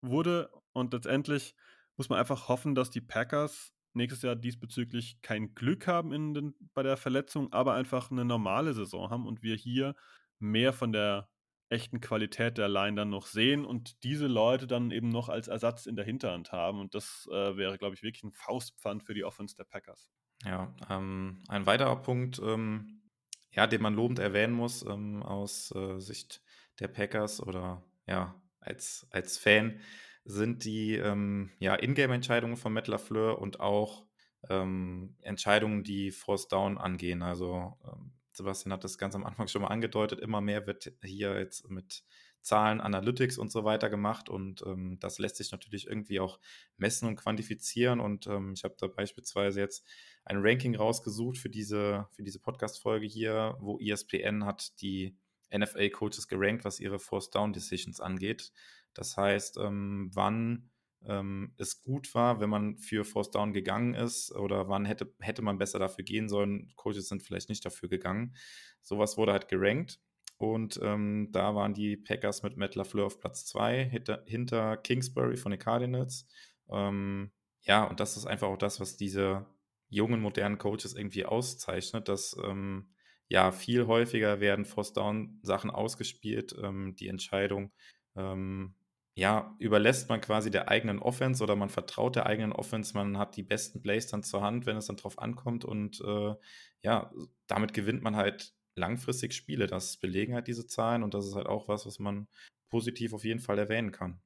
wurde. 0.00 0.50
Und 0.72 0.94
letztendlich 0.94 1.54
muss 1.96 2.08
man 2.08 2.18
einfach 2.18 2.48
hoffen, 2.48 2.74
dass 2.74 2.90
die 2.90 3.02
Packers 3.02 3.72
nächstes 3.92 4.22
Jahr 4.22 4.36
diesbezüglich 4.36 5.20
kein 5.22 5.54
Glück 5.54 5.86
haben 5.86 6.12
in 6.12 6.34
den, 6.34 6.54
bei 6.74 6.82
der 6.82 6.96
Verletzung, 6.96 7.52
aber 7.52 7.74
einfach 7.74 8.10
eine 8.10 8.24
normale 8.24 8.74
Saison 8.74 9.10
haben 9.10 9.26
und 9.26 9.42
wir 9.42 9.56
hier 9.56 9.94
mehr 10.38 10.72
von 10.72 10.92
der 10.92 11.28
echten 11.68 12.00
Qualität 12.00 12.58
der 12.58 12.68
Line 12.68 12.96
dann 12.96 13.10
noch 13.10 13.26
sehen 13.26 13.64
und 13.64 14.02
diese 14.04 14.26
Leute 14.26 14.66
dann 14.66 14.90
eben 14.90 15.08
noch 15.08 15.28
als 15.28 15.48
Ersatz 15.48 15.86
in 15.86 15.96
der 15.96 16.04
Hinterhand 16.04 16.52
haben. 16.52 16.80
Und 16.80 16.94
das 16.94 17.28
äh, 17.30 17.56
wäre, 17.56 17.76
glaube 17.78 17.94
ich, 17.94 18.02
wirklich 18.02 18.22
ein 18.22 18.32
Faustpfand 18.32 19.02
für 19.02 19.14
die 19.14 19.24
Offense 19.24 19.56
der 19.56 19.64
Packers. 19.64 20.10
Ja, 20.44 20.74
ähm, 20.88 21.42
ein 21.48 21.66
weiterer 21.66 21.96
Punkt, 22.02 22.40
ähm, 22.44 23.02
ja, 23.50 23.66
den 23.66 23.82
man 23.82 23.94
lobend 23.94 24.18
erwähnen 24.18 24.52
muss 24.52 24.84
ähm, 24.84 25.22
aus 25.22 25.74
äh, 25.74 25.98
Sicht 25.98 26.42
der 26.78 26.88
Packers 26.88 27.40
oder 27.40 27.82
ja, 28.06 28.40
als, 28.60 29.06
als 29.10 29.38
Fan, 29.38 29.80
sind 30.24 30.64
die 30.64 30.94
ähm, 30.94 31.50
ja, 31.58 31.74
Ingame-Entscheidungen 31.74 32.56
von 32.56 32.72
Matt 32.72 32.88
LaFleur 32.88 33.38
und 33.40 33.60
auch 33.60 34.06
ähm, 34.48 35.16
Entscheidungen, 35.22 35.84
die 35.84 36.10
Force 36.10 36.48
Down 36.48 36.78
angehen. 36.78 37.22
Also 37.22 37.78
ähm, 37.84 38.12
Sebastian 38.36 38.72
hat 38.72 38.84
das 38.84 38.98
ganz 38.98 39.14
am 39.14 39.24
Anfang 39.24 39.48
schon 39.48 39.62
mal 39.62 39.68
angedeutet, 39.68 40.20
immer 40.20 40.40
mehr 40.40 40.66
wird 40.66 40.92
hier 41.02 41.38
jetzt 41.38 41.68
mit 41.70 42.04
Zahlen, 42.42 42.80
Analytics 42.80 43.38
und 43.38 43.50
so 43.50 43.64
weiter 43.64 43.90
gemacht 43.90 44.28
und 44.28 44.62
ähm, 44.66 44.98
das 45.00 45.18
lässt 45.18 45.36
sich 45.36 45.50
natürlich 45.50 45.88
irgendwie 45.88 46.20
auch 46.20 46.38
messen 46.76 47.08
und 47.08 47.16
quantifizieren 47.16 47.98
und 47.98 48.28
ähm, 48.28 48.52
ich 48.56 48.62
habe 48.62 48.76
da 48.78 48.86
beispielsweise 48.86 49.60
jetzt 49.60 49.84
ein 50.24 50.38
Ranking 50.40 50.76
rausgesucht 50.76 51.38
für 51.38 51.50
diese, 51.50 52.06
für 52.12 52.22
diese 52.22 52.38
Podcast-Folge 52.38 53.06
hier, 53.06 53.56
wo 53.60 53.80
ESPN 53.80 54.44
hat 54.44 54.80
die 54.80 55.16
NFL-Coaches 55.56 56.28
gerankt, 56.28 56.64
was 56.64 56.78
ihre 56.78 56.98
Force-Down-Decisions 56.98 58.00
angeht. 58.00 58.52
Das 58.94 59.16
heißt, 59.16 59.58
ähm, 59.58 60.10
wann 60.14 60.70
ähm, 61.08 61.54
es 61.56 61.82
gut 61.82 62.14
war, 62.14 62.40
wenn 62.40 62.50
man 62.50 62.76
für 62.78 63.04
Force 63.04 63.30
Down 63.30 63.52
gegangen 63.52 63.94
ist 63.94 64.32
oder 64.32 64.68
wann 64.68 64.84
hätte, 64.84 65.14
hätte 65.20 65.42
man 65.42 65.58
besser 65.58 65.78
dafür 65.78 66.04
gehen 66.04 66.28
sollen. 66.28 66.72
Coaches 66.76 67.08
sind 67.08 67.22
vielleicht 67.22 67.48
nicht 67.48 67.64
dafür 67.64 67.88
gegangen. 67.88 68.36
Sowas 68.82 69.16
wurde 69.16 69.32
halt 69.32 69.48
gerankt. 69.48 70.00
Und 70.38 70.78
ähm, 70.82 71.30
da 71.32 71.54
waren 71.54 71.72
die 71.72 71.96
Packers 71.96 72.42
mit 72.42 72.56
Matt 72.56 72.74
LaFleur 72.74 73.06
auf 73.06 73.18
Platz 73.18 73.46
2 73.46 73.84
hinter, 73.84 74.22
hinter, 74.26 74.76
Kingsbury 74.76 75.36
von 75.36 75.50
den 75.50 75.58
Cardinals. 75.58 76.28
Ähm, 76.70 77.30
ja, 77.62 77.84
und 77.84 78.00
das 78.00 78.16
ist 78.16 78.26
einfach 78.26 78.48
auch 78.48 78.58
das, 78.58 78.80
was 78.80 78.96
diese 78.96 79.46
jungen, 79.88 80.20
modernen 80.20 80.58
Coaches 80.58 80.94
irgendwie 80.94 81.24
auszeichnet, 81.24 82.08
dass 82.08 82.36
ähm, 82.44 82.90
ja 83.28 83.50
viel 83.50 83.86
häufiger 83.86 84.40
werden 84.40 84.64
Force 84.64 84.92
Down 84.92 85.38
Sachen 85.42 85.70
ausgespielt, 85.70 86.54
ähm, 86.62 86.94
die 86.96 87.08
Entscheidung 87.08 87.72
ähm, 88.14 88.74
ja, 89.16 89.56
überlässt 89.58 90.10
man 90.10 90.20
quasi 90.20 90.50
der 90.50 90.68
eigenen 90.68 90.98
Offense 90.98 91.42
oder 91.42 91.56
man 91.56 91.70
vertraut 91.70 92.16
der 92.16 92.26
eigenen 92.26 92.52
Offense, 92.52 92.92
man 92.94 93.16
hat 93.16 93.36
die 93.36 93.42
besten 93.42 93.80
Plays 93.80 94.06
dann 94.08 94.22
zur 94.22 94.42
Hand, 94.42 94.66
wenn 94.66 94.76
es 94.76 94.86
dann 94.86 94.96
drauf 94.96 95.18
ankommt 95.18 95.64
und 95.64 96.02
äh, 96.02 96.34
ja, 96.82 97.10
damit 97.46 97.72
gewinnt 97.72 98.02
man 98.02 98.14
halt 98.14 98.52
langfristig 98.74 99.32
Spiele. 99.32 99.66
Das 99.66 99.96
belegen 99.96 100.34
halt 100.34 100.48
diese 100.48 100.66
Zahlen 100.66 101.02
und 101.02 101.14
das 101.14 101.26
ist 101.26 101.34
halt 101.34 101.46
auch 101.46 101.66
was, 101.66 101.86
was 101.86 101.98
man 101.98 102.28
positiv 102.68 103.14
auf 103.14 103.24
jeden 103.24 103.40
Fall 103.40 103.58
erwähnen 103.58 103.90
kann. 103.90 104.20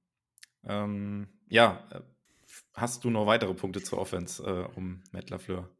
Ähm, 0.64 1.28
ja, 1.48 1.88
äh, 1.92 2.00
hast 2.74 3.04
du 3.04 3.10
noch 3.10 3.26
weitere 3.26 3.54
Punkte 3.54 3.80
zur 3.80 4.00
Offense 4.00 4.42
äh, 4.42 4.76
um 4.76 5.04
Matt 5.12 5.30
LaFleur? 5.30 5.70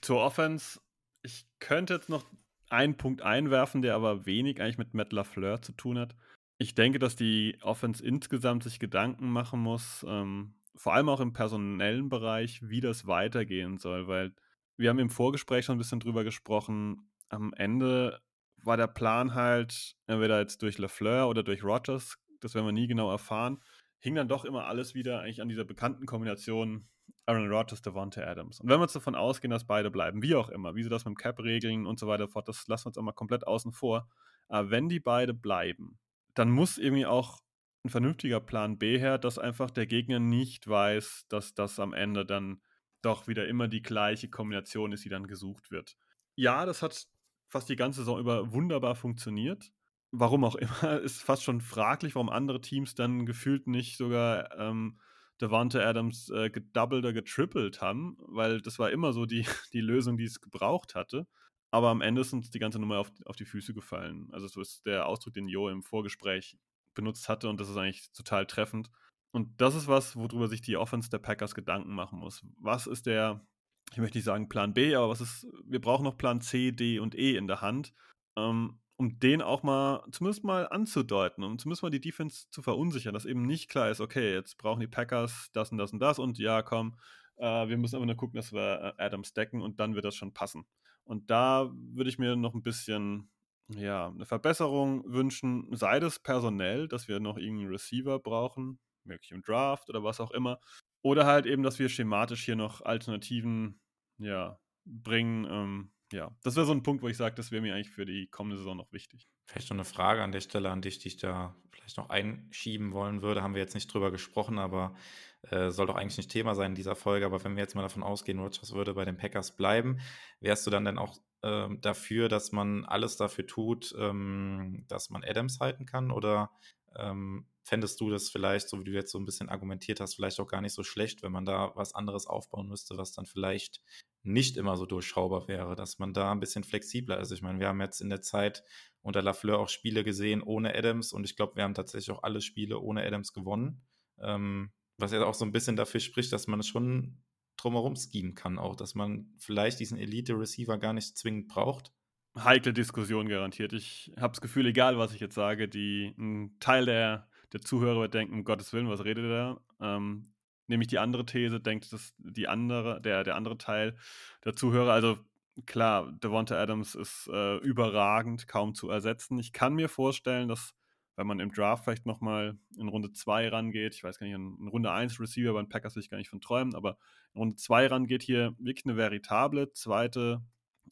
Zur 0.00 0.22
Offense, 0.22 0.80
ich 1.22 1.46
könnte 1.58 1.92
jetzt 1.92 2.08
noch 2.08 2.24
einen 2.70 2.96
Punkt 2.96 3.20
einwerfen, 3.20 3.82
der 3.82 3.96
aber 3.96 4.24
wenig 4.24 4.62
eigentlich 4.62 4.78
mit 4.78 4.94
Matt 4.94 5.12
LaFleur 5.12 5.60
zu 5.60 5.72
tun 5.72 5.98
hat. 5.98 6.16
Ich 6.62 6.74
denke, 6.74 6.98
dass 6.98 7.16
die 7.16 7.56
Offense 7.62 8.04
insgesamt 8.04 8.64
sich 8.64 8.78
Gedanken 8.78 9.30
machen 9.30 9.60
muss, 9.60 10.04
ähm, 10.06 10.56
vor 10.76 10.92
allem 10.92 11.08
auch 11.08 11.20
im 11.20 11.32
personellen 11.32 12.10
Bereich, 12.10 12.60
wie 12.62 12.82
das 12.82 13.06
weitergehen 13.06 13.78
soll, 13.78 14.08
weil 14.08 14.34
wir 14.76 14.90
haben 14.90 14.98
im 14.98 15.08
Vorgespräch 15.08 15.64
schon 15.64 15.76
ein 15.76 15.78
bisschen 15.78 16.00
drüber 16.00 16.22
gesprochen. 16.22 17.08
Am 17.30 17.54
Ende 17.54 18.20
war 18.62 18.76
der 18.76 18.88
Plan 18.88 19.34
halt, 19.34 19.96
entweder 20.06 20.38
jetzt 20.38 20.60
durch 20.60 20.76
LaFleur 20.76 21.30
oder 21.30 21.42
durch 21.42 21.64
Rogers, 21.64 22.18
das 22.40 22.54
werden 22.54 22.66
wir 22.66 22.72
nie 22.72 22.88
genau 22.88 23.10
erfahren, 23.10 23.62
hing 23.98 24.14
dann 24.14 24.28
doch 24.28 24.44
immer 24.44 24.66
alles 24.66 24.94
wieder 24.94 25.20
eigentlich 25.20 25.40
an 25.40 25.48
dieser 25.48 25.64
bekannten 25.64 26.04
Kombination 26.04 26.90
Aaron 27.24 27.50
Rodgers, 27.50 27.80
Devonta 27.80 28.20
Adams. 28.20 28.60
Und 28.60 28.68
wenn 28.68 28.78
wir 28.80 28.84
jetzt 28.84 28.96
davon 28.96 29.14
ausgehen, 29.14 29.50
dass 29.50 29.66
beide 29.66 29.90
bleiben, 29.90 30.22
wie 30.22 30.34
auch 30.34 30.50
immer, 30.50 30.74
wie 30.74 30.82
sie 30.82 30.90
das 30.90 31.06
mit 31.06 31.14
dem 31.14 31.16
Cap 31.16 31.38
regeln 31.38 31.86
und 31.86 31.98
so 31.98 32.06
weiter 32.06 32.28
fort, 32.28 32.48
das 32.48 32.68
lassen 32.68 32.84
wir 32.84 32.88
uns 32.88 32.98
immer 32.98 33.14
komplett 33.14 33.46
außen 33.46 33.72
vor. 33.72 34.10
Aber 34.48 34.70
wenn 34.70 34.90
die 34.90 35.00
beide 35.00 35.32
bleiben, 35.32 35.98
dann 36.34 36.50
muss 36.50 36.78
irgendwie 36.78 37.06
auch 37.06 37.40
ein 37.84 37.90
vernünftiger 37.90 38.40
Plan 38.40 38.78
B 38.78 38.98
her, 38.98 39.18
dass 39.18 39.38
einfach 39.38 39.70
der 39.70 39.86
Gegner 39.86 40.18
nicht 40.18 40.68
weiß, 40.68 41.26
dass 41.28 41.54
das 41.54 41.80
am 41.80 41.92
Ende 41.92 42.26
dann 42.26 42.60
doch 43.02 43.26
wieder 43.26 43.48
immer 43.48 43.68
die 43.68 43.82
gleiche 43.82 44.28
Kombination 44.28 44.92
ist, 44.92 45.04
die 45.04 45.08
dann 45.08 45.26
gesucht 45.26 45.70
wird. 45.70 45.96
Ja, 46.36 46.66
das 46.66 46.82
hat 46.82 47.06
fast 47.48 47.68
die 47.68 47.76
ganze 47.76 48.00
Saison 48.00 48.18
über 48.18 48.52
wunderbar 48.52 48.94
funktioniert. 48.94 49.72
Warum 50.12 50.44
auch 50.44 50.54
immer, 50.82 51.00
ist 51.00 51.22
fast 51.22 51.42
schon 51.42 51.60
fraglich, 51.60 52.14
warum 52.14 52.28
andere 52.28 52.60
Teams 52.60 52.94
dann 52.94 53.26
gefühlt 53.26 53.66
nicht 53.66 53.96
sogar 53.96 54.56
ähm, 54.58 55.00
Devante 55.40 55.84
Adams 55.84 56.28
äh, 56.28 56.50
gedoubled 56.50 56.98
oder 56.98 57.12
getrippelt 57.14 57.80
haben, 57.80 58.16
weil 58.18 58.60
das 58.60 58.78
war 58.78 58.90
immer 58.90 59.12
so 59.12 59.24
die, 59.24 59.46
die 59.72 59.80
Lösung, 59.80 60.18
die 60.18 60.24
es 60.24 60.40
gebraucht 60.40 60.94
hatte. 60.94 61.26
Aber 61.72 61.88
am 61.88 62.00
Ende 62.00 62.20
ist 62.20 62.32
uns 62.32 62.50
die 62.50 62.58
ganze 62.58 62.78
Nummer 62.78 62.98
auf, 62.98 63.12
auf 63.26 63.36
die 63.36 63.44
Füße 63.44 63.74
gefallen. 63.74 64.28
Also 64.32 64.48
so 64.48 64.60
ist 64.60 64.84
der 64.86 65.06
Ausdruck, 65.06 65.34
den 65.34 65.48
Jo 65.48 65.68
im 65.68 65.82
Vorgespräch 65.82 66.58
benutzt 66.94 67.28
hatte 67.28 67.48
und 67.48 67.60
das 67.60 67.68
ist 67.68 67.76
eigentlich 67.76 68.10
total 68.12 68.46
treffend. 68.46 68.90
Und 69.32 69.60
das 69.60 69.76
ist 69.76 69.86
was, 69.86 70.16
worüber 70.16 70.48
sich 70.48 70.60
die 70.60 70.76
Offense 70.76 71.08
der 71.08 71.18
Packers 71.18 71.54
Gedanken 71.54 71.94
machen 71.94 72.18
muss. 72.18 72.44
Was 72.58 72.88
ist 72.88 73.06
der 73.06 73.46
ich 73.92 73.98
möchte 73.98 74.18
nicht 74.18 74.24
sagen 74.24 74.48
Plan 74.48 74.74
B, 74.74 74.94
aber 74.94 75.08
was 75.08 75.20
ist, 75.20 75.46
wir 75.64 75.80
brauchen 75.80 76.04
noch 76.04 76.16
Plan 76.16 76.40
C, 76.40 76.72
D 76.72 76.98
und 77.00 77.14
E 77.14 77.36
in 77.36 77.48
der 77.48 77.60
Hand, 77.60 77.92
ähm, 78.36 78.80
um 78.96 79.18
den 79.18 79.42
auch 79.42 79.62
mal 79.62 80.04
zumindest 80.12 80.44
mal 80.44 80.68
anzudeuten, 80.68 81.42
um 81.42 81.58
zumindest 81.58 81.82
mal 81.82 81.90
die 81.90 82.00
Defense 82.00 82.46
zu 82.50 82.62
verunsichern, 82.62 83.14
dass 83.14 83.24
eben 83.24 83.42
nicht 83.42 83.68
klar 83.68 83.90
ist, 83.90 84.00
okay, 84.00 84.34
jetzt 84.34 84.58
brauchen 84.58 84.80
die 84.80 84.86
Packers 84.86 85.50
das 85.52 85.72
und 85.72 85.78
das 85.78 85.92
und 85.92 86.00
das 86.00 86.18
und 86.18 86.38
ja, 86.38 86.62
komm, 86.62 86.96
äh, 87.36 87.68
wir 87.68 87.78
müssen 87.78 87.96
aber 87.96 88.06
nur 88.06 88.16
gucken, 88.16 88.36
dass 88.36 88.52
wir 88.52 88.94
äh, 88.98 89.02
Adams 89.02 89.32
decken 89.32 89.60
und 89.60 89.80
dann 89.80 89.94
wird 89.94 90.04
das 90.04 90.14
schon 90.14 90.34
passen. 90.34 90.66
Und 91.10 91.28
da 91.28 91.72
würde 91.74 92.08
ich 92.08 92.18
mir 92.20 92.36
noch 92.36 92.54
ein 92.54 92.62
bisschen 92.62 93.32
ja, 93.66 94.06
eine 94.06 94.26
Verbesserung 94.26 95.02
wünschen, 95.12 95.66
sei 95.74 95.98
das 95.98 96.20
personell, 96.20 96.86
dass 96.86 97.08
wir 97.08 97.18
noch 97.18 97.36
irgendeinen 97.36 97.72
Receiver 97.72 98.20
brauchen, 98.20 98.78
möglich 99.02 99.32
im 99.32 99.42
Draft 99.42 99.88
oder 99.90 100.04
was 100.04 100.20
auch 100.20 100.30
immer. 100.30 100.60
Oder 101.02 101.26
halt 101.26 101.46
eben, 101.46 101.64
dass 101.64 101.80
wir 101.80 101.88
schematisch 101.88 102.44
hier 102.44 102.54
noch 102.54 102.82
Alternativen 102.82 103.80
ja, 104.18 104.60
bringen. 104.84 105.48
Ähm, 105.50 105.92
ja, 106.12 106.30
das 106.42 106.56
wäre 106.56 106.66
so 106.66 106.72
ein 106.72 106.82
Punkt, 106.82 107.02
wo 107.02 107.08
ich 107.08 107.16
sage, 107.16 107.34
das 107.34 107.50
wäre 107.52 107.62
mir 107.62 107.74
eigentlich 107.74 107.90
für 107.90 108.04
die 108.04 108.26
kommende 108.26 108.56
Saison 108.56 108.76
noch 108.76 108.92
wichtig. 108.92 109.28
Vielleicht 109.46 109.70
noch 109.70 109.76
eine 109.76 109.84
Frage 109.84 110.22
an 110.22 110.32
der 110.32 110.40
Stelle 110.40 110.70
an 110.70 110.82
dich, 110.82 110.98
die 110.98 111.08
ich 111.08 111.16
da 111.16 111.54
vielleicht 111.70 111.96
noch 111.96 112.10
einschieben 112.10 112.92
wollen 112.92 113.22
würde. 113.22 113.42
Haben 113.42 113.54
wir 113.54 113.60
jetzt 113.60 113.74
nicht 113.74 113.92
drüber 113.92 114.10
gesprochen, 114.10 114.58
aber 114.58 114.94
äh, 115.42 115.70
soll 115.70 115.86
doch 115.86 115.96
eigentlich 115.96 116.18
nicht 116.18 116.30
Thema 116.30 116.54
sein 116.54 116.72
in 116.72 116.74
dieser 116.74 116.96
Folge. 116.96 117.26
Aber 117.26 117.42
wenn 117.44 117.56
wir 117.56 117.62
jetzt 117.62 117.74
mal 117.74 117.82
davon 117.82 118.02
ausgehen, 118.02 118.38
Rogers 118.38 118.72
würde 118.72 118.94
bei 118.94 119.04
den 119.04 119.16
Packers 119.16 119.56
bleiben, 119.56 120.00
wärst 120.40 120.66
du 120.66 120.70
dann 120.70 120.84
denn 120.84 120.98
auch 120.98 121.16
äh, 121.42 121.68
dafür, 121.80 122.28
dass 122.28 122.52
man 122.52 122.84
alles 122.84 123.16
dafür 123.16 123.46
tut, 123.46 123.94
ähm, 123.98 124.84
dass 124.88 125.10
man 125.10 125.24
Adams 125.24 125.60
halten 125.60 125.86
kann? 125.86 126.10
Oder 126.10 126.50
ähm, 126.96 127.46
fändest 127.62 128.00
du 128.00 128.10
das 128.10 128.30
vielleicht, 128.30 128.68
so 128.68 128.80
wie 128.80 128.84
du 128.84 128.92
jetzt 128.92 129.12
so 129.12 129.18
ein 129.18 129.24
bisschen 129.24 129.48
argumentiert 129.48 130.00
hast, 130.00 130.14
vielleicht 130.14 130.40
auch 130.40 130.48
gar 130.48 130.60
nicht 130.60 130.74
so 130.74 130.82
schlecht, 130.82 131.22
wenn 131.22 131.32
man 131.32 131.44
da 131.44 131.72
was 131.76 131.94
anderes 131.94 132.26
aufbauen 132.26 132.68
müsste, 132.68 132.96
was 132.96 133.12
dann 133.12 133.26
vielleicht 133.26 133.80
nicht 134.22 134.56
immer 134.56 134.76
so 134.76 134.86
durchschaubar 134.86 135.48
wäre, 135.48 135.74
dass 135.76 135.98
man 135.98 136.12
da 136.12 136.30
ein 136.32 136.40
bisschen 136.40 136.64
flexibler 136.64 137.18
ist. 137.20 137.30
Ich 137.30 137.42
meine, 137.42 137.58
wir 137.58 137.68
haben 137.68 137.80
jetzt 137.80 138.00
in 138.00 138.10
der 138.10 138.20
Zeit 138.20 138.64
unter 139.02 139.22
Lafleur 139.22 139.58
auch 139.58 139.68
Spiele 139.68 140.04
gesehen 140.04 140.42
ohne 140.42 140.74
Adams 140.74 141.12
und 141.12 141.24
ich 141.24 141.36
glaube, 141.36 141.56
wir 141.56 141.64
haben 141.64 141.74
tatsächlich 141.74 142.10
auch 142.10 142.22
alle 142.22 142.40
Spiele 142.40 142.78
ohne 142.80 143.04
Adams 143.04 143.32
gewonnen. 143.32 143.82
Ähm, 144.18 144.72
was 144.98 145.12
ja 145.12 145.24
auch 145.24 145.34
so 145.34 145.44
ein 145.44 145.52
bisschen 145.52 145.76
dafür 145.76 146.00
spricht, 146.00 146.32
dass 146.32 146.46
man 146.46 146.60
es 146.60 146.68
schon 146.68 147.22
drumherum 147.56 147.96
schemen 147.96 148.34
kann, 148.34 148.58
auch, 148.58 148.76
dass 148.76 148.94
man 148.94 149.32
vielleicht 149.38 149.80
diesen 149.80 149.98
Elite-Receiver 149.98 150.78
gar 150.78 150.92
nicht 150.92 151.16
zwingend 151.16 151.48
braucht. 151.48 151.92
Heikle 152.38 152.72
Diskussion 152.72 153.28
garantiert. 153.28 153.72
Ich 153.72 154.12
habe 154.16 154.32
das 154.32 154.40
Gefühl, 154.40 154.66
egal 154.66 154.98
was 154.98 155.12
ich 155.12 155.20
jetzt 155.20 155.34
sage, 155.34 155.68
die 155.68 156.14
ein 156.18 156.56
Teil 156.60 156.86
der, 156.86 157.28
der 157.52 157.60
Zuhörer 157.60 158.00
wird 158.00 158.14
denken, 158.14 158.34
um 158.34 158.44
Gottes 158.44 158.72
Willen, 158.72 158.88
was 158.88 159.04
redet 159.04 159.24
er 159.24 159.60
da? 159.78 159.96
Ähm, 159.96 160.32
nämlich 160.70 160.88
die 160.88 160.98
andere 160.98 161.26
These, 161.26 161.60
denkt 161.60 161.92
dass 161.92 162.14
die 162.18 162.48
andere, 162.48 163.00
der, 163.02 163.24
der 163.24 163.36
andere 163.36 163.58
Teil 163.58 163.96
der 164.44 164.56
Zuhörer, 164.56 164.92
also 164.92 165.18
klar, 165.66 166.10
Devonta 166.22 166.56
Adams 166.56 166.94
ist 166.94 167.28
äh, 167.30 167.56
überragend, 167.58 168.48
kaum 168.48 168.74
zu 168.74 168.88
ersetzen. 168.88 169.38
Ich 169.38 169.52
kann 169.52 169.74
mir 169.74 169.88
vorstellen, 169.88 170.48
dass 170.48 170.72
wenn 171.16 171.26
man 171.26 171.40
im 171.40 171.52
Draft 171.52 171.84
vielleicht 171.84 172.06
nochmal 172.06 172.56
in 172.78 172.88
Runde 172.88 173.12
2 173.12 173.48
rangeht, 173.48 173.94
ich 173.94 174.04
weiß 174.04 174.18
gar 174.18 174.26
nicht, 174.26 174.36
in 174.36 174.68
Runde 174.68 174.90
1 174.90 175.20
Receiver 175.20 175.52
bei 175.52 175.60
den 175.60 175.68
Packers 175.68 175.94
will 175.94 176.02
ich 176.02 176.08
gar 176.08 176.16
nicht 176.16 176.30
von 176.30 176.40
träumen, 176.40 176.74
aber 176.74 176.96
in 177.34 177.40
Runde 177.40 177.56
2 177.56 177.88
rangeht, 177.88 178.22
hier 178.22 178.54
wirklich 178.58 178.86
eine 178.86 178.96
veritable 178.96 179.72
zweite 179.72 180.42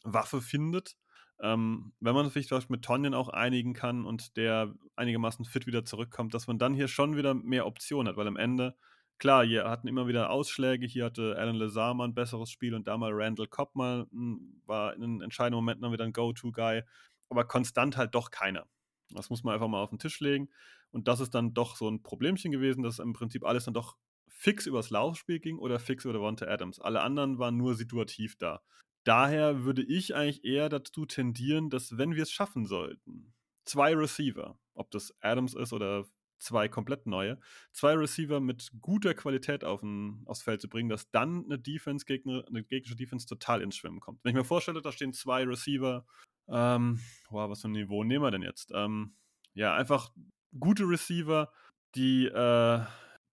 Waffe 0.03 0.43
findet. 0.43 0.97
Ähm, 1.41 1.93
wenn 2.01 2.15
man 2.15 2.29
sich 2.29 2.49
vielleicht 2.49 2.69
mit 2.69 2.85
Tonyan 2.85 3.15
auch 3.15 3.29
einigen 3.29 3.73
kann 3.73 4.05
und 4.05 4.37
der 4.37 4.75
einigermaßen 4.97 5.45
fit 5.45 5.67
wieder 5.67 5.85
zurückkommt, 5.85 6.35
dass 6.35 6.49
man 6.49 6.59
dann 6.59 6.75
hier 6.75 6.89
schon 6.89 7.17
wieder 7.17 7.33
mehr 7.33 7.65
Optionen 7.65 8.09
hat, 8.09 8.17
weil 8.17 8.27
am 8.27 8.37
Ende 8.37 8.77
klar, 9.19 9.45
hier 9.45 9.65
hatten 9.65 9.89
immer 9.89 10.07
wieder 10.09 10.31
Ausschläge. 10.31 10.87
Hier 10.87 11.07
hatte 11.07 11.37
Alan 11.37 11.57
Lazar 11.57 11.95
mal 11.95 12.05
ein 12.05 12.15
besseres 12.15 12.51
Spiel 12.51 12.75
und 12.75 12.87
da 12.87 12.97
mal 12.97 13.13
Randall 13.13 13.47
Cobb 13.47 13.75
mal 13.75 14.07
hm, 14.11 14.63
war 14.67 14.95
in 14.95 15.01
den 15.01 15.21
entscheidenden 15.21 15.57
Momenten 15.57 15.83
dann 15.83 15.93
wieder 15.93 16.05
ein 16.05 16.13
Go-To-Guy. 16.13 16.83
Aber 17.31 17.45
konstant 17.45 17.97
halt 17.97 18.15
doch 18.15 18.31
keiner. 18.31 18.67
Das 19.11 19.31
muss 19.31 19.43
man 19.43 19.55
einfach 19.55 19.69
mal 19.69 19.83
auf 19.83 19.91
den 19.91 19.99
Tisch 19.99 20.21
legen. 20.21 20.49
Und 20.91 21.09
das 21.09 21.21
ist 21.21 21.35
dann 21.35 21.55
doch 21.55 21.77
so 21.77 21.89
ein 21.89 22.03
Problemchen 22.03 22.53
gewesen, 22.53 22.83
dass 22.83 22.99
im 22.99 23.13
Prinzip 23.13 23.45
alles 23.45 23.65
dann 23.65 23.75
doch 23.75 23.97
fix 24.29 24.67
übers 24.67 24.91
Laufspiel 24.91 25.41
ging 25.41 25.59
oder 25.59 25.79
fix 25.79 26.05
über 26.05 26.15
Devonta 26.15 26.47
Adams. 26.47 26.81
Alle 26.81 27.03
anderen 27.03 27.39
waren 27.39 27.57
nur 27.57 27.75
situativ 27.75 28.37
da. 28.37 28.63
Daher 29.05 29.65
würde 29.65 29.83
ich 29.83 30.15
eigentlich 30.15 30.45
eher 30.45 30.69
dazu 30.69 31.07
tendieren, 31.07 31.71
dass 31.71 31.97
wenn 31.97 32.15
wir 32.15 32.23
es 32.23 32.31
schaffen 32.31 32.67
sollten, 32.67 33.35
zwei 33.65 33.95
Receiver, 33.95 34.59
ob 34.75 34.91
das 34.91 35.15
Adams 35.21 35.55
ist 35.55 35.73
oder 35.73 36.05
zwei 36.39 36.69
komplett 36.69 37.07
neue, 37.07 37.39
zwei 37.73 37.95
Receiver 37.95 38.41
mit 38.41 38.71
guter 38.81 39.15
Qualität 39.15 39.65
auf 39.65 39.83
ein, 39.83 40.23
aufs 40.27 40.43
Feld 40.43 40.61
zu 40.61 40.69
bringen, 40.69 40.89
dass 40.89 41.11
dann 41.11 41.45
eine 41.45 41.59
Defense, 41.59 42.05
Gegner, 42.05 42.45
eine 42.49 42.63
gegnerische 42.63 42.97
Defense 42.97 43.27
total 43.27 43.63
ins 43.63 43.77
Schwimmen 43.77 44.01
kommt. 44.01 44.21
Wenn 44.23 44.31
ich 44.31 44.37
mir 44.37 44.45
vorstelle, 44.45 44.83
da 44.83 44.93
stehen 44.93 45.13
zwei 45.13 45.45
Receiver, 45.45 46.07
ähm, 46.49 47.01
wow, 47.31 47.51
was 47.51 47.61
für 47.61 47.69
ein 47.69 47.73
Niveau 47.73 48.05
nehmen 48.05 48.25
wir 48.25 48.31
denn 48.31 48.43
jetzt? 48.43 48.73
Ähm, 48.75 49.15
ja, 49.55 49.75
einfach 49.75 50.11
gute 50.59 50.85
Receiver, 50.85 51.53
die 51.95 52.27
äh, 52.27 52.81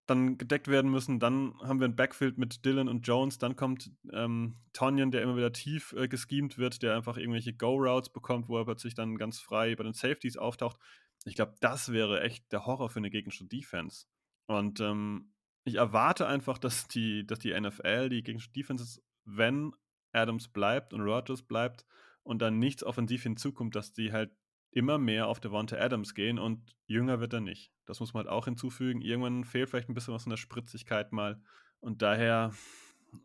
dann 0.07 0.37
gedeckt 0.37 0.67
werden 0.67 0.91
müssen. 0.91 1.19
Dann 1.19 1.55
haben 1.61 1.79
wir 1.79 1.87
ein 1.87 1.95
Backfield 1.95 2.37
mit 2.37 2.63
Dylan 2.65 2.87
und 2.87 3.07
Jones. 3.07 3.37
Dann 3.37 3.55
kommt 3.55 3.91
ähm, 4.13 4.55
Tonyan, 4.73 5.11
der 5.11 5.21
immer 5.21 5.35
wieder 5.35 5.51
tief 5.51 5.93
äh, 5.93 6.07
geschemt 6.07 6.57
wird, 6.57 6.81
der 6.83 6.95
einfach 6.95 7.17
irgendwelche 7.17 7.53
Go-Routes 7.53 8.09
bekommt, 8.09 8.47
wo 8.47 8.57
er 8.57 8.65
plötzlich 8.65 8.93
dann 8.93 9.17
ganz 9.17 9.39
frei 9.39 9.75
bei 9.75 9.83
den 9.83 9.93
Safeties 9.93 10.37
auftaucht. 10.37 10.77
Ich 11.25 11.35
glaube, 11.35 11.55
das 11.59 11.91
wäre 11.91 12.21
echt 12.21 12.51
der 12.51 12.65
Horror 12.65 12.89
für 12.89 12.99
eine 12.99 13.09
gegnerische 13.09 13.45
Defense. 13.45 14.05
Und 14.47 14.79
ähm, 14.79 15.33
ich 15.63 15.75
erwarte 15.75 16.27
einfach, 16.27 16.57
dass 16.59 16.88
die, 16.88 17.25
dass 17.25 17.39
die 17.39 17.59
NFL, 17.59 18.09
die 18.09 18.23
gegnerische 18.23 18.51
Defenses, 18.51 19.03
wenn 19.25 19.73
Adams 20.13 20.47
bleibt 20.47 20.93
und 20.93 21.01
Rogers 21.01 21.41
bleibt 21.41 21.85
und 22.23 22.41
dann 22.41 22.59
nichts 22.59 22.83
offensiv 22.83 23.23
hinzukommt, 23.23 23.75
dass 23.75 23.91
die 23.91 24.11
halt 24.11 24.31
immer 24.71 24.97
mehr 24.97 25.27
auf 25.27 25.39
Devonta 25.39 25.77
Adams 25.77 26.13
gehen 26.13 26.38
und 26.38 26.75
jünger 26.85 27.19
wird 27.19 27.33
er 27.33 27.41
nicht. 27.41 27.71
Das 27.85 27.99
muss 27.99 28.13
man 28.13 28.25
halt 28.25 28.33
auch 28.33 28.45
hinzufügen. 28.45 29.01
Irgendwann 29.01 29.45
fehlt 29.45 29.69
vielleicht 29.69 29.89
ein 29.89 29.93
bisschen 29.93 30.13
was 30.13 30.23
von 30.23 30.31
der 30.31 30.38
Spritzigkeit 30.38 31.11
mal. 31.11 31.41
Und 31.79 32.01
daher 32.01 32.51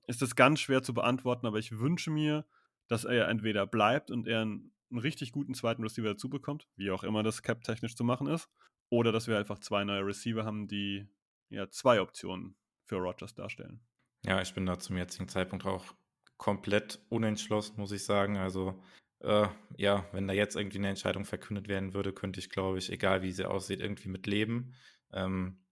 ist 0.06 0.22
es 0.22 0.36
ganz 0.36 0.60
schwer 0.60 0.82
zu 0.82 0.94
beantworten, 0.94 1.46
aber 1.46 1.58
ich 1.58 1.78
wünsche 1.78 2.10
mir, 2.10 2.46
dass 2.86 3.04
er 3.04 3.28
entweder 3.28 3.66
bleibt 3.66 4.10
und 4.10 4.26
er 4.28 4.42
einen, 4.42 4.72
einen 4.90 5.00
richtig 5.00 5.32
guten 5.32 5.54
zweiten 5.54 5.82
Receiver 5.82 6.08
dazu 6.08 6.28
bekommt, 6.28 6.68
wie 6.76 6.90
auch 6.90 7.04
immer 7.04 7.22
das 7.22 7.42
cap-technisch 7.42 7.94
zu 7.94 8.04
machen 8.04 8.26
ist, 8.26 8.48
oder 8.88 9.12
dass 9.12 9.28
wir 9.28 9.38
einfach 9.38 9.58
zwei 9.58 9.84
neue 9.84 10.04
Receiver 10.04 10.44
haben, 10.44 10.68
die 10.68 11.06
ja 11.48 11.68
zwei 11.70 12.00
Optionen 12.00 12.56
für 12.86 12.96
Rogers 12.96 13.34
darstellen. 13.34 13.80
Ja, 14.24 14.40
ich 14.40 14.52
bin 14.52 14.66
da 14.66 14.78
zum 14.78 14.96
jetzigen 14.96 15.28
Zeitpunkt 15.28 15.64
auch 15.64 15.94
komplett 16.36 17.00
unentschlossen, 17.08 17.76
muss 17.78 17.92
ich 17.92 18.04
sagen. 18.04 18.36
Also 18.36 18.82
äh, 19.20 19.48
ja, 19.76 20.06
wenn 20.12 20.26
da 20.26 20.34
jetzt 20.34 20.56
irgendwie 20.56 20.78
eine 20.78 20.88
Entscheidung 20.88 21.24
verkündet 21.24 21.68
werden 21.68 21.94
würde, 21.94 22.12
könnte 22.12 22.40
ich, 22.40 22.50
glaube 22.50 22.78
ich, 22.78 22.90
egal 22.90 23.22
wie 23.22 23.32
sie 23.32 23.48
aussieht, 23.48 23.80
irgendwie 23.80 24.08
mit 24.08 24.26
leben. 24.26 24.74
Ähm, 25.12 25.62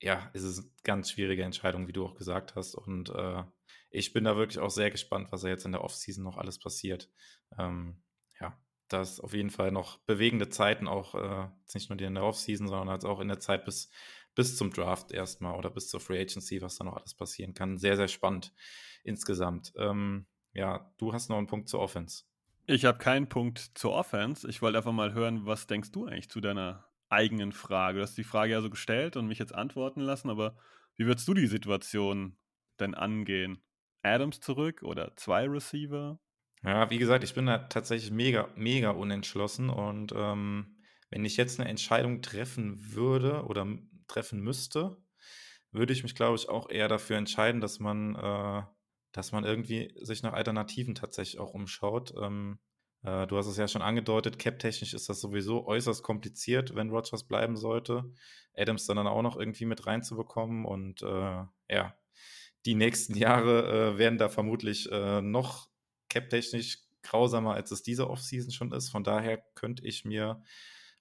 ja, 0.00 0.30
es 0.32 0.42
ist 0.42 0.58
eine 0.60 0.70
ganz 0.84 1.10
schwierige 1.10 1.42
Entscheidung, 1.42 1.88
wie 1.88 1.92
du 1.92 2.04
auch 2.04 2.14
gesagt 2.14 2.54
hast. 2.54 2.74
Und 2.74 3.10
äh, 3.10 3.42
ich 3.90 4.12
bin 4.12 4.24
da 4.24 4.36
wirklich 4.36 4.58
auch 4.58 4.70
sehr 4.70 4.90
gespannt, 4.90 5.32
was 5.32 5.42
da 5.42 5.48
jetzt 5.48 5.64
in 5.64 5.72
der 5.72 5.82
Offseason 5.82 6.22
noch 6.22 6.36
alles 6.36 6.58
passiert. 6.58 7.10
Ähm, 7.58 8.02
ja, 8.92 8.98
das 8.98 9.20
auf 9.20 9.34
jeden 9.34 9.50
Fall 9.50 9.72
noch 9.72 9.98
bewegende 10.00 10.48
Zeiten, 10.48 10.88
auch 10.88 11.14
äh, 11.14 11.48
nicht 11.74 11.90
nur 11.90 11.98
in 11.98 12.14
der 12.14 12.24
Offseason, 12.24 12.68
sondern 12.68 12.88
als 12.88 13.04
auch 13.04 13.20
in 13.20 13.28
der 13.28 13.40
Zeit 13.40 13.64
bis, 13.64 13.90
bis 14.34 14.56
zum 14.56 14.72
Draft 14.72 15.12
erstmal 15.12 15.56
oder 15.56 15.70
bis 15.70 15.88
zur 15.88 16.00
Free 16.00 16.20
Agency, 16.20 16.62
was 16.62 16.76
da 16.76 16.84
noch 16.84 16.96
alles 16.96 17.14
passieren 17.14 17.54
kann. 17.54 17.78
Sehr, 17.78 17.96
sehr 17.96 18.08
spannend 18.08 18.52
insgesamt. 19.04 19.72
Ähm, 19.76 20.26
ja, 20.52 20.92
du 20.98 21.12
hast 21.12 21.28
noch 21.28 21.38
einen 21.38 21.46
Punkt 21.46 21.68
zur 21.68 21.80
Offense. 21.80 22.24
Ich 22.66 22.84
habe 22.84 22.98
keinen 22.98 23.28
Punkt 23.28 23.70
zur 23.74 23.92
Offense. 23.92 24.48
Ich 24.48 24.60
wollte 24.60 24.78
einfach 24.78 24.92
mal 24.92 25.14
hören, 25.14 25.46
was 25.46 25.66
denkst 25.66 25.92
du 25.92 26.06
eigentlich 26.06 26.28
zu 26.28 26.40
deiner 26.40 26.86
eigenen 27.08 27.52
Frage? 27.52 27.98
Du 27.98 28.02
hast 28.02 28.18
die 28.18 28.24
Frage 28.24 28.52
ja 28.52 28.60
so 28.60 28.68
gestellt 28.70 29.16
und 29.16 29.26
mich 29.26 29.38
jetzt 29.38 29.54
antworten 29.54 30.00
lassen, 30.00 30.28
aber 30.28 30.56
wie 30.96 31.06
würdest 31.06 31.26
du 31.28 31.34
die 31.34 31.46
Situation 31.46 32.36
denn 32.80 32.94
angehen? 32.94 33.62
Adams 34.02 34.40
zurück 34.40 34.82
oder 34.82 35.16
zwei 35.16 35.48
Receiver? 35.48 36.20
Ja, 36.64 36.90
wie 36.90 36.98
gesagt, 36.98 37.24
ich 37.24 37.34
bin 37.34 37.46
da 37.46 37.58
tatsächlich 37.58 38.10
mega, 38.10 38.48
mega 38.56 38.90
unentschlossen 38.90 39.70
und 39.70 40.12
ähm, 40.16 40.76
wenn 41.10 41.24
ich 41.24 41.36
jetzt 41.36 41.60
eine 41.60 41.68
Entscheidung 41.68 42.20
treffen 42.20 42.92
würde 42.94 43.44
oder 43.44 43.66
treffen 44.08 44.40
müsste, 44.40 44.96
würde 45.70 45.92
ich 45.92 46.02
mich, 46.02 46.14
glaube 46.14 46.36
ich, 46.36 46.48
auch 46.48 46.70
eher 46.70 46.88
dafür 46.88 47.16
entscheiden, 47.16 47.60
dass 47.60 47.78
man, 47.78 48.14
äh, 48.16 48.62
dass 49.12 49.32
man 49.32 49.44
irgendwie 49.44 49.92
sich 50.00 50.22
nach 50.22 50.32
Alternativen 50.32 50.94
tatsächlich 50.94 51.40
auch 51.40 51.54
umschaut. 51.54 52.12
Ähm, 52.20 52.58
äh, 53.02 53.26
du 53.26 53.36
hast 53.36 53.46
es 53.46 53.56
ja 53.56 53.68
schon 53.68 53.82
angedeutet, 53.82 54.38
cap-technisch 54.38 54.94
ist 54.94 55.08
das 55.08 55.20
sowieso 55.20 55.66
äußerst 55.66 56.02
kompliziert, 56.02 56.74
wenn 56.74 56.90
Rogers 56.90 57.26
bleiben 57.26 57.56
sollte. 57.56 58.12
Adams 58.54 58.86
dann, 58.86 58.96
dann 58.96 59.06
auch 59.06 59.22
noch 59.22 59.36
irgendwie 59.36 59.66
mit 59.66 59.86
reinzubekommen 59.86 60.64
und 60.64 61.02
äh, 61.02 61.44
ja, 61.68 61.94
die 62.66 62.74
nächsten 62.74 63.14
Jahre 63.16 63.94
äh, 63.94 63.98
werden 63.98 64.18
da 64.18 64.28
vermutlich 64.28 64.90
äh, 64.90 65.22
noch 65.22 65.68
cap-technisch 66.08 66.78
grausamer, 67.02 67.54
als 67.54 67.70
es 67.70 67.82
diese 67.82 68.08
Offseason 68.10 68.50
schon 68.50 68.72
ist. 68.72 68.90
Von 68.90 69.04
daher 69.04 69.38
könnte 69.54 69.86
ich 69.86 70.04
mir 70.04 70.42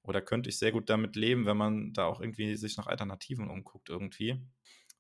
oder 0.04 0.22
könnte 0.22 0.50
ich 0.50 0.58
sehr 0.58 0.72
gut 0.72 0.90
damit 0.90 1.16
leben, 1.16 1.46
wenn 1.46 1.58
man 1.58 1.94
da 1.94 2.06
auch 2.06 2.22
irgendwie 2.22 2.56
sich 2.56 2.78
nach 2.78 2.88
Alternativen 2.88 3.50
umguckt 3.50 3.90
irgendwie. 3.90 4.42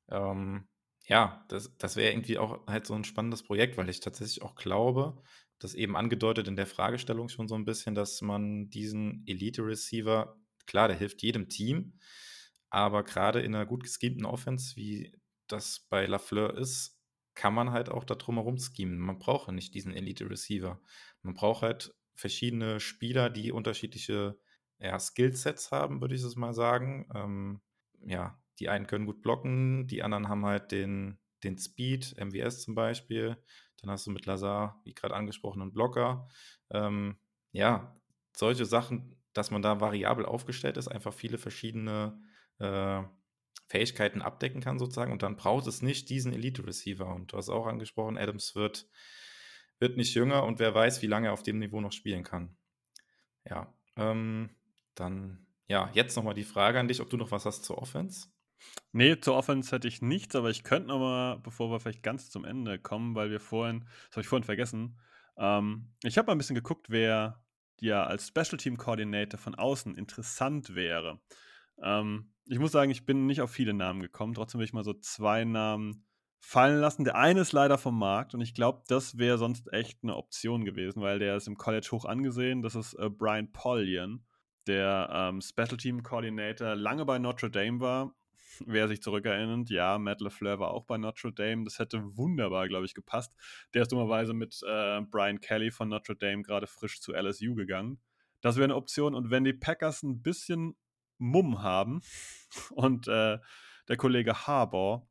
Ähm, 0.10 0.68
ja, 1.06 1.46
das, 1.48 1.76
das 1.78 1.96
wäre 1.96 2.12
irgendwie 2.12 2.38
auch 2.38 2.68
halt 2.68 2.86
so 2.86 2.94
ein 2.94 3.06
spannendes 3.06 3.44
Projekt, 3.44 3.78
weil 3.78 3.90
ich 3.90 4.02
tatsächlich 4.02 4.42
auch 4.42 4.56
glaube, 4.56 5.22
das 5.60 5.74
eben 5.74 5.96
angedeutet 5.96 6.48
in 6.48 6.58
der 6.58 6.68
Fragestellung 6.68 7.30
schon 7.30 7.48
so 7.48 7.56
ein 7.56 7.66
bisschen, 7.66 7.96
dass 7.96 8.22
man 8.22 8.70
diesen 8.70 9.24
Elite-Receiver, 9.26 10.38
klar, 10.66 10.88
der 10.90 10.98
hilft 10.98 11.24
jedem 11.24 11.48
Team, 11.48 12.00
aber 12.70 13.04
gerade 13.04 13.42
in 13.42 13.56
einer 13.56 13.66
gut 13.66 13.84
geschemten 13.84 14.26
Offense, 14.26 14.76
wie 14.76 15.14
das 15.48 15.88
bei 15.90 16.06
Lafleur 16.06 16.58
ist, 16.58 16.97
kann 17.38 17.54
man 17.54 17.72
halt 17.72 17.90
auch 17.90 18.04
da 18.04 18.16
drumherum 18.16 18.58
schemen. 18.58 18.98
Man 18.98 19.20
braucht 19.20 19.52
nicht 19.52 19.76
diesen 19.76 19.94
Elite-Receiver. 19.94 20.82
Man 21.22 21.34
braucht 21.36 21.62
halt 21.62 21.94
verschiedene 22.16 22.80
Spieler, 22.80 23.30
die 23.30 23.52
unterschiedliche 23.52 24.40
ja, 24.80 25.00
Skillsets 25.00 25.72
haben, 25.72 26.02
würde 26.02 26.16
ich 26.16 26.24
es 26.24 26.36
mal 26.36 26.54
sagen. 26.54 27.08
Ähm, 27.14 27.62
ja, 28.02 28.42
die 28.58 28.70
einen 28.70 28.88
können 28.88 29.06
gut 29.06 29.22
blocken, 29.22 29.86
die 29.86 30.02
anderen 30.02 30.30
haben 30.30 30.46
halt 30.46 30.72
den, 30.72 31.20
den 31.44 31.60
Speed, 31.60 32.16
MWS 32.18 32.64
zum 32.64 32.74
Beispiel. 32.74 33.38
Dann 33.82 33.92
hast 33.92 34.08
du 34.08 34.12
mit 34.12 34.26
Lazar, 34.26 34.82
wie 34.84 34.96
gerade 34.96 35.16
angesprochen, 35.16 35.62
einen 35.62 35.74
Blocker. 35.74 36.28
Ähm, 36.72 37.18
ja, 37.52 37.96
solche 38.36 38.66
Sachen, 38.66 39.16
dass 39.34 39.52
man 39.52 39.62
da 39.62 39.80
variabel 39.80 40.26
aufgestellt 40.26 40.78
ist, 40.78 40.88
einfach 40.88 41.14
viele 41.14 41.38
verschiedene 41.38 42.20
äh, 42.58 43.04
Fähigkeiten 43.68 44.22
abdecken 44.22 44.62
kann, 44.62 44.80
sozusagen. 44.80 45.12
Und 45.12 45.24
dann 45.24 45.36
braucht 45.36 45.68
es 45.68 45.82
nicht 45.82 46.10
diesen 46.10 46.34
Elite-Receiver. 46.34 47.08
Und 47.08 47.34
du 47.34 47.38
hast 47.38 47.50
auch 47.50 47.68
angesprochen, 47.68 48.18
Adams 48.18 48.56
wird, 48.56 48.90
wird 49.80 49.98
nicht 49.98 50.14
jünger 50.16 50.44
und 50.44 50.60
wer 50.60 50.74
weiß, 50.74 51.02
wie 51.02 51.08
lange 51.08 51.28
er 51.28 51.34
auf 51.34 51.44
dem 51.44 51.60
Niveau 51.60 51.82
noch 51.82 51.92
spielen 51.92 52.24
kann. 52.24 52.58
Ja, 53.46 53.74
ähm, 53.96 54.50
dann, 54.96 55.46
ja, 55.68 55.90
jetzt 55.94 56.16
nochmal 56.16 56.34
die 56.34 56.44
Frage 56.44 56.80
an 56.80 56.88
dich, 56.88 57.02
ob 57.02 57.10
du 57.10 57.18
noch 57.18 57.32
was 57.32 57.46
hast 57.46 57.66
zur 57.66 57.78
Offense? 57.78 58.28
Nee, 58.92 59.20
zur 59.20 59.36
Offense 59.36 59.72
hätte 59.76 59.88
ich 59.88 60.02
nichts, 60.02 60.36
aber 60.36 60.50
ich 60.50 60.64
könnte 60.64 60.88
noch 60.88 61.00
mal, 61.00 61.40
bevor 61.40 61.70
wir 61.70 61.80
vielleicht 61.80 62.04
ganz 62.04 62.30
zum 62.30 62.46
Ende 62.46 62.80
kommen, 62.80 63.16
weil 63.16 63.30
wir 63.30 63.40
vorhin, 63.40 63.82
das 64.08 64.14
habe 64.14 64.22
ich 64.22 64.28
vorhin 64.28 64.44
vergessen, 64.44 65.00
ähm, 65.38 65.94
ich 66.04 66.18
habe 66.18 66.28
mal 66.28 66.32
ein 66.34 66.40
bisschen 66.40 66.56
geguckt, 66.56 66.90
wer 66.90 67.44
ja 67.80 68.04
als 68.06 68.28
Special 68.28 68.58
Team 68.58 68.78
Coordinator 68.78 69.40
von 69.40 69.56
außen 69.56 69.96
interessant 69.96 70.74
wäre. 70.74 71.22
Ähm, 71.82 72.34
ich 72.50 72.60
muss 72.60 72.72
sagen, 72.72 72.92
ich 72.92 73.06
bin 73.06 73.26
nicht 73.26 73.42
auf 73.42 73.52
viele 73.52 73.74
Namen 73.74 74.02
gekommen. 74.02 74.34
Trotzdem 74.34 74.60
will 74.60 74.66
ich 74.66 74.74
mal 74.74 74.84
so 74.84 74.94
zwei 74.94 75.44
Namen 75.44 76.06
fallen 76.40 76.80
lassen. 76.80 77.04
Der 77.04 77.16
eine 77.16 77.42
ist 77.42 77.52
leider 77.52 77.78
vom 77.78 77.98
Markt 77.98 78.34
und 78.34 78.42
ich 78.42 78.54
glaube, 78.54 78.84
das 78.88 79.18
wäre 79.18 79.38
sonst 79.38 79.72
echt 79.74 80.00
eine 80.04 80.16
Option 80.16 80.66
gewesen, 80.66 81.02
weil 81.02 81.20
der 81.20 81.36
ist 81.36 81.48
im 81.48 81.58
College 81.58 81.90
hoch 81.92 82.06
angesehen. 82.06 82.62
Das 82.62 82.76
ist 82.76 82.94
äh, 82.94 83.10
Brian 83.10 83.52
Polian, 83.52 84.26
der 84.66 85.10
ähm, 85.12 85.42
Special 85.42 85.78
Team 85.78 86.04
Coordinator 86.04 86.76
lange 86.76 87.06
bei 87.06 87.20
Notre 87.20 87.50
Dame 87.50 87.80
war. 87.80 88.16
Wer 88.66 88.88
sich 88.88 89.04
zurückerinnert, 89.04 89.70
ja, 89.70 90.00
Matt 90.00 90.20
LeFleur 90.20 90.58
war 90.60 90.72
auch 90.72 90.86
bei 90.86 90.98
Notre 90.98 91.32
Dame. 91.32 91.64
Das 91.64 91.78
hätte 91.80 92.02
wunderbar, 92.18 92.68
glaube 92.68 92.86
ich, 92.86 92.96
gepasst. 92.96 93.36
Der 93.74 93.84
ist 93.84 93.92
dummerweise 93.92 94.34
mit 94.34 94.60
äh, 94.66 95.02
Brian 95.02 95.42
Kelly 95.42 95.70
von 95.70 95.90
Notre 95.90 96.16
Dame 96.16 96.42
gerade 96.42 96.66
frisch 96.66 97.00
zu 97.02 97.14
LSU 97.14 97.54
gegangen. 97.54 98.00
Das 98.42 98.56
wäre 98.56 98.66
eine 98.66 98.76
Option. 98.76 99.14
Und 99.14 99.30
wenn 99.30 99.44
die 99.44 99.54
Packers 99.54 100.02
ein 100.02 100.22
bisschen 100.22 100.76
Mumm 101.18 101.62
haben 101.62 102.02
und 102.72 103.08
äh, 103.08 103.40
der 103.88 103.98
Kollege 103.98 104.48
Harbour, 104.48 105.08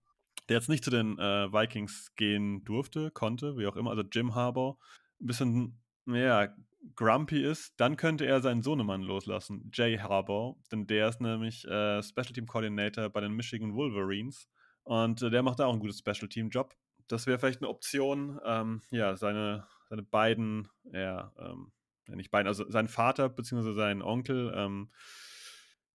der 0.48 0.57
jetzt 0.57 0.68
nicht 0.68 0.84
zu 0.84 0.90
den 0.90 1.18
äh, 1.18 1.52
Vikings 1.52 2.14
gehen 2.14 2.64
durfte, 2.64 3.11
konnte, 3.11 3.57
wie 3.57 3.66
auch 3.66 3.76
immer, 3.76 3.90
also 3.90 4.02
Jim 4.02 4.34
Harbour, 4.34 4.78
ein 5.20 5.26
bisschen, 5.26 5.82
ja, 6.07 6.54
grumpy 6.94 7.42
ist, 7.42 7.74
dann 7.80 7.96
könnte 7.96 8.26
er 8.26 8.40
seinen 8.40 8.62
Sohnemann 8.62 9.02
loslassen, 9.02 9.70
Jay 9.72 9.98
Harbour, 9.98 10.57
denn 10.70 10.86
der 10.86 11.09
ist 11.09 11.20
nämlich 11.20 11.64
äh, 11.64 12.02
Special 12.02 12.32
Team 12.32 12.46
Coordinator 12.46 13.09
bei 13.09 13.20
den 13.20 13.32
Michigan 13.32 13.74
Wolverines 13.74 14.48
und 14.84 15.22
äh, 15.22 15.30
der 15.30 15.42
macht 15.42 15.59
da 15.59 15.66
auch 15.66 15.72
einen 15.72 15.80
guten 15.80 15.94
Special 15.94 16.28
Team 16.28 16.50
Job. 16.50 16.74
Das 17.09 17.26
wäre 17.26 17.38
vielleicht 17.38 17.61
eine 17.61 17.68
Option, 17.68 18.40
ähm, 18.44 18.82
ja, 18.90 19.16
seine, 19.16 19.66
seine 19.88 20.02
beiden, 20.02 20.68
ja, 20.92 21.32
ähm, 21.38 21.72
nicht 22.09 22.30
beiden, 22.30 22.46
also 22.46 22.68
sein 22.70 22.88
Vater 22.88 23.28
bzw. 23.28 23.72
sein 23.72 24.02
Onkel, 24.02 24.52
ähm, 24.54 24.90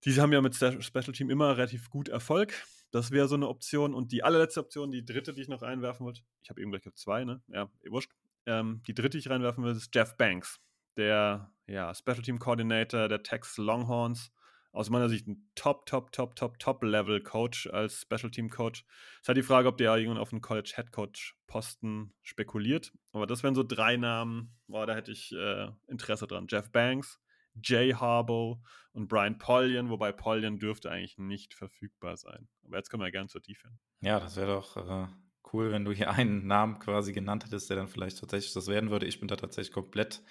die 0.06 0.20
haben 0.20 0.34
ja 0.34 0.41
mit 0.41 0.56
Special 0.56 1.14
Team 1.14 1.30
immer 1.30 1.58
relativ 1.58 1.89
gut 1.89 2.10
Erfolg. 2.10 2.54
Das 2.91 3.12
wäre 3.12 3.28
so 3.28 3.36
eine 3.36 3.47
Option. 3.47 3.93
Und 3.93 4.12
die 4.12 4.24
allerletzte 4.24 4.60
Option, 4.60 4.91
die 4.91 5.06
dritte, 5.06 5.34
die 5.34 5.41
ich 5.41 5.47
noch 5.47 5.62
reinwerfen 5.62 6.06
wollte, 6.06 6.22
ich 6.41 6.49
habe 6.49 6.62
eben 6.62 6.72
gleich 6.72 6.84
zwei, 6.95 7.24
ne? 7.24 7.41
Ja, 7.47 7.70
wurscht. 7.89 8.12
Ähm, 8.45 8.82
die 8.88 8.93
dritte, 8.93 9.12
die 9.12 9.20
ich 9.20 9.30
reinwerfen 9.30 9.64
will, 9.64 9.72
ist 9.72 9.93
Jeff 9.93 10.18
Banks, 10.18 10.60
der 10.97 11.54
ja, 11.68 11.93
Special 11.93 12.22
Team 12.22 12.39
Coordinator 12.39 13.08
der 13.08 13.24
Texas 13.24 13.58
Longhorns. 13.58 14.32
Aus 14.74 14.89
meiner 14.89 15.10
Sicht 15.10 15.28
ein 15.28 15.49
Top, 15.54 15.86
Top, 15.86 16.14
Top, 16.14 16.36
Top, 16.38 16.58
Top-Level 16.58 17.22
Coach 17.22 17.68
als 17.68 18.02
Special 18.02 18.32
Team 18.32 18.49
Coach. 18.49 18.86
Es 19.16 19.22
ist 19.24 19.28
halt 19.28 19.38
die 19.38 19.43
Frage, 19.43 19.68
ob 19.68 19.78
der 19.78 19.93
irgendwann 19.95 20.18
auf 20.18 20.32
einen 20.32 20.41
College 20.41 20.72
Head 20.76 20.93
Coach 20.93 21.36
Posten 21.45 22.14
spekuliert. 22.22 22.93
Aber 23.12 23.28
das 23.28 23.43
wären 23.43 23.54
so 23.54 23.64
drei 23.64 23.97
Namen, 23.97 24.56
boah, 24.68 24.88
da 24.88 24.95
hätte 24.95 25.12
ich 25.12 25.34
äh, 25.34 25.68
Interesse 25.88 26.26
dran. 26.26 26.47
Jeff 26.49 26.72
Banks, 26.72 27.20
Jay 27.56 27.93
Harbaugh 27.93 28.60
und 28.93 29.08
Brian 29.08 29.38
Polian, 29.38 29.89
wobei 29.89 30.12
Polian 30.12 30.60
dürfte 30.60 30.91
eigentlich 30.91 31.18
nicht 31.18 31.54
verfügbar 31.54 32.18
sein. 32.18 32.47
Aber 32.66 32.78
jetzt 32.78 32.89
kommen 32.89 33.04
wir 33.04 33.12
gerne 33.12 33.30
zur 33.30 33.41
Defense. 33.41 33.80
Ja, 34.02 34.20
das 34.20 34.36
wäre 34.36 34.54
doch 34.54 34.78
äh, 34.78 35.08
cool, 35.54 35.72
wenn 35.72 35.86
du 35.86 35.91
hier 35.91 36.12
einen 36.12 36.47
Namen 36.47 36.80
quasi 36.80 37.14
genannt 37.14 37.45
hättest, 37.45 37.70
der 37.70 37.78
dann 37.78 37.88
vielleicht 37.88 38.20
tatsächlich 38.20 38.54
das 38.54 38.68
werden 38.68 38.89
würde. 38.89 39.06
Ich 39.06 39.20
bin 39.20 39.28
da 39.28 39.36
tatsächlich 39.36 39.74
komplett 39.74 40.24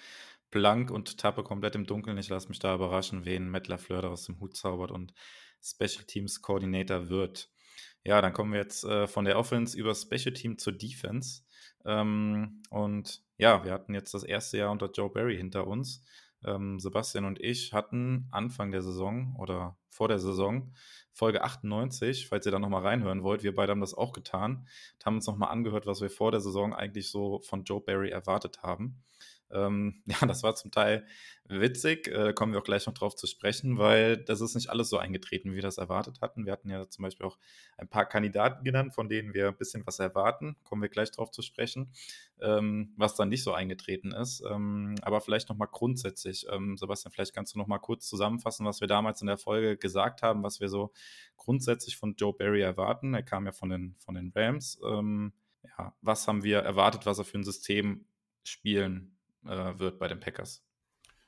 blank 0.51 0.91
und 0.91 1.17
tappe 1.17 1.43
komplett 1.43 1.75
im 1.75 1.85
Dunkeln. 1.85 2.17
Ich 2.17 2.29
lasse 2.29 2.49
mich 2.49 2.59
da 2.59 2.75
überraschen, 2.75 3.25
wen 3.25 3.49
Matt 3.49 3.67
LaFleur 3.67 4.01
da 4.01 4.09
aus 4.09 4.25
dem 4.25 4.39
Hut 4.39 4.55
zaubert 4.55 4.91
und 4.91 5.13
Special 5.63 6.03
Teams 6.05 6.41
Coordinator 6.41 7.09
wird. 7.09 7.49
Ja, 8.03 8.21
dann 8.21 8.33
kommen 8.33 8.51
wir 8.51 8.59
jetzt 8.59 8.83
äh, 8.83 9.07
von 9.07 9.25
der 9.25 9.37
Offense 9.37 9.77
über 9.77 9.95
Special 9.95 10.33
Team 10.33 10.57
zur 10.57 10.73
Defense. 10.73 11.43
Ähm, 11.85 12.63
und 12.69 13.23
ja, 13.37 13.63
wir 13.63 13.71
hatten 13.71 13.93
jetzt 13.93 14.13
das 14.13 14.23
erste 14.23 14.57
Jahr 14.57 14.71
unter 14.71 14.91
Joe 14.91 15.09
Barry 15.09 15.37
hinter 15.37 15.67
uns. 15.67 16.03
Ähm, 16.45 16.79
Sebastian 16.79 17.25
und 17.25 17.39
ich 17.39 17.73
hatten 17.73 18.27
Anfang 18.31 18.71
der 18.71 18.81
Saison 18.81 19.35
oder 19.37 19.77
vor 19.89 20.07
der 20.07 20.19
Saison 20.19 20.73
Folge 21.13 21.43
98, 21.43 22.27
falls 22.27 22.45
ihr 22.45 22.51
da 22.51 22.59
nochmal 22.59 22.83
reinhören 22.83 23.23
wollt. 23.23 23.43
Wir 23.43 23.53
beide 23.53 23.71
haben 23.71 23.81
das 23.81 23.93
auch 23.93 24.13
getan, 24.13 24.67
haben 25.05 25.15
uns 25.15 25.27
nochmal 25.27 25.51
angehört, 25.51 25.85
was 25.85 26.01
wir 26.01 26.09
vor 26.09 26.31
der 26.31 26.39
Saison 26.39 26.73
eigentlich 26.73 27.09
so 27.09 27.39
von 27.41 27.63
Joe 27.63 27.81
Barry 27.81 28.09
erwartet 28.09 28.63
haben. 28.63 29.03
Ähm, 29.53 30.03
ja, 30.05 30.25
das 30.27 30.43
war 30.43 30.55
zum 30.55 30.71
Teil 30.71 31.05
witzig, 31.45 32.07
äh, 32.07 32.33
kommen 32.33 32.53
wir 32.53 32.59
auch 32.59 32.65
gleich 32.65 32.85
noch 32.85 32.93
drauf 32.93 33.15
zu 33.15 33.27
sprechen, 33.27 33.77
weil 33.77 34.17
das 34.17 34.41
ist 34.41 34.55
nicht 34.55 34.69
alles 34.69 34.89
so 34.89 34.97
eingetreten, 34.97 35.51
wie 35.51 35.55
wir 35.55 35.61
das 35.61 35.77
erwartet 35.77 36.21
hatten. 36.21 36.45
Wir 36.45 36.53
hatten 36.53 36.69
ja 36.69 36.87
zum 36.89 37.03
Beispiel 37.03 37.25
auch 37.25 37.37
ein 37.77 37.89
paar 37.89 38.05
Kandidaten 38.05 38.63
genannt, 38.63 38.93
von 38.93 39.09
denen 39.09 39.33
wir 39.33 39.49
ein 39.49 39.57
bisschen 39.57 39.85
was 39.85 39.99
erwarten, 39.99 40.55
kommen 40.63 40.81
wir 40.81 40.89
gleich 40.89 41.11
drauf 41.11 41.31
zu 41.31 41.41
sprechen, 41.41 41.91
ähm, 42.39 42.93
was 42.95 43.15
dann 43.15 43.29
nicht 43.29 43.43
so 43.43 43.53
eingetreten 43.53 44.11
ist. 44.11 44.43
Ähm, 44.49 44.95
aber 45.01 45.19
vielleicht 45.21 45.49
nochmal 45.49 45.67
grundsätzlich, 45.71 46.45
ähm, 46.49 46.77
Sebastian, 46.77 47.11
vielleicht 47.11 47.33
kannst 47.33 47.55
du 47.55 47.59
nochmal 47.59 47.79
kurz 47.79 48.07
zusammenfassen, 48.07 48.65
was 48.65 48.79
wir 48.79 48.87
damals 48.87 49.21
in 49.21 49.27
der 49.27 49.37
Folge 49.37 49.77
gesagt 49.77 50.21
haben, 50.21 50.43
was 50.43 50.61
wir 50.61 50.69
so 50.69 50.91
grundsätzlich 51.35 51.97
von 51.97 52.15
Joe 52.15 52.33
Barry 52.33 52.61
erwarten. 52.61 53.13
Er 53.13 53.23
kam 53.23 53.45
ja 53.45 53.51
von 53.51 53.69
den, 53.69 53.95
von 53.99 54.15
den 54.15 54.31
Rams. 54.33 54.79
Ähm, 54.85 55.33
ja, 55.63 55.93
was 56.01 56.27
haben 56.27 56.43
wir 56.43 56.59
erwartet, 56.59 57.05
was 57.05 57.19
er 57.19 57.25
für 57.25 57.37
ein 57.37 57.43
System 57.43 58.05
spielen 58.43 59.17
äh, 59.45 59.79
wird 59.79 59.99
bei 59.99 60.07
den 60.07 60.19
Packers. 60.19 60.63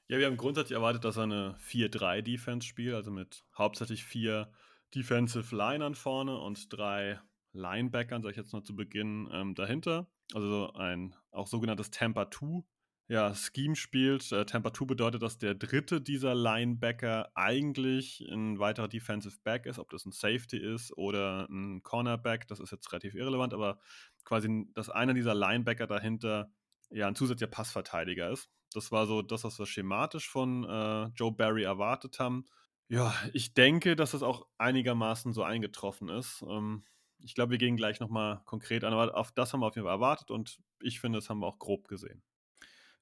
Ja, 0.07 0.17
wir 0.19 0.27
haben 0.27 0.37
grundsätzlich 0.37 0.75
erwartet, 0.75 1.05
dass 1.05 1.17
er 1.17 1.23
eine 1.23 1.57
4-3-Defense 1.59 2.67
spielt, 2.67 2.93
also 2.93 3.11
mit 3.11 3.45
hauptsächlich 3.57 4.03
vier 4.03 4.51
Defensive 4.93 5.55
Linern 5.55 5.95
vorne 5.95 6.37
und 6.37 6.71
drei 6.71 7.19
Linebackern, 7.53 8.21
sage 8.21 8.31
ich 8.31 8.37
jetzt 8.37 8.53
noch 8.53 8.63
zu 8.63 8.75
Beginn, 8.75 9.29
ähm, 9.31 9.55
dahinter. 9.55 10.07
Also 10.33 10.73
ein 10.73 11.15
auch 11.31 11.47
sogenanntes 11.47 11.91
Tampa 11.91 12.29
2 12.29 12.63
ja, 13.07 13.33
Scheme 13.35 13.75
spielt. 13.75 14.31
Äh, 14.31 14.45
Tampa 14.45 14.73
2 14.73 14.85
bedeutet, 14.85 15.21
dass 15.21 15.37
der 15.37 15.55
dritte 15.55 16.01
dieser 16.01 16.35
Linebacker 16.35 17.31
eigentlich 17.35 18.25
ein 18.31 18.59
weiterer 18.59 18.87
Defensive 18.87 19.37
Back 19.43 19.65
ist, 19.65 19.77
ob 19.79 19.89
das 19.89 20.05
ein 20.05 20.11
Safety 20.11 20.57
ist 20.57 20.95
oder 20.97 21.47
ein 21.49 21.83
Cornerback, 21.83 22.47
das 22.47 22.59
ist 22.59 22.71
jetzt 22.71 22.91
relativ 22.91 23.13
irrelevant, 23.15 23.53
aber 23.53 23.79
quasi, 24.23 24.67
dass 24.73 24.89
einer 24.89 25.13
dieser 25.13 25.35
Linebacker 25.35 25.87
dahinter 25.87 26.51
ja 26.93 27.07
ein 27.07 27.15
zusätzlicher 27.15 27.51
Passverteidiger 27.51 28.29
ist. 28.29 28.49
Das 28.73 28.91
war 28.91 29.05
so 29.05 29.21
das, 29.21 29.43
was 29.43 29.59
wir 29.59 29.65
schematisch 29.65 30.29
von 30.29 30.63
äh, 30.63 31.05
Joe 31.15 31.31
Barry 31.31 31.63
erwartet 31.63 32.19
haben. 32.19 32.45
Ja, 32.89 33.13
ich 33.33 33.53
denke, 33.53 33.95
dass 33.95 34.11
das 34.11 34.23
auch 34.23 34.47
einigermaßen 34.57 35.33
so 35.33 35.43
eingetroffen 35.43 36.09
ist. 36.09 36.43
Ähm, 36.47 36.83
ich 37.19 37.35
glaube, 37.35 37.51
wir 37.51 37.57
gehen 37.57 37.77
gleich 37.77 37.99
nochmal 37.99 38.41
konkret 38.45 38.83
an, 38.83 38.93
aber 38.93 39.15
auf 39.15 39.31
das 39.31 39.53
haben 39.53 39.61
wir 39.61 39.67
auf 39.67 39.75
jeden 39.75 39.85
Fall 39.85 39.95
erwartet 39.95 40.31
und 40.31 40.59
ich 40.81 40.99
finde, 40.99 41.19
das 41.19 41.29
haben 41.29 41.39
wir 41.39 41.47
auch 41.47 41.59
grob 41.59 41.87
gesehen. 41.87 42.23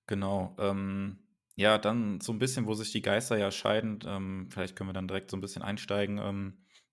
Genau. 0.07 0.55
Ähm, 0.59 1.19
ja, 1.55 1.77
dann 1.77 2.21
so 2.21 2.31
ein 2.31 2.39
bisschen, 2.39 2.67
wo 2.67 2.73
sich 2.73 2.91
die 2.91 3.01
Geister 3.01 3.37
ja 3.37 3.51
scheiden. 3.51 3.99
Ähm, 4.05 4.47
vielleicht 4.51 4.75
können 4.75 4.89
wir 4.89 4.93
dann 4.93 5.07
direkt 5.07 5.31
so 5.31 5.37
ein 5.37 5.41
bisschen 5.41 5.61
einsteigen. 5.61 6.19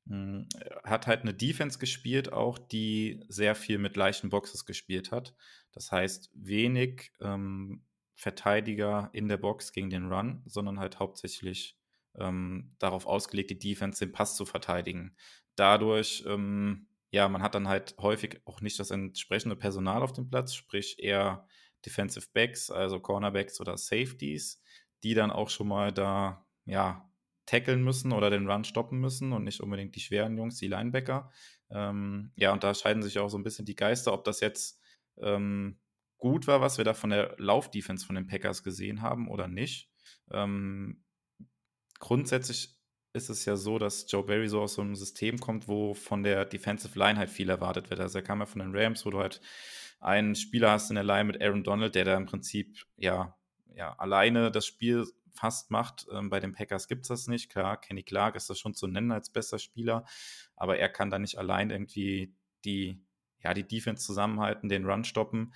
Hm, 0.09 0.49
hat 0.85 1.07
halt 1.07 1.23
eine 1.23 1.35
Defense 1.35 1.79
gespielt, 1.79 2.33
auch 2.33 2.59
die 2.59 3.25
sehr 3.29 3.55
viel 3.55 3.79
mit 3.79 3.97
leichten 3.97 4.31
Boxes 4.31 4.65
gespielt 4.65 5.13
hat. 5.13 5.35
Das 5.73 5.93
heißt, 5.93 6.31
wenig 6.35 7.13
ähm, 7.21 7.85
Verteidiger 8.15 9.11
in 9.13 9.29
der 9.29 9.37
Box 9.37 9.73
gegen 9.73 9.91
den 9.91 10.11
Run, 10.13 10.43
sondern 10.47 10.81
halt 10.81 10.99
hauptsächlich 10.99 11.79
ähm, 12.17 12.75
darauf 12.79 13.07
ausgelegt, 13.07 13.51
die 13.51 13.59
Defense 13.59 14.05
den 14.05 14.13
Pass 14.13 14.37
zu 14.37 14.45
verteidigen. 14.45 15.15
Dadurch 15.55 16.25
ähm, 16.27 16.89
ja, 17.11 17.29
man 17.29 17.43
hat 17.43 17.55
dann 17.55 17.69
halt 17.69 17.97
häufig 17.99 18.41
auch 18.45 18.61
nicht 18.61 18.79
das 18.79 18.91
entsprechende 18.91 19.57
Personal 19.57 20.03
auf 20.03 20.13
dem 20.13 20.29
Platz, 20.29 20.55
sprich 20.55 20.99
eher 20.99 21.47
Defensive 21.85 22.29
Backs, 22.33 22.71
also 22.71 23.01
Cornerbacks 23.01 23.61
oder 23.61 23.77
Safeties, 23.79 24.63
die 25.03 25.15
dann 25.15 25.31
auch 25.31 25.49
schon 25.49 25.69
mal 25.69 25.93
da, 25.93 26.47
ja, 26.67 27.08
tackeln 27.49 27.83
müssen 27.83 28.13
oder 28.13 28.29
den 28.29 28.49
Run 28.49 28.65
stoppen 28.65 29.01
müssen 29.01 29.33
und 29.33 29.45
nicht 29.45 29.61
unbedingt 29.61 29.97
die 29.97 30.01
schweren 30.01 30.37
Jungs, 30.37 30.59
die 30.59 30.69
Linebacker. 30.69 31.31
Ähm, 31.71 32.31
ja, 32.37 32.53
und 32.53 32.63
da 32.63 32.75
scheiden 32.75 33.03
sich 33.03 33.19
auch 33.19 33.29
so 33.29 33.39
ein 33.39 33.43
bisschen 33.43 33.65
die 33.65 33.75
Geister, 33.75 34.13
ob 34.13 34.25
das 34.25 34.41
jetzt 34.41 34.81
ähm, 35.17 35.79
gut 36.19 36.47
war, 36.47 36.61
was 36.61 36.77
wir 36.77 36.85
da 36.85 36.93
von 36.93 37.11
der 37.11 37.35
Laufdefense 37.39 38.05
von 38.05 38.17
den 38.17 38.27
Packers 38.27 38.63
gesehen 38.63 39.01
haben 39.01 39.29
oder 39.29 39.49
nicht. 39.49 39.91
Ähm, 40.31 41.03
grundsätzlich 41.99 42.77
ist 43.15 43.31
es 43.31 43.47
ja 43.47 43.57
so, 43.57 43.79
dass 43.79 44.11
Joe 44.11 44.25
Barry 44.25 44.49
so 44.49 44.61
aus 44.61 44.75
so 44.75 44.83
einem 44.83 44.95
System 44.95 45.39
kommt, 45.39 45.69
wo 45.69 45.95
von 45.95 46.23
der 46.23 46.45
Defensive 46.45 46.99
Line 46.99 47.19
halt 47.19 47.31
viel 47.31 47.49
erwartet 47.49 47.89
wird. 47.89 48.01
Also 48.01 48.19
er 48.19 48.25
kam 48.25 48.41
ja 48.41 48.47
von 48.47 48.61
den 48.61 48.77
Rams, 48.77 49.07
wo 49.07 49.11
du 49.11 49.21
halt 49.21 49.41
einen 50.01 50.35
Spieler 50.35 50.73
hast 50.73 50.91
in 50.91 50.97
der 50.97 51.05
Line 51.05 51.25
mit 51.25 51.43
Aaron 51.43 51.65
Donald, 51.65 51.95
der 51.95 52.05
da 52.05 52.17
im 52.17 52.27
Prinzip 52.27 52.85
ja, 52.97 53.35
ja 53.75 53.95
alleine 53.99 54.51
das 54.51 54.67
Spiel 54.67 55.07
fast 55.39 55.71
macht. 55.71 56.07
Ähm, 56.13 56.31
bei 56.31 56.41
den 56.41 56.53
Packers 56.53 56.89
gibt 56.89 57.03
es 57.03 57.09
das 57.09 57.29
nicht. 57.29 57.51
Klar, 57.51 57.81
Kenny 57.81 58.03
Clark 58.03 58.37
ist 58.37 58.51
das 58.51 58.59
schon 58.59 58.75
zu 58.75 58.87
nennen 58.87 59.13
als 59.13 59.31
bester 59.31 59.59
Spieler, 59.59 60.05
aber 60.57 60.79
er 60.79 60.89
kann 60.89 61.11
da 61.11 61.19
nicht 61.19 61.39
allein 61.39 61.71
irgendwie 61.71 62.35
die, 62.65 63.01
ja, 63.43 63.55
die 63.55 63.67
Defense 63.67 64.05
zusammenhalten, 64.05 64.69
den 64.69 64.85
Run 64.85 65.05
stoppen. 65.05 65.55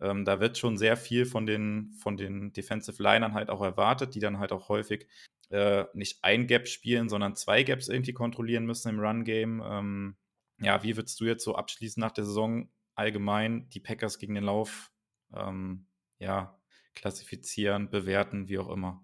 Ähm, 0.00 0.24
da 0.24 0.40
wird 0.40 0.58
schon 0.58 0.76
sehr 0.76 0.96
viel 0.96 1.26
von 1.26 1.46
den, 1.46 1.92
von 2.00 2.16
den 2.16 2.52
Defensive 2.52 3.02
Linern 3.02 3.34
halt 3.34 3.50
auch 3.50 3.62
erwartet, 3.62 4.14
die 4.14 4.20
dann 4.20 4.38
halt 4.38 4.52
auch 4.52 4.68
häufig 4.68 5.08
äh, 5.50 5.84
nicht 5.94 6.22
ein 6.22 6.46
Gap 6.46 6.68
spielen, 6.68 7.08
sondern 7.08 7.36
zwei 7.36 7.62
Gaps 7.62 7.88
irgendwie 7.88 8.12
kontrollieren 8.12 8.66
müssen 8.66 8.88
im 8.88 9.00
Run-Game. 9.00 9.62
Ähm, 9.64 10.16
ja, 10.60 10.82
wie 10.82 10.96
würdest 10.96 11.20
du 11.20 11.24
jetzt 11.24 11.44
so 11.44 11.54
abschließen 11.54 12.00
nach 12.00 12.12
der 12.12 12.24
Saison 12.24 12.68
allgemein 12.94 13.68
die 13.70 13.80
Packers 13.80 14.18
gegen 14.18 14.34
den 14.34 14.44
Lauf 14.44 14.92
ähm, 15.34 15.86
ja, 16.18 16.58
klassifizieren, 16.94 17.90
bewerten, 17.90 18.48
wie 18.48 18.58
auch 18.58 18.70
immer? 18.70 19.02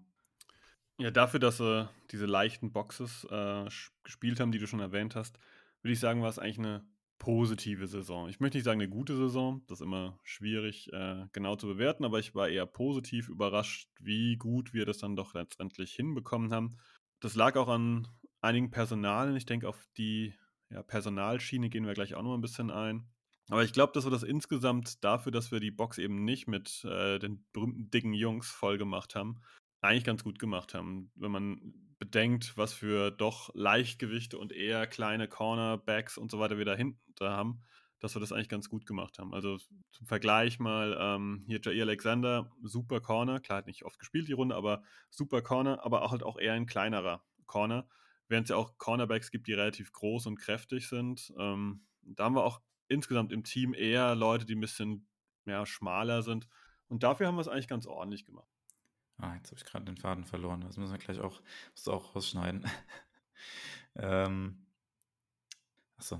Ja, 1.01 1.09
dafür, 1.09 1.39
dass 1.39 1.57
sie 1.57 1.89
diese 2.11 2.27
leichten 2.27 2.71
Boxes 2.71 3.25
äh, 3.31 3.65
gespielt 4.03 4.39
haben, 4.39 4.51
die 4.51 4.59
du 4.59 4.67
schon 4.67 4.81
erwähnt 4.81 5.15
hast, 5.15 5.39
würde 5.81 5.93
ich 5.93 5.99
sagen, 5.99 6.21
war 6.21 6.29
es 6.29 6.37
eigentlich 6.37 6.59
eine 6.59 6.85
positive 7.17 7.87
Saison. 7.87 8.29
Ich 8.29 8.39
möchte 8.39 8.59
nicht 8.59 8.65
sagen 8.65 8.79
eine 8.79 8.87
gute 8.89 9.17
Saison, 9.17 9.63
das 9.65 9.79
ist 9.79 9.83
immer 9.83 10.19
schwierig 10.21 10.93
äh, 10.93 11.25
genau 11.31 11.55
zu 11.55 11.65
bewerten, 11.65 12.05
aber 12.05 12.19
ich 12.19 12.35
war 12.35 12.49
eher 12.49 12.67
positiv 12.67 13.29
überrascht, 13.29 13.89
wie 13.99 14.37
gut 14.37 14.75
wir 14.75 14.85
das 14.85 14.99
dann 14.99 15.15
doch 15.15 15.33
letztendlich 15.33 15.91
hinbekommen 15.91 16.53
haben. 16.53 16.77
Das 17.19 17.33
lag 17.33 17.55
auch 17.55 17.67
an 17.67 18.07
einigen 18.41 18.69
Personalen. 18.69 19.35
Ich 19.35 19.47
denke, 19.47 19.67
auf 19.67 19.83
die 19.97 20.35
ja, 20.69 20.83
Personalschiene 20.83 21.69
gehen 21.69 21.87
wir 21.87 21.95
gleich 21.95 22.13
auch 22.13 22.21
noch 22.21 22.35
ein 22.35 22.41
bisschen 22.41 22.69
ein. 22.69 23.09
Aber 23.49 23.63
ich 23.63 23.73
glaube, 23.73 23.93
dass 23.93 24.05
wir 24.05 24.11
das 24.11 24.21
insgesamt 24.21 25.03
dafür, 25.03 25.31
dass 25.31 25.51
wir 25.51 25.59
die 25.59 25.71
Box 25.71 25.97
eben 25.97 26.23
nicht 26.23 26.47
mit 26.47 26.85
äh, 26.85 27.17
den 27.17 27.43
berühmten 27.53 27.89
dicken 27.89 28.13
Jungs 28.13 28.51
voll 28.51 28.77
gemacht 28.77 29.15
haben, 29.15 29.41
eigentlich 29.81 30.03
ganz 30.03 30.23
gut 30.23 30.39
gemacht 30.39 30.73
haben. 30.73 31.11
Wenn 31.15 31.31
man 31.31 31.73
bedenkt, 31.99 32.57
was 32.57 32.73
für 32.73 33.11
doch 33.11 33.51
Leichtgewichte 33.53 34.37
und 34.37 34.51
eher 34.51 34.87
kleine 34.87 35.27
Cornerbacks 35.27 36.17
und 36.17 36.31
so 36.31 36.39
weiter 36.39 36.57
wir 36.57 36.65
da 36.65 36.75
hinten 36.75 36.99
da 37.15 37.35
haben, 37.35 37.61
dass 37.99 38.15
wir 38.15 38.19
das 38.19 38.31
eigentlich 38.31 38.49
ganz 38.49 38.69
gut 38.69 38.85
gemacht 38.85 39.19
haben. 39.19 39.33
Also 39.33 39.57
zum 39.91 40.07
Vergleich 40.07 40.59
mal 40.59 40.97
ähm, 40.99 41.43
hier 41.45 41.61
Jair 41.63 41.83
Alexander, 41.83 42.51
super 42.63 42.99
Corner, 42.99 43.39
klar 43.39 43.59
hat 43.59 43.67
nicht 43.67 43.85
oft 43.85 43.99
gespielt 43.99 44.27
die 44.27 44.33
Runde, 44.33 44.55
aber 44.55 44.83
super 45.09 45.41
Corner, 45.41 45.83
aber 45.85 46.01
auch 46.01 46.11
halt 46.11 46.23
auch 46.23 46.39
eher 46.39 46.53
ein 46.53 46.65
kleinerer 46.65 47.23
Corner, 47.45 47.87
während 48.27 48.45
es 48.45 48.49
ja 48.49 48.55
auch 48.55 48.77
Cornerbacks 48.77 49.29
gibt, 49.29 49.47
die 49.47 49.53
relativ 49.53 49.91
groß 49.91 50.25
und 50.25 50.37
kräftig 50.37 50.87
sind. 50.87 51.31
Ähm, 51.37 51.85
da 52.01 52.23
haben 52.23 52.35
wir 52.35 52.43
auch 52.43 52.61
insgesamt 52.87 53.31
im 53.31 53.43
Team 53.43 53.73
eher 53.73 54.15
Leute, 54.15 54.45
die 54.45 54.55
ein 54.55 54.61
bisschen 54.61 55.07
ja, 55.45 55.65
schmaler 55.65 56.23
sind. 56.23 56.47
Und 56.87 57.03
dafür 57.03 57.27
haben 57.27 57.35
wir 57.35 57.41
es 57.41 57.47
eigentlich 57.47 57.67
ganz 57.67 57.85
ordentlich 57.85 58.25
gemacht. 58.25 58.49
Ah, 59.21 59.35
jetzt 59.35 59.51
habe 59.51 59.59
ich 59.59 59.65
gerade 59.65 59.85
den 59.85 59.97
Faden 59.97 60.25
verloren. 60.25 60.61
Das 60.61 60.77
müssen 60.77 60.91
wir 60.91 60.97
gleich 60.97 61.19
auch, 61.19 61.41
musst 61.71 61.87
auch 61.87 62.15
rausschneiden. 62.15 62.65
ähm, 63.95 64.65
achso. 65.97 66.19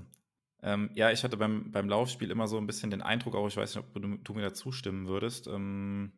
Ähm, 0.62 0.90
ja, 0.94 1.10
ich 1.10 1.24
hatte 1.24 1.36
beim, 1.36 1.72
beim 1.72 1.88
Laufspiel 1.88 2.30
immer 2.30 2.46
so 2.46 2.56
ein 2.58 2.66
bisschen 2.68 2.92
den 2.92 3.02
Eindruck, 3.02 3.34
auch 3.34 3.48
ich 3.48 3.56
weiß 3.56 3.74
nicht, 3.74 3.84
ob 3.84 3.92
du, 3.92 4.16
du 4.18 4.34
mir 4.34 4.42
da 4.42 4.54
zustimmen 4.54 5.08
würdest, 5.08 5.48
ähm, 5.48 6.12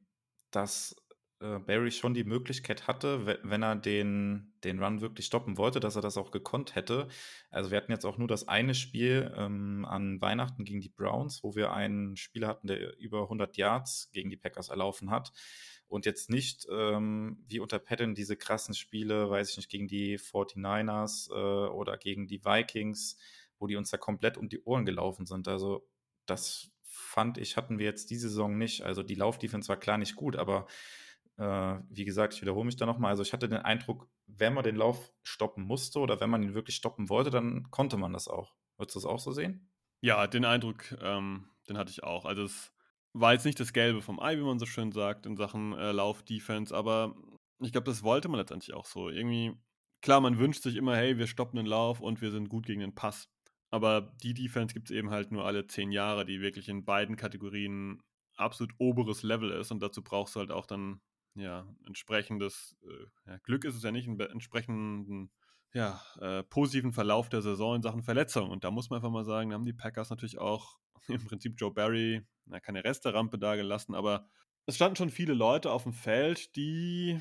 dass 0.50 0.94
äh, 1.40 1.58
Barry 1.60 1.90
schon 1.90 2.12
die 2.12 2.24
Möglichkeit 2.24 2.86
hatte, 2.86 3.24
wenn 3.42 3.62
er 3.62 3.76
den, 3.76 4.52
den 4.62 4.82
Run 4.82 5.00
wirklich 5.00 5.24
stoppen 5.24 5.56
wollte, 5.56 5.80
dass 5.80 5.96
er 5.96 6.02
das 6.02 6.18
auch 6.18 6.30
gekonnt 6.30 6.74
hätte. 6.74 7.08
Also 7.50 7.70
wir 7.70 7.78
hatten 7.78 7.92
jetzt 7.92 8.04
auch 8.04 8.18
nur 8.18 8.28
das 8.28 8.46
eine 8.46 8.74
Spiel 8.74 9.32
ähm, 9.34 9.86
an 9.86 10.20
Weihnachten 10.20 10.66
gegen 10.66 10.82
die 10.82 10.90
Browns, 10.90 11.42
wo 11.42 11.54
wir 11.54 11.72
einen 11.72 12.16
Spieler 12.18 12.48
hatten, 12.48 12.66
der 12.66 12.98
über 12.98 13.22
100 13.22 13.56
Yards 13.56 14.10
gegen 14.12 14.28
die 14.28 14.36
Packers 14.36 14.68
erlaufen 14.68 15.10
hat 15.10 15.32
und 15.88 16.06
jetzt 16.06 16.30
nicht 16.30 16.66
ähm, 16.70 17.44
wie 17.46 17.60
unter 17.60 17.78
Patton 17.78 18.14
diese 18.14 18.36
krassen 18.36 18.74
Spiele, 18.74 19.30
weiß 19.30 19.50
ich 19.50 19.56
nicht, 19.56 19.70
gegen 19.70 19.86
die 19.86 20.18
49ers 20.18 21.30
äh, 21.30 21.68
oder 21.68 21.96
gegen 21.98 22.26
die 22.26 22.44
Vikings, 22.44 23.16
wo 23.58 23.66
die 23.66 23.76
uns 23.76 23.90
da 23.90 23.96
komplett 23.96 24.36
um 24.36 24.48
die 24.48 24.62
Ohren 24.62 24.84
gelaufen 24.84 25.26
sind. 25.26 25.48
Also 25.48 25.86
das 26.26 26.70
fand 26.82 27.38
ich, 27.38 27.56
hatten 27.56 27.78
wir 27.78 27.86
jetzt 27.86 28.10
diese 28.10 28.28
Saison 28.28 28.56
nicht. 28.56 28.82
Also 28.82 29.02
die 29.02 29.14
Laufdefense 29.14 29.68
war 29.68 29.76
klar 29.76 29.98
nicht 29.98 30.16
gut, 30.16 30.36
aber 30.36 30.66
äh, 31.36 31.76
wie 31.90 32.04
gesagt, 32.04 32.34
ich 32.34 32.42
wiederhole 32.42 32.66
mich 32.66 32.76
da 32.76 32.86
nochmal. 32.86 33.10
Also 33.10 33.22
ich 33.22 33.32
hatte 33.32 33.48
den 33.48 33.58
Eindruck, 33.58 34.08
wenn 34.26 34.54
man 34.54 34.64
den 34.64 34.76
Lauf 34.76 35.12
stoppen 35.22 35.64
musste 35.64 35.98
oder 35.98 36.20
wenn 36.20 36.30
man 36.30 36.42
ihn 36.42 36.54
wirklich 36.54 36.76
stoppen 36.76 37.08
wollte, 37.08 37.30
dann 37.30 37.70
konnte 37.70 37.96
man 37.96 38.12
das 38.12 38.28
auch. 38.28 38.54
Würdest 38.76 38.96
du 38.96 39.00
das 39.00 39.06
auch 39.06 39.18
so 39.18 39.32
sehen? 39.32 39.70
Ja, 40.00 40.26
den 40.26 40.44
Eindruck, 40.44 40.96
ähm, 41.00 41.48
den 41.68 41.78
hatte 41.78 41.90
ich 41.90 42.04
auch. 42.04 42.24
Also 42.24 42.44
es 42.44 42.73
war 43.14 43.32
jetzt 43.32 43.46
nicht 43.46 43.58
das 43.60 43.72
Gelbe 43.72 44.02
vom 44.02 44.20
Ei, 44.20 44.36
wie 44.36 44.42
man 44.42 44.58
so 44.58 44.66
schön 44.66 44.92
sagt, 44.92 45.24
in 45.24 45.36
Sachen 45.36 45.72
äh, 45.72 45.92
Lauf-Defense, 45.92 46.74
aber 46.74 47.14
ich 47.60 47.72
glaube, 47.72 47.86
das 47.86 48.02
wollte 48.02 48.28
man 48.28 48.40
letztendlich 48.40 48.74
auch 48.74 48.84
so. 48.84 49.08
Irgendwie, 49.08 49.56
klar, 50.02 50.20
man 50.20 50.38
wünscht 50.38 50.62
sich 50.62 50.76
immer, 50.76 50.96
hey, 50.96 51.16
wir 51.16 51.28
stoppen 51.28 51.56
den 51.56 51.66
Lauf 51.66 52.00
und 52.00 52.20
wir 52.20 52.30
sind 52.30 52.48
gut 52.48 52.66
gegen 52.66 52.80
den 52.80 52.94
Pass. 52.94 53.28
Aber 53.70 54.12
die 54.22 54.34
Defense 54.34 54.74
gibt 54.74 54.90
es 54.90 54.96
eben 54.96 55.10
halt 55.10 55.32
nur 55.32 55.44
alle 55.46 55.66
zehn 55.66 55.92
Jahre, 55.92 56.24
die 56.26 56.40
wirklich 56.40 56.68
in 56.68 56.84
beiden 56.84 57.16
Kategorien 57.16 58.02
absolut 58.36 58.74
oberes 58.78 59.22
Level 59.22 59.50
ist 59.52 59.70
und 59.70 59.80
dazu 59.80 60.02
brauchst 60.02 60.34
du 60.34 60.40
halt 60.40 60.50
auch 60.50 60.66
dann 60.66 61.00
ja 61.36 61.66
entsprechendes 61.86 62.76
äh, 62.82 63.30
ja, 63.30 63.38
Glück 63.38 63.64
ist 63.64 63.76
es 63.76 63.82
ja 63.82 63.92
nicht, 63.92 64.08
einen 64.08 64.18
entsprechenden 64.20 65.30
ja, 65.72 66.00
äh, 66.20 66.42
positiven 66.44 66.92
Verlauf 66.92 67.28
der 67.28 67.42
Saison 67.42 67.76
in 67.76 67.82
Sachen 67.82 68.02
Verletzung. 68.02 68.50
Und 68.50 68.64
da 68.64 68.70
muss 68.70 68.90
man 68.90 68.98
einfach 68.98 69.10
mal 69.10 69.24
sagen, 69.24 69.50
da 69.50 69.54
haben 69.54 69.64
die 69.64 69.72
Packers 69.72 70.10
natürlich 70.10 70.38
auch 70.38 70.78
im 71.08 71.24
Prinzip 71.24 71.54
Joe 71.58 71.72
Barry 71.72 72.22
na, 72.46 72.60
keine 72.60 72.84
Resterampe 72.84 73.38
da 73.38 73.56
gelassen, 73.56 73.94
aber 73.94 74.28
es 74.66 74.76
standen 74.76 74.96
schon 74.96 75.10
viele 75.10 75.34
Leute 75.34 75.70
auf 75.70 75.82
dem 75.82 75.92
Feld, 75.92 76.56
die 76.56 77.18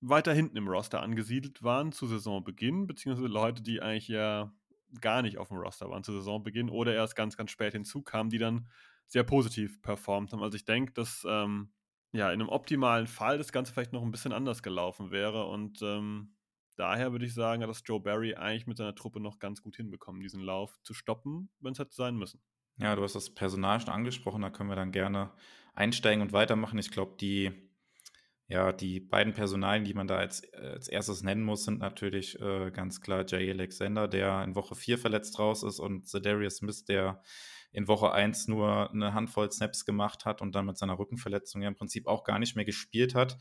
weiter 0.00 0.34
hinten 0.34 0.56
im 0.56 0.68
Roster 0.68 1.02
angesiedelt 1.02 1.62
waren 1.62 1.92
zu 1.92 2.06
Saisonbeginn, 2.06 2.86
beziehungsweise 2.86 3.28
Leute, 3.28 3.62
die 3.62 3.80
eigentlich 3.80 4.08
ja 4.08 4.52
gar 5.00 5.22
nicht 5.22 5.38
auf 5.38 5.48
dem 5.48 5.56
Roster 5.56 5.88
waren 5.90 6.04
zu 6.04 6.12
Saisonbeginn 6.12 6.70
oder 6.70 6.94
erst 6.94 7.16
ganz, 7.16 7.36
ganz 7.36 7.50
spät 7.50 7.72
hinzukamen, 7.72 8.30
die 8.30 8.38
dann 8.38 8.68
sehr 9.06 9.24
positiv 9.24 9.80
performt 9.82 10.32
haben. 10.32 10.42
Also 10.42 10.56
ich 10.56 10.64
denke, 10.64 10.92
dass 10.92 11.26
ähm, 11.28 11.72
ja 12.12 12.30
in 12.30 12.40
einem 12.40 12.48
optimalen 12.48 13.06
Fall 13.06 13.38
das 13.38 13.50
Ganze 13.50 13.72
vielleicht 13.72 13.92
noch 13.92 14.02
ein 14.02 14.10
bisschen 14.10 14.32
anders 14.32 14.62
gelaufen 14.62 15.10
wäre 15.10 15.46
und 15.46 15.82
ähm, 15.82 16.34
daher 16.76 17.12
würde 17.12 17.26
ich 17.26 17.34
sagen, 17.34 17.62
dass 17.62 17.82
Joe 17.84 18.00
Barry 18.00 18.34
eigentlich 18.34 18.66
mit 18.66 18.76
seiner 18.76 18.94
Truppe 18.94 19.20
noch 19.20 19.38
ganz 19.38 19.62
gut 19.62 19.76
hinbekommen, 19.76 20.20
diesen 20.20 20.40
Lauf 20.40 20.78
zu 20.82 20.94
stoppen, 20.94 21.50
wenn 21.60 21.72
es 21.72 21.78
hätte 21.78 21.94
sein 21.94 22.16
müssen. 22.16 22.40
Ja, 22.76 22.96
du 22.96 23.02
hast 23.02 23.14
das 23.14 23.30
Personal 23.30 23.80
schon 23.80 23.90
angesprochen, 23.90 24.42
da 24.42 24.50
können 24.50 24.68
wir 24.68 24.76
dann 24.76 24.92
gerne 24.92 25.32
einsteigen 25.74 26.22
und 26.22 26.32
weitermachen. 26.32 26.78
Ich 26.78 26.90
glaube, 26.90 27.16
die, 27.20 27.52
ja, 28.48 28.72
die 28.72 29.00
beiden 29.00 29.32
Personalien, 29.32 29.84
die 29.84 29.94
man 29.94 30.08
da 30.08 30.16
als, 30.16 30.42
als 30.54 30.88
erstes 30.88 31.22
nennen 31.22 31.44
muss, 31.44 31.64
sind 31.64 31.78
natürlich 31.78 32.40
äh, 32.40 32.70
ganz 32.72 33.00
klar 33.00 33.24
Jay 33.26 33.50
Alexander, 33.50 34.08
der 34.08 34.42
in 34.42 34.54
Woche 34.54 34.74
4 34.74 34.98
verletzt 34.98 35.38
raus 35.38 35.62
ist, 35.62 35.78
und 35.78 36.08
Zedarius 36.08 36.56
Smith, 36.56 36.84
der 36.84 37.22
in 37.74 37.88
Woche 37.88 38.12
1 38.12 38.46
nur 38.48 38.90
eine 38.90 39.14
Handvoll 39.14 39.50
Snaps 39.50 39.84
gemacht 39.84 40.24
hat 40.24 40.40
und 40.40 40.54
dann 40.54 40.64
mit 40.64 40.78
seiner 40.78 40.98
Rückenverletzung 40.98 41.60
ja 41.60 41.68
im 41.68 41.74
Prinzip 41.74 42.06
auch 42.06 42.22
gar 42.22 42.38
nicht 42.38 42.54
mehr 42.54 42.64
gespielt 42.64 43.16
hat. 43.16 43.36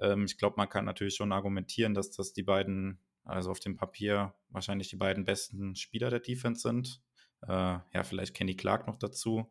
Ähm, 0.00 0.24
ich 0.24 0.36
glaube, 0.36 0.56
man 0.56 0.68
kann 0.68 0.84
natürlich 0.84 1.14
schon 1.14 1.32
argumentieren, 1.32 1.94
dass 1.94 2.10
das 2.10 2.32
die 2.32 2.42
beiden, 2.42 2.98
also 3.24 3.52
auf 3.52 3.60
dem 3.60 3.76
Papier 3.76 4.34
wahrscheinlich 4.48 4.88
die 4.88 4.96
beiden 4.96 5.24
besten 5.24 5.76
Spieler 5.76 6.10
der 6.10 6.18
Defense 6.18 6.62
sind. 6.62 7.00
Äh, 7.46 7.52
ja, 7.52 8.02
vielleicht 8.02 8.34
Kenny 8.34 8.56
Clark 8.56 8.88
noch 8.88 8.98
dazu. 8.98 9.48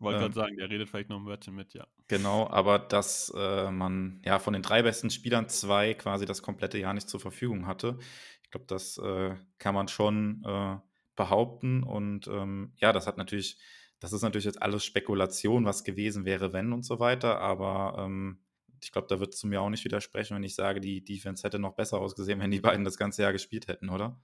Wollte 0.00 0.16
ähm, 0.16 0.22
gerade 0.22 0.34
sagen, 0.34 0.56
der 0.56 0.70
redet 0.70 0.88
vielleicht 0.88 1.08
noch 1.08 1.20
ein 1.20 1.26
Wörtchen 1.26 1.54
mit, 1.54 1.72
ja. 1.72 1.86
Genau, 2.08 2.48
aber 2.48 2.80
dass 2.80 3.32
äh, 3.36 3.70
man 3.70 4.20
ja 4.24 4.40
von 4.40 4.54
den 4.54 4.62
drei 4.62 4.82
besten 4.82 5.10
Spielern 5.10 5.48
zwei 5.48 5.94
quasi 5.94 6.26
das 6.26 6.42
komplette 6.42 6.78
Jahr 6.78 6.94
nicht 6.94 7.08
zur 7.08 7.20
Verfügung 7.20 7.68
hatte. 7.68 7.98
Ich 8.42 8.50
glaube, 8.50 8.66
das 8.66 8.98
äh, 8.98 9.36
kann 9.58 9.74
man 9.74 9.86
schon 9.86 10.42
äh, 10.44 10.76
behaupten. 11.18 11.82
Und 11.82 12.26
ähm, 12.28 12.72
ja, 12.76 12.92
das 12.94 13.06
hat 13.06 13.18
natürlich, 13.18 13.58
das 14.00 14.14
ist 14.14 14.22
natürlich 14.22 14.46
jetzt 14.46 14.62
alles 14.62 14.86
Spekulation, 14.86 15.66
was 15.66 15.84
gewesen 15.84 16.24
wäre, 16.24 16.54
wenn 16.54 16.72
und 16.72 16.84
so 16.84 16.98
weiter. 16.98 17.40
Aber 17.40 17.96
ähm, 17.98 18.38
ich 18.80 18.92
glaube, 18.92 19.08
da 19.08 19.18
würdest 19.18 19.42
du 19.42 19.48
mir 19.48 19.60
auch 19.60 19.68
nicht 19.68 19.84
widersprechen, 19.84 20.36
wenn 20.36 20.44
ich 20.44 20.54
sage, 20.54 20.80
die 20.80 21.04
Defense 21.04 21.42
hätte 21.42 21.58
noch 21.58 21.74
besser 21.74 22.00
ausgesehen, 22.00 22.40
wenn 22.40 22.50
die 22.50 22.60
beiden 22.60 22.84
das 22.84 22.96
ganze 22.96 23.22
Jahr 23.22 23.32
gespielt 23.32 23.68
hätten, 23.68 23.90
oder? 23.90 24.18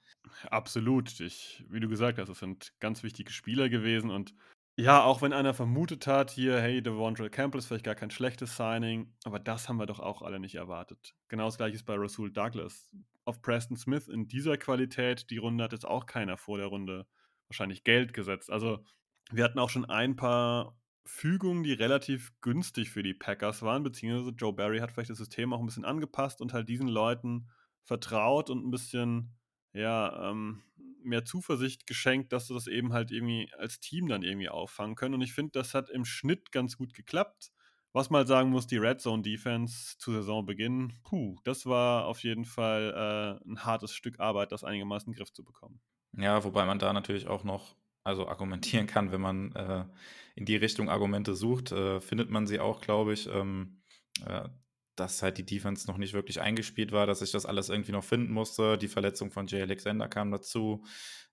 Absolut. 0.49 1.21
Ich, 1.21 1.65
wie 1.69 1.81
du 1.81 1.89
gesagt 1.89 2.19
hast, 2.19 2.29
es 2.29 2.39
sind 2.39 2.73
ganz 2.81 3.03
wichtige 3.03 3.33
Spieler 3.33 3.69
gewesen 3.69 4.11
und 4.11 4.35
ja, 4.77 5.05
auch 5.05 5.23
wenn 5.23 5.33
einer 5.33 5.55
vermutet 5.55 6.07
hat, 6.07 6.31
hier, 6.31 6.61
hey, 6.61 6.83
Devondre 6.83 7.31
Campbell 7.31 7.61
ist 7.61 7.67
vielleicht 7.67 7.85
gar 7.85 7.95
kein 7.95 8.11
schlechtes 8.11 8.57
Signing, 8.57 9.15
aber 9.25 9.39
das 9.39 9.69
haben 9.69 9.77
wir 9.77 9.87
doch 9.87 10.01
auch 10.01 10.23
alle 10.23 10.41
nicht 10.41 10.57
erwartet. 10.57 11.15
Genau 11.29 11.45
das 11.47 11.57
gleiche 11.57 11.77
ist 11.77 11.85
bei 11.85 11.95
Rasul 11.95 12.33
Douglas. 12.33 12.91
Auf 13.25 13.41
Preston 13.41 13.77
Smith 13.77 14.09
in 14.09 14.27
dieser 14.29 14.59
Qualität, 14.59 15.31
die 15.31 15.39
Runde 15.39 15.65
hat 15.65 15.73
jetzt 15.73 15.87
auch 15.87 16.07
keiner 16.07 16.37
vor 16.37 16.59
der 16.59 16.67
Runde 16.67 17.07
wahrscheinlich 17.49 17.85
Geld 17.85 18.13
gesetzt. 18.13 18.51
Also 18.51 18.85
wir 19.31 19.45
hatten 19.45 19.59
auch 19.59 19.71
schon 19.71 19.85
ein 19.85 20.17
paar 20.17 20.77
Fügungen, 21.07 21.63
die 21.63 21.73
relativ 21.73 22.33
günstig 22.41 22.91
für 22.91 23.03
die 23.03 23.15
Packers 23.15 23.63
waren, 23.63 23.83
beziehungsweise 23.83 24.35
Joe 24.37 24.53
Barry 24.53 24.79
hat 24.79 24.91
vielleicht 24.91 25.11
das 25.11 25.19
System 25.19 25.53
auch 25.53 25.61
ein 25.61 25.67
bisschen 25.67 25.85
angepasst 25.85 26.41
und 26.41 26.53
halt 26.53 26.69
diesen 26.69 26.89
Leuten 26.89 27.49
vertraut 27.85 28.51
und 28.51 28.67
ein 28.67 28.71
bisschen, 28.71 29.37
ja, 29.73 30.31
ähm, 30.31 30.63
mehr 31.05 31.25
Zuversicht 31.25 31.87
geschenkt, 31.87 32.33
dass 32.33 32.49
sie 32.49 32.55
das 32.55 32.67
eben 32.67 32.93
halt 32.93 33.11
irgendwie 33.11 33.51
als 33.59 33.81
Team 33.81 34.09
dann 34.09 34.23
irgendwie 34.23 34.49
auffangen 34.49 34.97
können. 34.97 35.15
Und 35.15 35.23
ich 35.23 35.33
finde, 35.33 35.53
das 35.53 35.75
hat 35.75 35.91
im 35.91 36.05
Schnitt 36.05 36.53
ganz 36.53 36.77
gut 36.77 36.95
geklappt. 36.95 37.51
Was 37.93 38.11
man 38.11 38.19
halt 38.21 38.29
sagen 38.29 38.51
muss, 38.51 38.67
die 38.67 38.77
Red 38.77 39.01
Zone 39.01 39.23
Defense 39.23 39.97
zu 39.99 40.13
Saisonbeginn, 40.13 40.95
puh, 41.05 41.37
das 41.45 41.65
war 41.65 42.07
auf 42.07 42.25
jeden 42.25 42.45
Fall 42.45 43.41
äh, 43.45 43.49
ein 43.49 43.65
hartes 43.65 43.93
Stück 43.93 44.19
Arbeit, 44.19 44.51
das 44.51 44.65
einigermaßen 44.65 45.07
in 45.07 45.13
den 45.13 45.19
Griff 45.19 45.33
zu 45.33 45.45
bekommen. 45.45 45.81
Ja, 46.17 46.43
wobei 46.43 46.65
man 46.65 46.79
da 46.79 46.93
natürlich 46.93 47.29
auch 47.29 47.45
noch 47.45 47.77
also 48.03 48.29
argumentieren 48.29 48.87
kann, 48.87 49.13
wenn 49.13 49.21
man 49.21 49.53
äh, 49.53 49.85
in 50.35 50.45
die 50.45 50.57
Richtung 50.57 50.91
Argumente 50.91 51.35
sucht, 51.35 51.73
äh, 51.73 52.01
findet 52.01 52.31
man 52.31 52.47
sie 52.47 52.61
auch, 52.61 52.81
glaube 52.81 53.13
ich. 53.13 53.29
Ähm, 53.29 53.81
äh, 54.27 54.49
dass 54.97 55.23
halt 55.23 55.39
die 55.39 55.47
Defense 55.47 55.87
noch 55.87 55.99
nicht 55.99 56.15
wirklich 56.15 56.41
eingespielt 56.41 56.93
war, 56.93 57.07
dass 57.07 57.23
ich 57.23 57.33
das 57.33 57.47
alles 57.47 57.69
irgendwie 57.69 57.93
noch 57.93 58.05
finden 58.05 58.33
musste. 58.33 58.79
Die 58.79 58.89
Verletzung 58.89 59.31
von 59.31 59.47
Jay 59.47 59.63
Alexander 59.63 60.09
kam 60.09 60.31
dazu. 60.31 60.85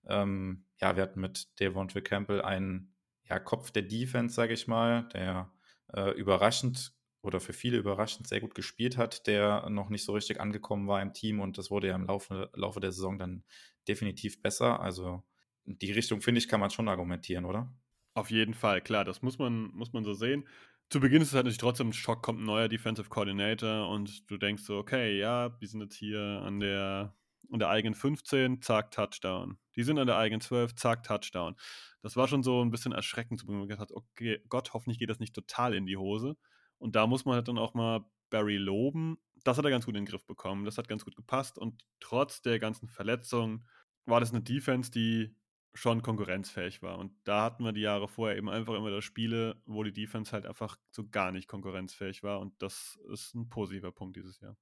Ähm, 0.06 0.64
ja, 0.80 0.96
wir 0.96 1.02
hatten 1.02 1.20
mit 1.20 1.48
Devontae 1.60 2.02
Campbell 2.02 2.42
einen 2.42 2.94
ja, 3.28 3.38
Kopf 3.38 3.70
der 3.70 3.82
Defense, 3.82 4.34
sage 4.34 4.54
ich 4.54 4.66
mal, 4.66 5.08
der 5.14 5.52
äh, 5.94 6.10
überraschend 6.12 6.92
oder 7.22 7.40
für 7.40 7.52
viele 7.52 7.78
überraschend 7.78 8.26
sehr 8.26 8.40
gut 8.40 8.54
gespielt 8.54 8.96
hat, 8.96 9.26
der 9.26 9.70
noch 9.70 9.90
nicht 9.90 10.04
so 10.04 10.12
richtig 10.12 10.40
angekommen 10.40 10.88
war 10.88 11.00
im 11.00 11.12
Team 11.12 11.40
und 11.40 11.56
das 11.56 11.70
wurde 11.70 11.88
ja 11.88 11.94
im 11.94 12.06
Laufe, 12.06 12.50
Laufe 12.54 12.80
der 12.80 12.90
Saison 12.90 13.18
dann 13.18 13.44
definitiv 13.86 14.42
besser. 14.42 14.80
Also 14.80 15.22
die 15.64 15.92
Richtung, 15.92 16.20
finde 16.20 16.40
ich, 16.40 16.48
kann 16.48 16.60
man 16.60 16.70
schon 16.70 16.88
argumentieren, 16.88 17.44
oder? 17.44 17.72
Auf 18.14 18.30
jeden 18.30 18.54
Fall, 18.54 18.82
klar, 18.82 19.04
das 19.04 19.22
muss 19.22 19.38
man, 19.38 19.70
muss 19.72 19.92
man 19.92 20.04
so 20.04 20.14
sehen 20.14 20.46
zu 20.92 21.00
Beginn 21.00 21.22
ist 21.22 21.28
es 21.28 21.34
halt 21.34 21.46
natürlich 21.46 21.56
trotzdem 21.56 21.88
ein 21.88 21.92
Schock, 21.94 22.22
kommt 22.22 22.40
ein 22.40 22.44
neuer 22.44 22.68
Defensive 22.68 23.08
Coordinator 23.08 23.88
und 23.88 24.30
du 24.30 24.36
denkst 24.36 24.62
so, 24.62 24.76
okay, 24.76 25.18
ja, 25.18 25.58
wir 25.58 25.66
sind 25.66 25.80
jetzt 25.80 25.94
hier 25.94 26.20
an 26.20 26.60
der, 26.60 27.16
an 27.50 27.58
der 27.58 27.70
eigenen 27.70 27.94
15, 27.94 28.60
zack, 28.60 28.90
Touchdown. 28.90 29.56
Die 29.74 29.84
sind 29.84 29.98
an 29.98 30.06
der 30.06 30.18
eigenen 30.18 30.42
12, 30.42 30.74
zack, 30.74 31.02
Touchdown. 31.02 31.56
Das 32.02 32.14
war 32.16 32.28
schon 32.28 32.42
so 32.42 32.62
ein 32.62 32.70
bisschen 32.70 32.92
erschreckend 32.92 33.40
zu 33.40 33.46
Beginn, 33.46 33.66
man 33.66 33.78
hat, 33.78 33.90
okay, 33.90 34.42
Gott, 34.50 34.74
hoffentlich 34.74 34.98
geht 34.98 35.08
das 35.08 35.18
nicht 35.18 35.34
total 35.34 35.72
in 35.72 35.86
die 35.86 35.96
Hose. 35.96 36.36
Und 36.76 36.94
da 36.94 37.06
muss 37.06 37.24
man 37.24 37.36
halt 37.36 37.48
dann 37.48 37.56
auch 37.56 37.72
mal 37.72 38.04
Barry 38.28 38.58
loben. 38.58 39.16
Das 39.44 39.56
hat 39.56 39.64
er 39.64 39.70
ganz 39.70 39.86
gut 39.86 39.94
in 39.96 40.04
den 40.04 40.10
Griff 40.10 40.26
bekommen. 40.26 40.66
Das 40.66 40.76
hat 40.76 40.88
ganz 40.88 41.06
gut 41.06 41.16
gepasst 41.16 41.58
und 41.58 41.82
trotz 42.00 42.42
der 42.42 42.58
ganzen 42.58 42.88
Verletzungen 42.88 43.66
war 44.04 44.20
das 44.20 44.30
eine 44.30 44.42
Defense, 44.42 44.90
die 44.90 45.34
schon 45.74 46.02
konkurrenzfähig 46.02 46.82
war. 46.82 46.98
Und 46.98 47.12
da 47.24 47.44
hatten 47.44 47.64
wir 47.64 47.72
die 47.72 47.80
Jahre 47.80 48.08
vorher 48.08 48.36
eben 48.36 48.50
einfach 48.50 48.74
immer 48.74 48.90
das 48.90 49.04
Spiele, 49.04 49.60
wo 49.64 49.82
die 49.82 49.92
Defense 49.92 50.32
halt 50.32 50.46
einfach 50.46 50.76
so 50.90 51.08
gar 51.08 51.32
nicht 51.32 51.48
konkurrenzfähig 51.48 52.22
war. 52.22 52.40
Und 52.40 52.60
das 52.62 52.98
ist 53.10 53.34
ein 53.34 53.48
positiver 53.48 53.92
Punkt 53.92 54.16
dieses 54.16 54.40
Jahr. 54.40 54.56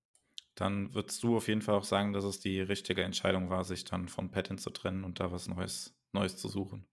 Dann 0.54 0.94
würdest 0.94 1.22
du 1.22 1.36
auf 1.36 1.48
jeden 1.48 1.62
Fall 1.62 1.76
auch 1.76 1.84
sagen, 1.84 2.12
dass 2.12 2.24
es 2.24 2.40
die 2.40 2.61
richtige 2.61 3.02
Entscheidung 3.02 3.50
war, 3.50 3.64
sich 3.64 3.84
dann 3.84 4.08
von 4.08 4.30
Patton 4.30 4.58
zu 4.58 4.70
trennen 4.70 5.04
und 5.04 5.18
da 5.18 5.32
was 5.32 5.48
Neues, 5.48 5.96
Neues 6.12 6.36
zu 6.36 6.48
suchen. 6.48 6.86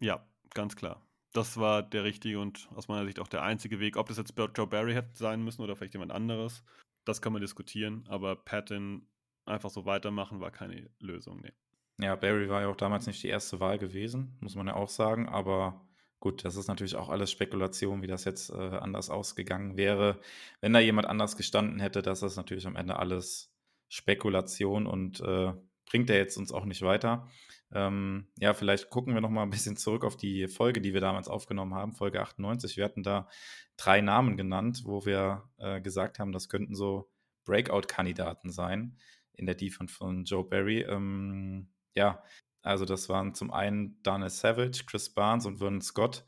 Ja, 0.00 0.26
ganz 0.54 0.74
klar. 0.74 1.04
Das 1.32 1.58
war 1.58 1.82
der 1.82 2.04
richtige 2.04 2.40
und 2.40 2.68
aus 2.74 2.88
meiner 2.88 3.04
Sicht 3.04 3.20
auch 3.20 3.28
der 3.28 3.42
einzige 3.42 3.78
Weg. 3.78 3.96
Ob 3.96 4.08
das 4.08 4.16
jetzt 4.16 4.34
Joe 4.36 4.66
Barry 4.66 4.94
hätte 4.94 5.16
sein 5.16 5.44
müssen 5.44 5.62
oder 5.62 5.76
vielleicht 5.76 5.92
jemand 5.92 6.12
anderes, 6.12 6.64
das 7.04 7.20
kann 7.20 7.32
man 7.32 7.42
diskutieren. 7.42 8.04
Aber 8.08 8.36
Patton 8.36 9.06
einfach 9.44 9.70
so 9.70 9.84
weitermachen 9.84 10.40
war 10.40 10.50
keine 10.50 10.90
Lösung. 10.98 11.40
Nee. 11.42 11.52
Ja, 12.00 12.14
Barry 12.14 12.48
war 12.48 12.62
ja 12.62 12.68
auch 12.68 12.76
damals 12.76 13.06
nicht 13.06 13.22
die 13.22 13.28
erste 13.28 13.58
Wahl 13.58 13.78
gewesen, 13.78 14.36
muss 14.40 14.54
man 14.54 14.68
ja 14.68 14.74
auch 14.74 14.88
sagen. 14.88 15.28
Aber 15.28 15.84
gut, 16.20 16.44
das 16.44 16.56
ist 16.56 16.68
natürlich 16.68 16.94
auch 16.94 17.08
alles 17.08 17.30
Spekulation, 17.30 18.02
wie 18.02 18.06
das 18.06 18.24
jetzt 18.24 18.50
äh, 18.50 18.54
anders 18.54 19.10
ausgegangen 19.10 19.76
wäre. 19.76 20.20
Wenn 20.60 20.72
da 20.72 20.78
jemand 20.78 21.08
anders 21.08 21.36
gestanden 21.36 21.80
hätte, 21.80 22.02
das 22.02 22.22
ist 22.22 22.36
natürlich 22.36 22.66
am 22.66 22.76
Ende 22.76 22.98
alles 22.98 23.52
Spekulation 23.88 24.86
und 24.86 25.20
äh, 25.20 25.52
bringt 25.86 26.10
er 26.10 26.18
jetzt 26.18 26.36
uns 26.36 26.52
auch 26.52 26.64
nicht 26.66 26.82
weiter. 26.82 27.28
Ähm, 27.72 28.28
ja, 28.38 28.54
vielleicht 28.54 28.90
gucken 28.90 29.14
wir 29.14 29.20
noch 29.20 29.30
mal 29.30 29.42
ein 29.42 29.50
bisschen 29.50 29.76
zurück 29.76 30.04
auf 30.04 30.16
die 30.16 30.46
Folge, 30.46 30.80
die 30.80 30.94
wir 30.94 31.00
damals 31.00 31.28
aufgenommen 31.28 31.74
haben, 31.74 31.94
Folge 31.94 32.20
98. 32.20 32.76
Wir 32.76 32.84
hatten 32.84 33.02
da 33.02 33.28
drei 33.76 34.00
Namen 34.00 34.36
genannt, 34.36 34.82
wo 34.84 35.04
wir 35.04 35.50
äh, 35.58 35.80
gesagt 35.80 36.18
haben, 36.18 36.32
das 36.32 36.48
könnten 36.48 36.74
so 36.74 37.10
Breakout-Kandidaten 37.44 38.50
sein 38.50 38.98
in 39.32 39.46
der 39.46 39.54
Defense 39.54 39.94
von 39.94 40.24
Joe 40.24 40.44
Barry. 40.44 40.82
Ähm, 40.82 41.68
ja, 41.94 42.22
also 42.62 42.84
das 42.84 43.08
waren 43.08 43.34
zum 43.34 43.52
einen 43.52 44.02
Daniel 44.02 44.30
Savage, 44.30 44.84
Chris 44.86 45.10
Barnes 45.10 45.46
und 45.46 45.58
Vernon 45.58 45.80
Scott, 45.80 46.24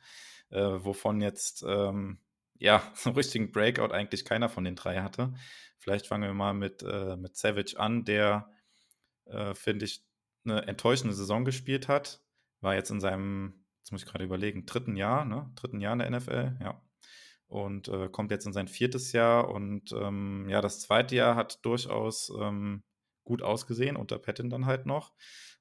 äh, 0.50 0.60
wovon 0.60 1.20
jetzt 1.20 1.64
ähm, 1.66 2.18
ja 2.58 2.82
so 2.94 3.10
einen 3.10 3.16
richtigen 3.16 3.52
Breakout 3.52 3.92
eigentlich 3.92 4.24
keiner 4.24 4.48
von 4.48 4.64
den 4.64 4.76
drei 4.76 5.00
hatte. 5.00 5.34
Vielleicht 5.78 6.06
fangen 6.06 6.24
wir 6.24 6.34
mal 6.34 6.54
mit, 6.54 6.82
äh, 6.82 7.16
mit 7.16 7.36
Savage 7.36 7.78
an, 7.78 8.04
der, 8.04 8.50
äh, 9.24 9.54
finde 9.54 9.86
ich, 9.86 10.04
eine 10.44 10.66
enttäuschende 10.66 11.14
Saison 11.14 11.44
gespielt 11.44 11.88
hat. 11.88 12.20
War 12.60 12.74
jetzt 12.74 12.90
in 12.90 13.00
seinem, 13.00 13.64
jetzt 13.78 13.90
muss 13.90 14.02
ich 14.02 14.08
gerade 14.08 14.24
überlegen, 14.24 14.66
dritten 14.66 14.96
Jahr, 14.96 15.24
ne? 15.24 15.50
Dritten 15.56 15.80
Jahr 15.80 15.94
in 15.94 15.98
der 16.00 16.10
NFL, 16.10 16.58
ja. 16.60 16.82
Und 17.46 17.88
äh, 17.88 18.08
kommt 18.08 18.30
jetzt 18.30 18.46
in 18.46 18.52
sein 18.52 18.68
viertes 18.68 19.12
Jahr 19.12 19.48
und 19.48 19.92
ähm, 19.92 20.46
ja, 20.48 20.60
das 20.60 20.80
zweite 20.80 21.16
Jahr 21.16 21.34
hat 21.34 21.64
durchaus 21.64 22.30
ähm, 22.38 22.84
gut 23.30 23.42
ausgesehen, 23.42 23.96
unter 23.96 24.18
Patton 24.18 24.50
dann 24.50 24.66
halt 24.66 24.86
noch. 24.86 25.12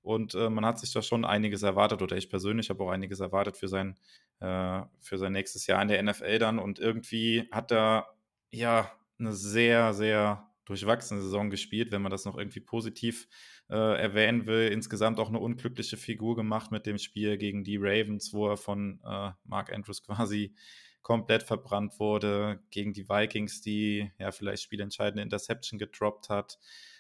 Und 0.02 0.34
äh, 0.34 0.50
man 0.50 0.66
hat 0.66 0.80
sich 0.80 0.92
da 0.92 1.04
schon 1.04 1.24
einiges 1.24 1.62
erwartet, 1.62 2.02
oder 2.02 2.18
ich 2.18 2.32
persönlich 2.32 2.72
habe 2.72 2.84
auch 2.84 2.90
einiges 2.90 3.20
erwartet 3.20 3.58
für 3.58 3.68
sein, 3.68 3.96
äh, 4.40 4.82
für 5.00 5.20
sein 5.20 5.34
nächstes 5.34 5.68
Jahr 5.68 5.80
in 5.84 5.88
der 5.88 6.02
NFL 6.02 6.40
dann. 6.40 6.58
Und 6.58 6.80
irgendwie 6.80 7.48
hat 7.52 7.72
er 7.72 8.08
ja 8.50 8.92
eine 9.20 9.34
sehr, 9.34 9.94
sehr 9.94 10.50
durchwachsene 10.66 11.22
Saison 11.22 11.52
gespielt, 11.52 11.92
wenn 11.92 12.02
man 12.02 12.12
das 12.12 12.26
noch 12.26 12.38
irgendwie 12.38 12.60
positiv 12.60 13.28
äh, 13.70 14.02
erwähnen 14.02 14.48
will. 14.48 14.70
Insgesamt 14.70 15.20
auch 15.20 15.30
eine 15.30 15.40
unglückliche 15.40 15.98
Figur 15.98 16.36
gemacht 16.36 16.72
mit 16.72 16.88
dem 16.88 16.98
Spiel 16.98 17.38
gegen 17.38 17.64
die 17.64 17.78
Ravens, 17.78 18.34
wo 18.34 18.50
er 18.50 18.58
von 18.58 19.00
äh, 19.06 19.32
Mark 19.44 19.72
Andrews 19.72 20.02
quasi 20.08 20.56
komplett 21.04 21.44
verbrannt 21.44 22.00
wurde, 22.00 22.64
gegen 22.72 22.94
die 22.94 23.08
Vikings, 23.08 23.62
die 23.62 24.12
ja 24.18 24.32
vielleicht 24.32 24.64
spielentscheidende 24.64 25.22
Interception 25.22 25.78
gedroppt 25.78 26.30
hat 26.30 26.58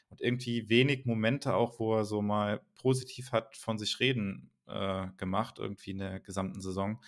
und 0.10 0.22
irgendwie 0.22 0.70
wenig 0.70 1.05
Momente 1.05 1.53
auch, 1.55 1.80
wo 1.80 1.95
er 1.95 2.05
so 2.05 2.22
mal 2.22 2.62
positiv 2.76 3.32
hat 3.32 3.55
von 3.55 3.78
sich 3.78 3.99
reden 3.99 4.51
äh, 4.68 5.07
gemacht, 5.18 5.60
irgendwie 5.60 5.91
in 5.91 5.99
der 5.99 6.20
gesamten 6.20 6.62
Saison. 6.62 7.01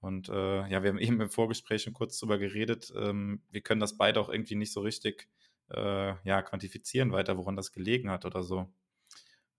Und 0.00 0.28
äh, 0.28 0.68
ja, 0.68 0.82
wir 0.82 0.90
haben 0.90 0.98
eben 0.98 1.20
im 1.20 1.30
Vorgespräch 1.30 1.82
schon 1.82 1.94
kurz 1.94 2.18
drüber 2.18 2.38
geredet. 2.38 2.92
Ähm, 2.96 3.42
wir 3.50 3.60
können 3.60 3.80
das 3.80 3.96
beide 3.96 4.20
auch 4.20 4.28
irgendwie 4.28 4.56
nicht 4.56 4.72
so 4.72 4.80
richtig 4.80 5.28
äh, 5.70 6.14
ja, 6.26 6.42
quantifizieren 6.42 7.12
weiter, 7.12 7.36
woran 7.36 7.56
das 7.56 7.72
gelegen 7.72 8.10
hat 8.10 8.24
oder 8.24 8.42
so. 8.42 8.72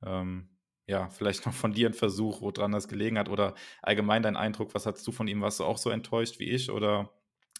Ähm, 0.03 0.49
ja, 0.87 1.09
vielleicht 1.09 1.45
noch 1.45 1.53
von 1.53 1.73
dir 1.73 1.89
ein 1.89 1.93
Versuch, 1.93 2.41
woran 2.41 2.71
das 2.71 2.87
gelegen 2.87 3.17
hat 3.17 3.29
oder 3.29 3.55
allgemein 3.81 4.23
dein 4.23 4.37
Eindruck, 4.37 4.73
was 4.73 4.85
hast 4.85 5.05
du 5.07 5.11
von 5.11 5.27
ihm? 5.27 5.41
Warst 5.41 5.59
du 5.59 5.65
auch 5.65 5.77
so 5.77 5.89
enttäuscht 5.89 6.39
wie 6.39 6.49
ich 6.49 6.71
oder 6.71 7.11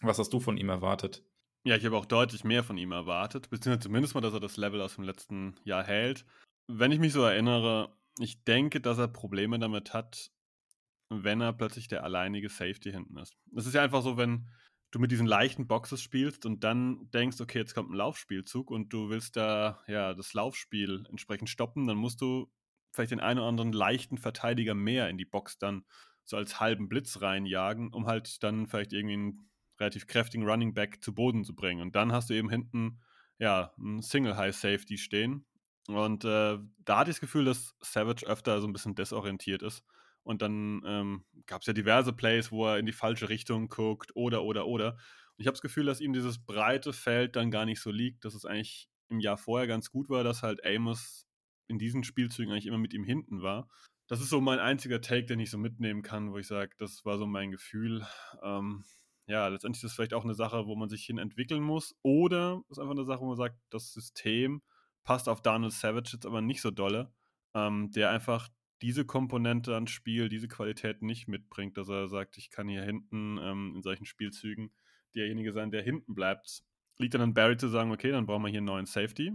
was 0.02 0.18
hast 0.18 0.32
du 0.32 0.40
von 0.40 0.56
ihm 0.56 0.68
erwartet? 0.70 1.22
Ja, 1.64 1.76
ich 1.76 1.84
habe 1.84 1.96
auch 1.96 2.06
deutlich 2.06 2.42
mehr 2.42 2.64
von 2.64 2.78
ihm 2.78 2.92
erwartet, 2.92 3.50
beziehungsweise 3.50 3.84
zumindest 3.88 4.14
mal, 4.14 4.22
dass 4.22 4.32
er 4.32 4.40
das 4.40 4.56
Level 4.56 4.80
aus 4.80 4.94
dem 4.94 5.04
letzten 5.04 5.56
Jahr 5.64 5.84
hält. 5.84 6.24
Wenn 6.68 6.90
ich 6.90 6.98
mich 6.98 7.12
so 7.12 7.22
erinnere, 7.22 7.94
ich 8.18 8.44
denke, 8.44 8.80
dass 8.80 8.98
er 8.98 9.08
Probleme 9.08 9.58
damit 9.58 9.92
hat, 9.92 10.30
wenn 11.10 11.40
er 11.40 11.52
plötzlich 11.52 11.88
der 11.88 12.04
alleinige 12.04 12.48
Safety 12.48 12.92
hinten 12.92 13.18
ist. 13.18 13.36
Es 13.54 13.66
ist 13.66 13.74
ja 13.74 13.82
einfach 13.82 14.02
so, 14.02 14.16
wenn 14.16 14.48
du 14.90 14.98
mit 14.98 15.10
diesen 15.10 15.26
leichten 15.26 15.66
Boxes 15.66 16.02
spielst 16.02 16.46
und 16.46 16.64
dann 16.64 17.10
denkst, 17.10 17.40
okay, 17.40 17.58
jetzt 17.58 17.74
kommt 17.74 17.90
ein 17.90 17.96
Laufspielzug 17.96 18.70
und 18.70 18.92
du 18.92 19.10
willst 19.10 19.36
da 19.36 19.82
ja 19.86 20.14
das 20.14 20.32
Laufspiel 20.32 21.04
entsprechend 21.10 21.50
stoppen, 21.50 21.86
dann 21.86 21.96
musst 21.96 22.20
du 22.20 22.50
vielleicht 22.92 23.12
den 23.12 23.20
einen 23.20 23.38
oder 23.38 23.48
anderen 23.48 23.72
leichten 23.72 24.18
Verteidiger 24.18 24.74
mehr 24.74 25.08
in 25.08 25.18
die 25.18 25.24
Box 25.24 25.58
dann 25.58 25.84
so 26.24 26.36
als 26.36 26.60
halben 26.60 26.88
Blitz 26.88 27.20
reinjagen, 27.20 27.92
um 27.92 28.06
halt 28.06 28.42
dann 28.42 28.66
vielleicht 28.66 28.92
irgendwie 28.92 29.14
einen 29.14 29.49
relativ 29.80 30.06
kräftigen 30.06 30.46
Running 30.46 30.74
Back 30.74 31.02
zu 31.02 31.14
Boden 31.14 31.44
zu 31.44 31.54
bringen. 31.54 31.80
Und 31.80 31.96
dann 31.96 32.12
hast 32.12 32.30
du 32.30 32.34
eben 32.34 32.50
hinten 32.50 33.00
ja 33.38 33.72
einen 33.78 34.02
Single 34.02 34.36
High 34.36 34.54
Safety 34.54 34.98
stehen. 34.98 35.46
Und 35.88 36.24
äh, 36.24 36.58
da 36.84 36.98
hatte 36.98 37.10
ich 37.10 37.16
das 37.16 37.20
Gefühl, 37.20 37.46
dass 37.46 37.74
Savage 37.80 38.26
öfter 38.26 38.60
so 38.60 38.68
ein 38.68 38.72
bisschen 38.72 38.94
desorientiert 38.94 39.62
ist. 39.62 39.82
Und 40.22 40.42
dann 40.42 40.82
ähm, 40.86 41.24
gab 41.46 41.62
es 41.62 41.66
ja 41.66 41.72
diverse 41.72 42.12
Plays, 42.12 42.52
wo 42.52 42.66
er 42.66 42.78
in 42.78 42.86
die 42.86 42.92
falsche 42.92 43.28
Richtung 43.28 43.68
guckt 43.68 44.14
oder, 44.14 44.42
oder, 44.42 44.66
oder. 44.66 44.98
Ich 45.38 45.46
habe 45.46 45.54
das 45.54 45.62
Gefühl, 45.62 45.86
dass 45.86 46.00
ihm 46.00 46.12
dieses 46.12 46.38
breite 46.44 46.92
Feld 46.92 47.34
dann 47.34 47.50
gar 47.50 47.64
nicht 47.64 47.80
so 47.80 47.90
liegt, 47.90 48.24
dass 48.24 48.34
es 48.34 48.44
eigentlich 48.44 48.88
im 49.08 49.20
Jahr 49.20 49.38
vorher 49.38 49.66
ganz 49.66 49.90
gut 49.90 50.10
war, 50.10 50.22
dass 50.22 50.42
halt 50.42 50.64
Amos 50.64 51.26
in 51.66 51.78
diesen 51.78 52.04
Spielzügen 52.04 52.52
eigentlich 52.52 52.66
immer 52.66 52.78
mit 52.78 52.92
ihm 52.92 53.04
hinten 53.04 53.42
war. 53.42 53.68
Das 54.06 54.20
ist 54.20 54.28
so 54.28 54.40
mein 54.40 54.58
einziger 54.58 55.00
Take, 55.00 55.26
den 55.26 55.40
ich 55.40 55.50
so 55.50 55.58
mitnehmen 55.58 56.02
kann, 56.02 56.32
wo 56.32 56.38
ich 56.38 56.46
sage, 56.46 56.72
das 56.78 57.04
war 57.04 57.16
so 57.16 57.26
mein 57.26 57.50
Gefühl. 57.50 58.04
Ähm, 58.42 58.84
ja, 59.30 59.46
letztendlich 59.46 59.78
ist 59.78 59.90
das 59.90 59.94
vielleicht 59.94 60.14
auch 60.14 60.24
eine 60.24 60.34
Sache, 60.34 60.66
wo 60.66 60.74
man 60.74 60.88
sich 60.88 61.04
hin 61.04 61.18
entwickeln 61.18 61.62
muss. 61.62 61.94
Oder 62.02 62.62
ist 62.68 62.80
einfach 62.80 62.94
eine 62.94 63.04
Sache, 63.04 63.20
wo 63.20 63.28
man 63.28 63.36
sagt, 63.36 63.56
das 63.70 63.92
System 63.92 64.60
passt 65.04 65.28
auf 65.28 65.40
Daniel 65.40 65.70
Savage 65.70 66.10
jetzt 66.14 66.26
aber 66.26 66.42
nicht 66.42 66.60
so 66.60 66.72
dolle, 66.72 67.12
ähm, 67.54 67.92
der 67.92 68.10
einfach 68.10 68.48
diese 68.82 69.04
Komponente 69.04 69.74
ans 69.74 69.92
Spiel, 69.92 70.28
diese 70.28 70.48
Qualität 70.48 71.02
nicht 71.02 71.28
mitbringt, 71.28 71.76
dass 71.76 71.88
er 71.88 72.08
sagt, 72.08 72.38
ich 72.38 72.50
kann 72.50 72.68
hier 72.68 72.82
hinten 72.82 73.38
ähm, 73.38 73.74
in 73.76 73.82
solchen 73.82 74.04
Spielzügen 74.04 74.72
derjenige 75.14 75.52
sein, 75.52 75.70
der 75.70 75.82
hinten 75.82 76.14
bleibt. 76.14 76.64
Liegt 76.98 77.14
dann 77.14 77.20
an 77.20 77.34
Barry 77.34 77.56
zu 77.56 77.68
sagen, 77.68 77.92
okay, 77.92 78.10
dann 78.10 78.26
brauchen 78.26 78.42
wir 78.42 78.50
hier 78.50 78.58
einen 78.58 78.66
neuen 78.66 78.86
Safety. 78.86 79.32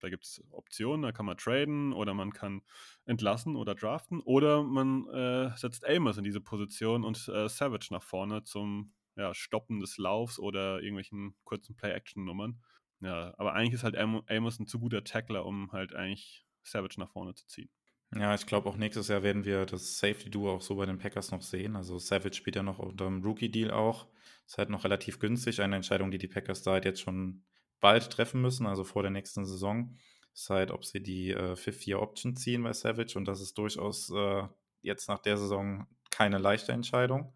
Da 0.00 0.10
gibt 0.10 0.24
es 0.24 0.44
Optionen, 0.50 1.02
da 1.02 1.12
kann 1.12 1.26
man 1.26 1.38
traden 1.38 1.92
oder 1.94 2.12
man 2.12 2.32
kann 2.32 2.60
entlassen 3.06 3.56
oder 3.56 3.74
draften 3.74 4.20
oder 4.20 4.62
man 4.62 5.08
äh, 5.08 5.56
setzt 5.56 5.86
Amos 5.88 6.18
in 6.18 6.24
diese 6.24 6.40
Position 6.40 7.02
und 7.02 7.16
äh, 7.28 7.48
Savage 7.48 7.88
nach 7.90 8.02
vorne 8.02 8.44
zum 8.44 8.92
ja, 9.18 9.34
Stoppen 9.34 9.80
des 9.80 9.98
Laufs 9.98 10.38
oder 10.38 10.80
irgendwelchen 10.80 11.34
kurzen 11.44 11.76
Play-Action-Nummern. 11.76 12.62
Ja, 13.00 13.34
aber 13.36 13.52
eigentlich 13.52 13.74
ist 13.74 13.84
halt 13.84 13.96
Amos 13.96 14.58
ein 14.58 14.66
zu 14.66 14.78
guter 14.78 15.04
Tackler, 15.04 15.44
um 15.44 15.70
halt 15.72 15.94
eigentlich 15.94 16.46
Savage 16.62 16.98
nach 16.98 17.10
vorne 17.10 17.34
zu 17.34 17.46
ziehen. 17.46 17.68
Ja, 18.14 18.34
ich 18.34 18.46
glaube 18.46 18.68
auch 18.68 18.76
nächstes 18.76 19.08
Jahr 19.08 19.22
werden 19.22 19.44
wir 19.44 19.66
das 19.66 19.98
Safety-Duo 19.98 20.54
auch 20.54 20.62
so 20.62 20.76
bei 20.76 20.86
den 20.86 20.98
Packers 20.98 21.30
noch 21.30 21.42
sehen. 21.42 21.76
Also 21.76 21.98
Savage 21.98 22.34
spielt 22.34 22.56
ja 22.56 22.62
noch 22.62 22.78
unter 22.78 23.04
dem 23.04 23.22
Rookie-Deal 23.22 23.70
auch. 23.70 24.06
Ist 24.46 24.56
halt 24.56 24.70
noch 24.70 24.84
relativ 24.84 25.18
günstig. 25.18 25.60
Eine 25.60 25.76
Entscheidung, 25.76 26.10
die 26.10 26.18
die 26.18 26.28
Packers 26.28 26.62
da 26.62 26.72
halt 26.72 26.86
jetzt 26.86 27.02
schon 27.02 27.44
bald 27.80 28.10
treffen 28.10 28.40
müssen, 28.40 28.66
also 28.66 28.82
vor 28.82 29.02
der 29.02 29.10
nächsten 29.10 29.44
Saison. 29.44 29.96
Ist 30.32 30.48
halt, 30.48 30.70
ob 30.70 30.84
sie 30.84 31.02
die 31.02 31.32
äh, 31.32 31.54
Fifth-Year-Option 31.54 32.34
ziehen 32.36 32.62
bei 32.62 32.72
Savage. 32.72 33.18
Und 33.18 33.26
das 33.26 33.42
ist 33.42 33.58
durchaus 33.58 34.10
äh, 34.10 34.44
jetzt 34.80 35.08
nach 35.08 35.18
der 35.18 35.36
Saison 35.36 35.86
keine 36.10 36.38
leichte 36.38 36.72
Entscheidung. 36.72 37.34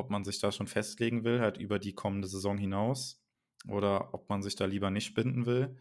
Ob 0.00 0.10
man 0.10 0.24
sich 0.24 0.40
da 0.40 0.50
schon 0.50 0.66
festlegen 0.66 1.24
will, 1.24 1.40
halt 1.40 1.58
über 1.58 1.78
die 1.78 1.94
kommende 1.94 2.26
Saison 2.26 2.58
hinaus. 2.58 3.22
Oder 3.68 4.14
ob 4.14 4.30
man 4.30 4.42
sich 4.42 4.56
da 4.56 4.64
lieber 4.64 4.90
nicht 4.90 5.14
binden 5.14 5.44
will. 5.44 5.76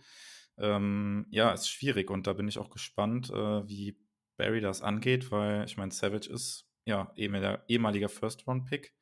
Ähm, 0.57 1.25
ja, 1.31 1.51
ist 1.53 1.69
schwierig 1.69 2.11
und 2.11 2.27
da 2.27 2.33
bin 2.33 2.49
ich 2.49 2.57
auch 2.57 2.69
gespannt, 2.69 3.29
äh, 3.29 3.67
wie 3.67 3.97
Barry 4.35 4.59
das 4.59 4.81
angeht, 4.81 5.31
weil 5.31 5.63
ich 5.63 5.77
meine, 5.77 5.91
Savage 5.91 6.29
ist 6.29 6.69
ja 6.85 7.13
ehemaliger 7.15 8.09
First-Round-Pick. 8.09 8.93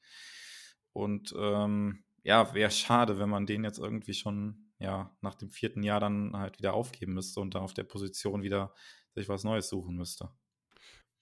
Und 0.94 1.34
ähm, 1.38 2.04
ja, 2.24 2.54
wäre 2.54 2.70
schade, 2.70 3.18
wenn 3.18 3.30
man 3.30 3.48
den 3.48 3.64
jetzt 3.64 3.80
irgendwie 3.80 4.14
schon 4.14 4.72
ja, 4.80 5.16
nach 5.22 5.36
dem 5.36 5.50
vierten 5.50 5.82
Jahr 5.82 6.00
dann 6.00 6.38
halt 6.38 6.60
wieder 6.60 6.74
aufgeben 6.74 7.14
müsste 7.14 7.40
und 7.40 7.56
dann 7.56 7.64
auf 7.64 7.74
der 7.74 7.84
Position 7.84 8.44
wieder 8.44 8.74
sich 9.16 9.28
was 9.28 9.44
Neues 9.44 9.70
suchen 9.70 9.96
müsste. 9.96 10.30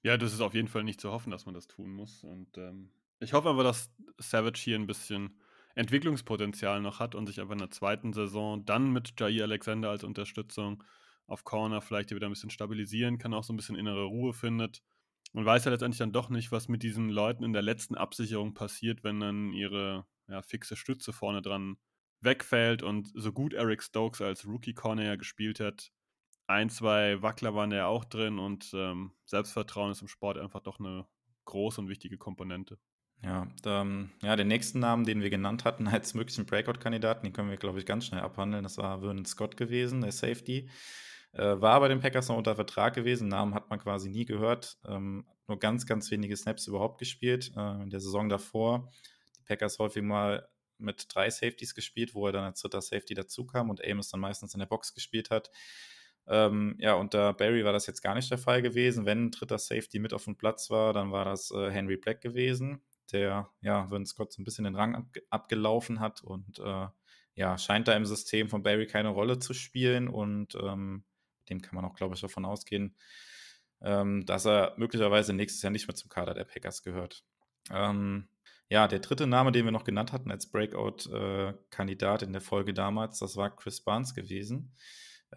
Ja, 0.03 0.17
das 0.17 0.33
ist 0.33 0.41
auf 0.41 0.53
jeden 0.53 0.67
Fall 0.67 0.83
nicht 0.83 1.01
zu 1.01 1.11
hoffen, 1.11 1.31
dass 1.31 1.45
man 1.45 1.55
das 1.55 1.67
tun 1.67 1.91
muss. 1.91 2.23
Und 2.23 2.57
ähm, 2.57 2.91
ich 3.25 3.33
hoffe 3.33 3.49
aber, 3.49 3.63
dass 3.63 3.91
Savage 4.17 4.59
hier 4.59 4.77
ein 4.77 4.87
bisschen 4.87 5.37
Entwicklungspotenzial 5.75 6.81
noch 6.81 6.99
hat 6.99 7.15
und 7.15 7.27
sich 7.27 7.41
aber 7.41 7.53
in 7.53 7.59
der 7.59 7.71
zweiten 7.71 8.13
Saison 8.13 8.65
dann 8.65 8.91
mit 8.91 9.19
Jair 9.19 9.43
Alexander 9.43 9.89
als 9.89 10.03
Unterstützung 10.03 10.83
auf 11.27 11.43
Corner 11.43 11.81
vielleicht 11.81 12.11
wieder 12.11 12.27
ein 12.27 12.31
bisschen 12.31 12.51
stabilisieren 12.51 13.17
kann, 13.17 13.33
auch 13.33 13.43
so 13.43 13.51
ein 13.51 13.57
bisschen 13.57 13.75
innere 13.75 14.03
Ruhe 14.05 14.33
findet. 14.33 14.83
Man 15.33 15.45
weiß 15.45 15.65
ja 15.65 15.71
letztendlich 15.71 15.97
dann 15.97 16.13
doch 16.13 16.29
nicht, 16.29 16.51
was 16.51 16.69
mit 16.69 16.83
diesen 16.83 17.09
Leuten 17.09 17.43
in 17.43 17.51
der 17.51 17.61
letzten 17.61 17.95
Absicherung 17.95 18.53
passiert, 18.53 19.03
wenn 19.03 19.19
dann 19.19 19.51
ihre 19.51 20.05
ja, 20.29 20.41
fixe 20.41 20.75
Stütze 20.75 21.11
vorne 21.11 21.41
dran 21.41 21.77
wegfällt 22.21 22.83
und 22.83 23.11
so 23.13 23.33
gut 23.33 23.53
Eric 23.53 23.83
Stokes 23.83 24.21
als 24.21 24.45
Rookie-Corner 24.45 25.03
ja 25.03 25.15
gespielt 25.15 25.59
hat, 25.59 25.91
ein, 26.47 26.69
zwei 26.69 27.21
Wackler 27.21 27.55
waren 27.55 27.71
ja 27.71 27.87
auch 27.87 28.05
drin 28.05 28.39
und 28.39 28.71
ähm, 28.73 29.11
Selbstvertrauen 29.25 29.91
ist 29.91 30.01
im 30.01 30.07
Sport 30.07 30.37
einfach 30.37 30.61
doch 30.61 30.79
eine 30.79 31.07
große 31.45 31.81
und 31.81 31.89
wichtige 31.89 32.17
Komponente. 32.17 32.77
Ja, 33.23 33.47
ähm, 33.65 34.11
ja, 34.21 34.35
den 34.35 34.47
nächsten 34.47 34.79
Namen, 34.79 35.05
den 35.05 35.21
wir 35.21 35.29
genannt 35.29 35.65
hatten 35.65 35.87
als 35.87 36.13
möglichen 36.13 36.45
Breakout-Kandidaten, 36.45 37.25
den 37.25 37.33
können 37.33 37.49
wir, 37.49 37.57
glaube 37.57 37.79
ich, 37.79 37.85
ganz 37.85 38.05
schnell 38.05 38.21
abhandeln. 38.21 38.63
Das 38.63 38.77
war 38.77 38.99
Vernon 38.99 39.25
Scott 39.25 39.57
gewesen, 39.57 40.01
der 40.01 40.11
Safety. 40.11 40.69
Äh, 41.33 41.59
war 41.59 41.79
bei 41.79 41.87
den 41.87 41.99
Packers 41.99 42.29
noch 42.29 42.37
unter 42.37 42.55
Vertrag 42.55 42.93
gewesen. 42.93 43.27
Namen 43.27 43.53
hat 43.53 43.69
man 43.69 43.79
quasi 43.79 44.09
nie 44.09 44.25
gehört. 44.25 44.77
Ähm, 44.87 45.25
nur 45.47 45.59
ganz, 45.59 45.85
ganz 45.85 46.09
wenige 46.11 46.37
Snaps 46.37 46.67
überhaupt 46.67 46.97
gespielt. 46.99 47.51
Äh, 47.55 47.83
in 47.83 47.89
der 47.89 47.99
Saison 47.99 48.29
davor 48.29 48.89
die 49.37 49.43
Packers 49.43 49.79
häufig 49.79 50.01
mal 50.01 50.47
mit 50.77 51.07
drei 51.13 51.29
Safeties 51.29 51.75
gespielt, 51.75 52.15
wo 52.15 52.27
er 52.27 52.33
dann 52.33 52.43
als 52.43 52.61
dritter 52.61 52.81
Safety 52.81 53.13
dazu 53.13 53.45
kam 53.45 53.69
und 53.69 53.85
Amos 53.85 54.09
dann 54.09 54.19
meistens 54.19 54.53
in 54.53 54.59
der 54.59 54.67
Box 54.67 54.93
gespielt 54.93 55.29
hat. 55.29 55.51
Ähm, 56.27 56.75
ja, 56.79 56.95
unter 56.95 57.33
Barry 57.33 57.63
war 57.63 57.73
das 57.73 57.85
jetzt 57.85 58.01
gar 58.01 58.15
nicht 58.15 58.31
der 58.31 58.37
Fall 58.37 58.61
gewesen. 58.61 59.05
Wenn 59.05 59.25
ein 59.25 59.31
dritter 59.31 59.59
Safety 59.59 59.99
mit 59.99 60.13
auf 60.13 60.23
dem 60.23 60.37
Platz 60.37 60.69
war, 60.69 60.93
dann 60.93 61.11
war 61.11 61.25
das 61.25 61.51
äh, 61.51 61.69
Henry 61.69 61.97
Black 61.97 62.21
gewesen, 62.21 62.81
der, 63.11 63.49
ja, 63.61 63.89
wenn 63.91 64.05
Scott 64.05 64.33
so 64.33 64.41
ein 64.41 64.45
bisschen 64.45 64.65
den 64.65 64.75
Rang 64.75 64.95
ab 64.95 65.05
abgelaufen 65.29 65.99
hat 65.99 66.21
und 66.23 66.59
äh, 66.59 66.87
ja, 67.35 67.57
scheint 67.57 67.87
da 67.87 67.93
im 67.93 68.05
System 68.05 68.49
von 68.49 68.63
Barry 68.63 68.87
keine 68.87 69.09
Rolle 69.09 69.39
zu 69.39 69.53
spielen 69.53 70.07
und 70.07 70.55
ähm, 70.55 71.03
dem 71.49 71.61
kann 71.61 71.75
man 71.75 71.85
auch, 71.85 71.95
glaube 71.95 72.15
ich, 72.15 72.21
davon 72.21 72.45
ausgehen, 72.45 72.95
ähm, 73.81 74.25
dass 74.25 74.45
er 74.45 74.73
möglicherweise 74.77 75.33
nächstes 75.33 75.61
Jahr 75.61 75.71
nicht 75.71 75.87
mehr 75.87 75.95
zum 75.95 76.09
Kader 76.09 76.33
der 76.33 76.45
Packers 76.45 76.81
gehört. 76.81 77.23
Ähm, 77.71 78.29
ja, 78.69 78.87
der 78.87 78.99
dritte 78.99 79.27
Name, 79.27 79.51
den 79.51 79.65
wir 79.65 79.71
noch 79.71 79.83
genannt 79.83 80.11
hatten 80.11 80.31
als 80.31 80.49
Breakout-Kandidat 80.49 82.21
äh, 82.21 82.25
in 82.25 82.33
der 82.33 82.41
Folge 82.41 82.73
damals, 82.73 83.19
das 83.19 83.35
war 83.35 83.55
Chris 83.55 83.81
Barnes 83.81 84.15
gewesen. 84.15 84.73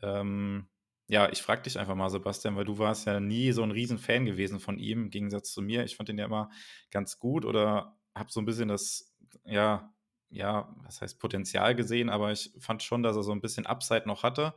Ähm, 0.03 0.69
ja, 1.09 1.31
ich 1.33 1.41
frage 1.41 1.63
dich 1.63 1.79
einfach 1.79 1.95
mal, 1.95 2.11
Sebastian, 2.11 2.57
weil 2.57 2.67
du 2.67 2.79
warst 2.79 3.07
ja 3.07 3.19
nie 3.19 3.53
so 3.53 3.63
ein 3.63 3.71
Riesenfan 3.71 4.27
gewesen 4.27 4.61
von 4.61 4.79
ihm, 4.79 5.05
im 5.05 5.11
Gegensatz 5.11 5.53
zu 5.53 5.63
mir. 5.63 5.85
Ich 5.85 5.97
fand 5.97 6.11
ihn 6.11 6.19
ja 6.19 6.27
immer 6.27 6.51
ganz 6.91 7.19
gut 7.19 7.47
oder 7.47 7.99
habe 8.15 8.31
so 8.31 8.41
ein 8.41 8.45
bisschen 8.45 8.69
das, 8.69 9.17
ja, 9.45 9.95
ja, 10.29 10.75
was 10.83 11.01
heißt 11.01 11.19
Potenzial 11.19 11.75
gesehen, 11.75 12.11
aber 12.11 12.31
ich 12.33 12.53
fand 12.59 12.83
schon, 12.83 13.03
dass 13.03 13.17
er 13.17 13.23
so 13.23 13.33
ein 13.33 13.41
bisschen 13.41 13.65
Upside 13.65 14.07
noch 14.07 14.23
hatte. 14.23 14.55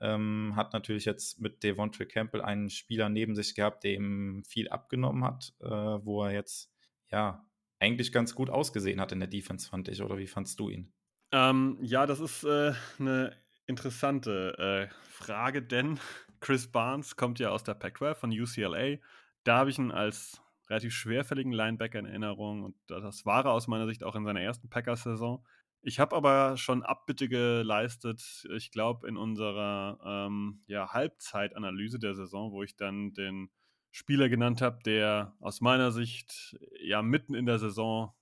Ähm, 0.00 0.52
hat 0.54 0.72
natürlich 0.72 1.04
jetzt 1.04 1.40
mit 1.40 1.64
Devontre 1.64 2.06
Campbell 2.06 2.42
einen 2.42 2.70
Spieler 2.70 3.08
neben 3.08 3.34
sich 3.34 3.54
gehabt, 3.54 3.82
der 3.82 3.94
ihm 3.94 4.44
viel 4.46 4.68
abgenommen 4.68 5.24
hat, 5.24 5.52
äh, 5.60 5.66
wo 5.66 6.24
er 6.24 6.32
jetzt 6.32 6.72
ja 7.10 7.44
eigentlich 7.80 8.12
ganz 8.12 8.36
gut 8.36 8.50
ausgesehen 8.50 9.00
hat 9.00 9.10
in 9.10 9.18
der 9.18 9.28
Defense, 9.28 9.68
fand 9.68 9.88
ich. 9.88 10.00
Oder 10.00 10.16
wie 10.18 10.28
fandst 10.28 10.60
du 10.60 10.70
ihn? 10.70 10.92
Ähm, 11.32 11.78
ja, 11.82 12.06
das 12.06 12.20
ist 12.20 12.44
äh, 12.44 12.72
eine 13.00 13.36
interessante 13.72 14.88
äh, 14.90 14.94
Frage, 15.10 15.62
denn 15.62 15.98
Chris 16.40 16.70
Barnes 16.70 17.16
kommt 17.16 17.38
ja 17.38 17.50
aus 17.50 17.64
der 17.64 17.74
Pac-12 17.74 18.14
von 18.14 18.30
UCLA. 18.30 18.98
Da 19.44 19.58
habe 19.58 19.70
ich 19.70 19.78
ihn 19.78 19.90
als 19.90 20.40
relativ 20.68 20.94
schwerfälligen 20.94 21.52
Linebacker 21.52 21.98
in 21.98 22.06
Erinnerung 22.06 22.62
und 22.62 22.76
das 22.86 23.26
war 23.26 23.44
er 23.44 23.52
aus 23.52 23.68
meiner 23.68 23.86
Sicht 23.86 24.04
auch 24.04 24.14
in 24.14 24.24
seiner 24.24 24.40
ersten 24.40 24.68
Packers-Saison. 24.68 25.44
Ich 25.82 25.98
habe 25.98 26.14
aber 26.14 26.56
schon 26.56 26.82
Abbitte 26.84 27.28
geleistet, 27.28 28.46
ich 28.54 28.70
glaube, 28.70 29.08
in 29.08 29.16
unserer 29.16 29.98
ähm, 30.04 30.62
ja, 30.66 30.92
Halbzeitanalyse 30.92 31.98
der 31.98 32.14
Saison, 32.14 32.52
wo 32.52 32.62
ich 32.62 32.76
dann 32.76 33.12
den 33.14 33.50
Spieler 33.90 34.28
genannt 34.28 34.62
habe, 34.62 34.78
der 34.84 35.34
aus 35.40 35.60
meiner 35.60 35.90
Sicht 35.90 36.56
ja 36.80 37.02
mitten 37.02 37.34
in 37.34 37.46
der 37.46 37.58
Saison 37.58 38.14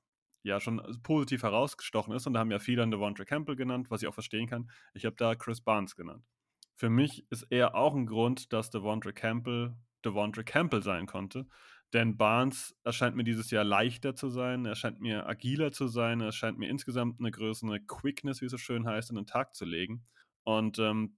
ja 0.43 0.61
schon 0.61 0.81
positiv 1.03 1.43
herausgestochen 1.43 2.15
ist. 2.15 2.27
Und 2.27 2.35
da 2.35 2.41
haben 2.41 2.51
ja 2.51 2.59
viele 2.59 2.83
an 2.83 2.91
Devontre 2.91 3.25
Campbell 3.25 3.57
genannt, 3.57 3.91
was 3.91 4.03
ich 4.03 4.09
auch 4.09 4.15
verstehen 4.15 4.47
kann. 4.47 4.71
Ich 4.95 5.05
habe 5.05 5.17
da 5.17 5.35
Chris 5.35 5.61
Barnes 5.61 5.97
genannt. 5.97 6.25
Für 6.77 6.91
mich 6.91 7.27
ist 7.31 7.43
eher 7.51 7.75
auch 7.75 7.95
ein 7.95 8.07
Grund, 8.07 8.53
dass 8.53 8.71
Devontre 8.71 9.13
Campbell 9.13 9.77
Devontre 10.05 10.45
Campbell 10.45 10.83
sein 10.83 11.07
konnte. 11.07 11.47
Denn 11.93 12.17
Barnes 12.17 12.77
erscheint 12.85 13.17
mir 13.17 13.25
dieses 13.25 13.51
Jahr 13.51 13.65
leichter 13.65 14.15
zu 14.15 14.29
sein, 14.29 14.65
er 14.65 14.77
scheint 14.77 15.01
mir 15.01 15.27
agiler 15.27 15.73
zu 15.73 15.89
sein, 15.89 16.21
er 16.21 16.33
scheint 16.33 16.59
mir 16.59 16.69
insgesamt 16.69 17.19
eine 17.19 17.33
größere 17.33 17.81
Quickness, 17.81 18.41
wie 18.41 18.47
es 18.47 18.53
so 18.53 18.59
schön 18.59 18.87
heißt, 18.87 19.11
in 19.11 19.17
den 19.17 19.27
Tag 19.27 19.55
zu 19.57 19.65
legen. 19.65 20.07
Und 20.45 20.79
ähm, 20.79 21.17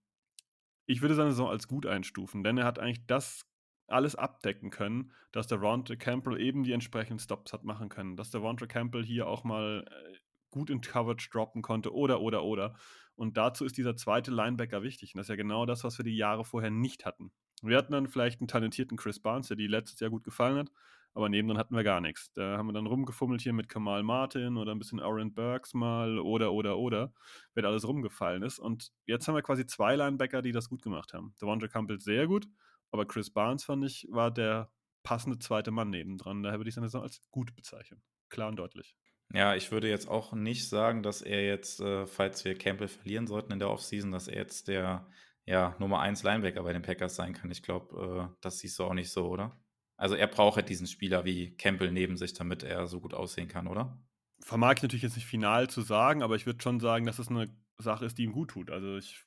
ich 0.87 1.03
würde 1.03 1.15
seine 1.15 1.31
Saison 1.31 1.51
als 1.51 1.69
gut 1.69 1.87
einstufen, 1.87 2.43
denn 2.43 2.57
er 2.57 2.65
hat 2.65 2.79
eigentlich 2.79 3.07
das 3.07 3.45
alles 3.93 4.15
abdecken 4.15 4.71
können, 4.71 5.13
dass 5.31 5.47
der 5.47 5.59
Ronte 5.59 5.97
Campbell 5.97 6.41
eben 6.41 6.65
die 6.65 6.73
entsprechenden 6.73 7.19
Stops 7.19 7.53
hat 7.53 7.65
machen 7.65 7.89
können, 7.89 8.17
dass 8.17 8.31
der 8.31 8.41
Ronte 8.41 8.67
Campbell 8.67 9.05
hier 9.05 9.27
auch 9.27 9.45
mal 9.45 9.85
äh, 9.87 10.17
gut 10.51 10.71
in 10.71 10.81
Coverage 10.81 11.31
droppen 11.31 11.63
konnte 11.63 11.95
oder, 11.95 12.21
oder, 12.21 12.45
oder. 12.45 12.75
Und 13.15 13.37
dazu 13.37 13.65
ist 13.65 13.77
dieser 13.77 13.97
zweite 13.97 14.31
Linebacker 14.31 14.83
wichtig. 14.83 15.15
Und 15.15 15.19
das 15.19 15.27
ist 15.27 15.31
ja 15.31 15.37
genau 15.37 15.67
das, 15.67 15.85
was 15.85 15.99
wir 15.99 16.05
die 16.05 16.17
Jahre 16.17 16.45
vorher 16.45 16.71
nicht 16.71 17.05
hatten. 17.05 17.33
Wir 17.63 17.77
hatten 17.77 17.93
dann 17.93 18.09
vielleicht 18.09 18.41
einen 18.41 18.49
talentierten 18.49 18.97
Chris 18.97 19.21
Barnes, 19.21 19.49
der 19.49 19.57
die 19.57 19.69
letztes 19.69 20.01
Jahr 20.01 20.11
gut 20.11 20.25
gefallen 20.25 20.59
hat, 20.59 20.73
aber 21.15 21.29
neben 21.29 21.47
dann 21.47 21.59
hatten 21.59 21.77
wir 21.77 21.85
gar 21.85 22.01
nichts. 22.01 22.33
Da 22.33 22.57
haben 22.59 22.67
wir 22.67 22.73
dann 22.73 22.87
rumgefummelt 22.87 23.41
hier 23.41 23.53
mit 23.53 23.69
Kamal 23.69 24.03
Martin 24.03 24.57
oder 24.57 24.73
ein 24.73 24.79
bisschen 24.79 24.99
Aaron 24.99 25.33
Burks 25.33 25.73
mal 25.73 26.19
oder, 26.19 26.53
oder, 26.53 26.79
oder, 26.79 27.13
da 27.55 27.63
alles 27.63 27.87
rumgefallen 27.87 28.43
ist. 28.43 28.59
Und 28.59 28.91
jetzt 29.07 29.29
haben 29.29 29.37
wir 29.37 29.43
quasi 29.43 29.65
zwei 29.67 29.95
Linebacker, 29.95 30.43
die 30.43 30.53
das 30.53 30.69
gut 30.69 30.83
gemacht 30.83 31.13
haben. 31.15 31.35
Devondre 31.41 31.69
Campbell 31.69 32.01
sehr 32.01 32.27
gut, 32.27 32.49
aber 32.93 33.07
Chris 33.07 33.31
Barnes, 33.31 33.65
fand 33.65 33.85
ich, 33.85 34.07
war 34.11 34.31
der 34.31 34.71
passende 35.03 35.39
zweite 35.39 35.71
Mann 35.71 35.91
nebendran. 35.91 36.43
Daher 36.43 36.59
würde 36.59 36.69
ich 36.69 36.75
seine 36.75 36.87
Saison 36.87 37.03
als 37.03 37.21
gut 37.31 37.55
bezeichnen. 37.57 38.03
Klar 38.29 38.49
und 38.49 38.57
deutlich. 38.57 38.97
Ja, 39.35 39.55
ich 39.55 39.73
würde 39.73 39.89
jetzt 39.89 40.09
auch 40.09 40.33
nicht 40.33 40.69
sagen, 40.69 41.03
dass 41.03 41.23
er 41.23 41.45
jetzt, 41.45 41.81
äh, 41.81 42.07
falls 42.07 42.45
wir 42.45 42.57
Campbell 42.57 42.89
verlieren 42.89 43.27
sollten 43.27 43.53
in 43.53 43.59
der 43.59 43.71
Offseason, 43.71 44.13
dass 44.13 44.29
er 44.29 44.37
jetzt 44.37 44.69
der 44.69 45.07
ja, 45.47 45.75
Nummer 45.79 46.01
1 46.01 46.23
Linebacker 46.23 46.63
bei 46.63 46.73
den 46.73 46.83
Packers 46.83 47.17
sein 47.17 47.33
kann. 47.33 47.51
Ich 47.51 47.63
glaube, 47.63 48.31
äh, 48.31 48.37
das 48.41 48.59
siehst 48.59 48.79
du 48.79 48.85
auch 48.85 48.95
nicht 48.95 49.11
so, 49.11 49.27
oder? 49.29 49.59
Also 49.97 50.15
er 50.15 50.27
braucht 50.27 50.57
halt 50.57 50.69
diesen 50.69 50.87
Spieler 50.87 51.25
wie 51.25 51.57
Campbell 51.57 51.93
neben 51.93 52.17
sich, 52.17 52.35
damit 52.35 52.63
er 52.63 52.87
so 52.87 53.01
gut 53.01 53.15
aussehen 53.15 53.49
kann, 53.49 53.67
oder? 53.67 53.99
Vermag 54.41 54.75
ich 54.77 54.83
natürlich 54.83 55.03
jetzt 55.03 55.17
nicht 55.17 55.27
final 55.27 55.71
zu 55.71 55.81
sagen, 55.81 56.23
aber 56.23 56.37
ich 56.37 56.47
würde 56.47 56.63
schon 56.63 56.81
sagen, 56.81 57.07
dass 57.07 57.19
es 57.19 57.29
eine 57.29 57.49
Sache 57.79 58.05
ist, 58.05 58.19
die 58.19 58.25
ihm 58.25 58.33
gut 58.33 58.51
tut. 58.51 58.71
Also 58.71 58.97
ich, 58.97 59.25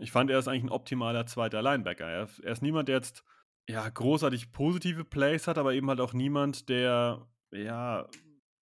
ich 0.00 0.12
fand, 0.12 0.30
er 0.30 0.38
ist 0.38 0.48
eigentlich 0.48 0.64
ein 0.64 0.70
optimaler 0.70 1.26
zweiter 1.26 1.62
Linebacker. 1.62 2.06
Er, 2.06 2.28
er 2.42 2.52
ist 2.52 2.62
niemand, 2.62 2.88
der 2.88 2.96
jetzt 2.96 3.24
ja, 3.68 3.88
großartig 3.88 4.52
positive 4.52 5.04
Plays 5.04 5.46
hat, 5.46 5.58
aber 5.58 5.74
eben 5.74 5.88
halt 5.88 6.00
auch 6.00 6.12
niemand, 6.12 6.68
der 6.68 7.26
ja 7.52 8.08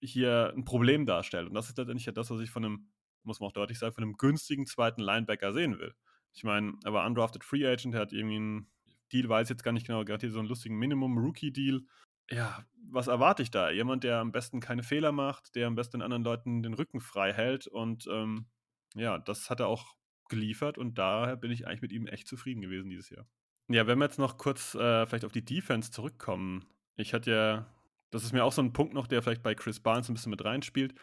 hier 0.01 0.53
ein 0.57 0.65
Problem 0.65 1.07
darstellt. 1.07 1.49
Und 1.49 1.55
das 1.55 1.69
ist 1.69 1.79
letztendlich 1.79 2.07
ja 2.07 2.13
das, 2.13 2.31
was 2.31 2.41
ich 2.41 2.51
von 2.51 2.65
einem, 2.65 2.89
muss 3.23 3.41
man 3.41 3.49
auch 3.49 3.53
deutlich 3.53 3.79
sagen, 3.79 3.95
von 3.95 4.05
einem 4.05 4.17
günstigen 4.17 4.67
zweiten 4.67 5.03
Linebacker 5.03 5.53
sehen 5.53 5.79
will. 5.79 5.95
Ich 6.33 6.45
meine, 6.45 6.75
er 6.85 6.93
war 6.93 7.07
undrafted 7.07 7.45
Free 7.45 7.67
Agent, 7.67 7.95
er 7.95 8.01
hat 8.01 8.13
irgendwie 8.13 8.37
einen 8.37 8.71
Deal, 9.13 9.29
weiß 9.29 9.49
jetzt 9.49 9.63
gar 9.63 9.73
nicht 9.73 9.87
genau, 9.87 10.05
gerade 10.05 10.21
hier 10.21 10.31
so 10.31 10.41
einen 10.41 10.49
lustigen 10.49 10.77
Minimum-Rookie-Deal. 10.79 11.83
Ja, 12.31 12.65
was 12.91 13.07
erwarte 13.07 13.43
ich 13.43 13.51
da? 13.51 13.71
Jemand, 13.71 14.05
der 14.05 14.19
am 14.19 14.33
besten 14.33 14.61
keine 14.61 14.83
Fehler 14.83 15.13
macht, 15.13 15.55
der 15.55 15.67
am 15.67 15.75
besten 15.75 16.03
anderen 16.03 16.25
Leuten 16.25 16.63
den 16.63 16.75
Rücken 16.75 17.01
frei 17.01 17.33
hält 17.33 17.67
und 17.67 18.07
ähm, 18.11 18.47
ja, 18.95 19.19
das 19.19 19.51
hat 19.51 19.61
er 19.61 19.69
auch 19.69 19.95
geliefert 20.35 20.79
und 20.79 20.99
daher 20.99 21.37
bin 21.37 21.51
ich 21.51 21.67
eigentlich 21.67 21.83
mit 21.83 21.93
ihm 21.93 22.07
echt 22.07 22.27
zufrieden 22.29 22.61
gewesen 22.61 22.91
dieses 22.91 23.11
Jahr. 23.11 23.27
Ja, 23.69 23.87
wenn 23.87 23.99
wir 23.99 24.05
jetzt 24.05 24.19
noch 24.19 24.37
kurz 24.37 24.75
äh, 24.75 25.07
vielleicht 25.07 25.25
auf 25.25 25.33
die 25.33 25.45
Defense 25.45 25.91
zurückkommen. 25.91 26.67
Ich 26.97 27.15
hatte 27.15 27.31
ja, 27.31 27.67
das 28.11 28.25
ist 28.25 28.33
mir 28.33 28.45
auch 28.45 28.53
so 28.53 28.63
ein 28.63 28.73
Punkt 28.73 28.95
noch, 28.95 29.07
der 29.07 29.23
vielleicht 29.23 29.43
bei 29.43 29.55
Chris 29.55 29.81
Barnes 29.81 30.09
ein 30.09 30.15
bisschen 30.15 30.31
mit 30.31 30.45
reinspielt. 30.45 30.95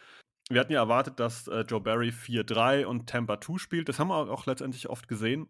Wir 0.50 0.60
hatten 0.60 0.74
ja 0.74 0.82
erwartet, 0.82 1.20
dass 1.20 1.48
äh, 1.48 1.62
Joe 1.62 1.82
Barry 1.82 2.10
4-3 2.10 2.86
und 2.86 3.08
Tampa 3.10 3.40
2 3.40 3.58
spielt. 3.58 3.90
Das 3.90 4.00
haben 4.00 4.10
wir 4.10 4.16
auch 4.16 4.46
letztendlich 4.46 4.90
oft 4.90 5.08
gesehen. 5.08 5.50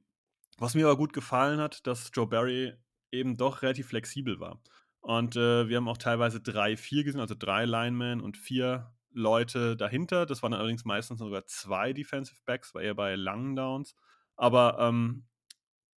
Was 0.58 0.76
mir 0.76 0.86
aber 0.86 0.98
gut 0.98 1.14
gefallen 1.14 1.60
hat, 1.60 1.86
dass 1.88 2.12
Joe 2.14 2.28
Barry 2.28 2.74
eben 3.12 3.36
doch 3.36 3.62
relativ 3.62 3.88
flexibel 3.88 4.40
war. 4.40 4.62
Und 5.02 5.36
äh, 5.36 5.68
wir 5.68 5.78
haben 5.78 5.88
auch 5.88 5.98
teilweise 5.98 6.38
3-4 6.38 7.04
gesehen, 7.04 7.20
also 7.20 7.36
drei 7.38 7.66
Linemen 7.66 8.22
und 8.22 8.38
vier 8.38 8.94
Leute 9.12 9.76
dahinter. 9.76 10.26
Das 10.26 10.44
waren 10.44 10.54
allerdings 10.54 10.86
meistens 10.86 11.20
sogar 11.20 11.46
zwei 11.46 11.94
Defensive 11.94 12.40
Backs, 12.46 12.74
war 12.74 12.82
eher 12.82 12.96
bei 12.96 13.16
langen 13.16 13.56
Downs. 13.56 13.96
Aber 14.36 14.78
ähm, 14.80 15.26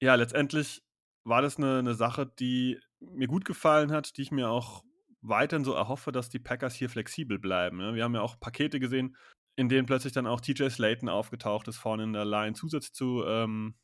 ja, 0.00 0.14
letztendlich 0.14 0.82
war 1.24 1.42
das 1.42 1.56
eine, 1.56 1.78
eine 1.78 1.94
Sache, 1.94 2.26
die 2.26 2.78
mir 3.00 3.28
gut 3.28 3.44
gefallen 3.44 3.92
hat, 3.92 4.16
die 4.16 4.22
ich 4.22 4.30
mir 4.30 4.50
auch 4.50 4.84
weiterhin 5.22 5.64
so 5.64 5.72
erhoffe, 5.72 6.12
dass 6.12 6.28
die 6.28 6.38
Packers 6.38 6.74
hier 6.74 6.90
flexibel 6.90 7.38
bleiben. 7.38 7.78
Ne? 7.78 7.94
Wir 7.94 8.04
haben 8.04 8.14
ja 8.14 8.20
auch 8.20 8.38
Pakete 8.38 8.78
gesehen, 8.78 9.16
in 9.56 9.68
denen 9.68 9.86
plötzlich 9.86 10.12
dann 10.12 10.26
auch 10.26 10.40
TJ 10.40 10.68
Slayton 10.68 11.08
aufgetaucht 11.08 11.68
ist, 11.68 11.78
vorne 11.78 12.04
in 12.04 12.12
der 12.12 12.24
Line, 12.24 12.54
zusätzlich 12.54 12.92
zu 12.92 13.24
ähm, 13.26 13.76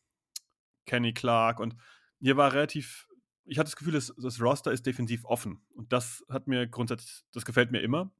Kenny 0.87 1.14
Clark. 1.14 1.61
Und 1.61 1.76
hier 2.20 2.37
war 2.37 2.53
relativ, 2.53 3.07
ich 3.45 3.59
hatte 3.59 3.68
das 3.68 3.76
Gefühl, 3.76 3.95
das, 3.95 4.12
das, 4.20 4.41
Roster 4.41 4.72
ist 4.72 4.85
defensiv 4.85 5.24
offen. 5.24 5.64
Und 5.74 5.93
das 5.93 6.24
hat 6.28 6.47
mir 6.47 6.66
grundsätzlich, 6.66 7.22
das 7.33 7.45
gefällt 7.45 7.70
mir 7.70 7.81
immer, 7.81 8.12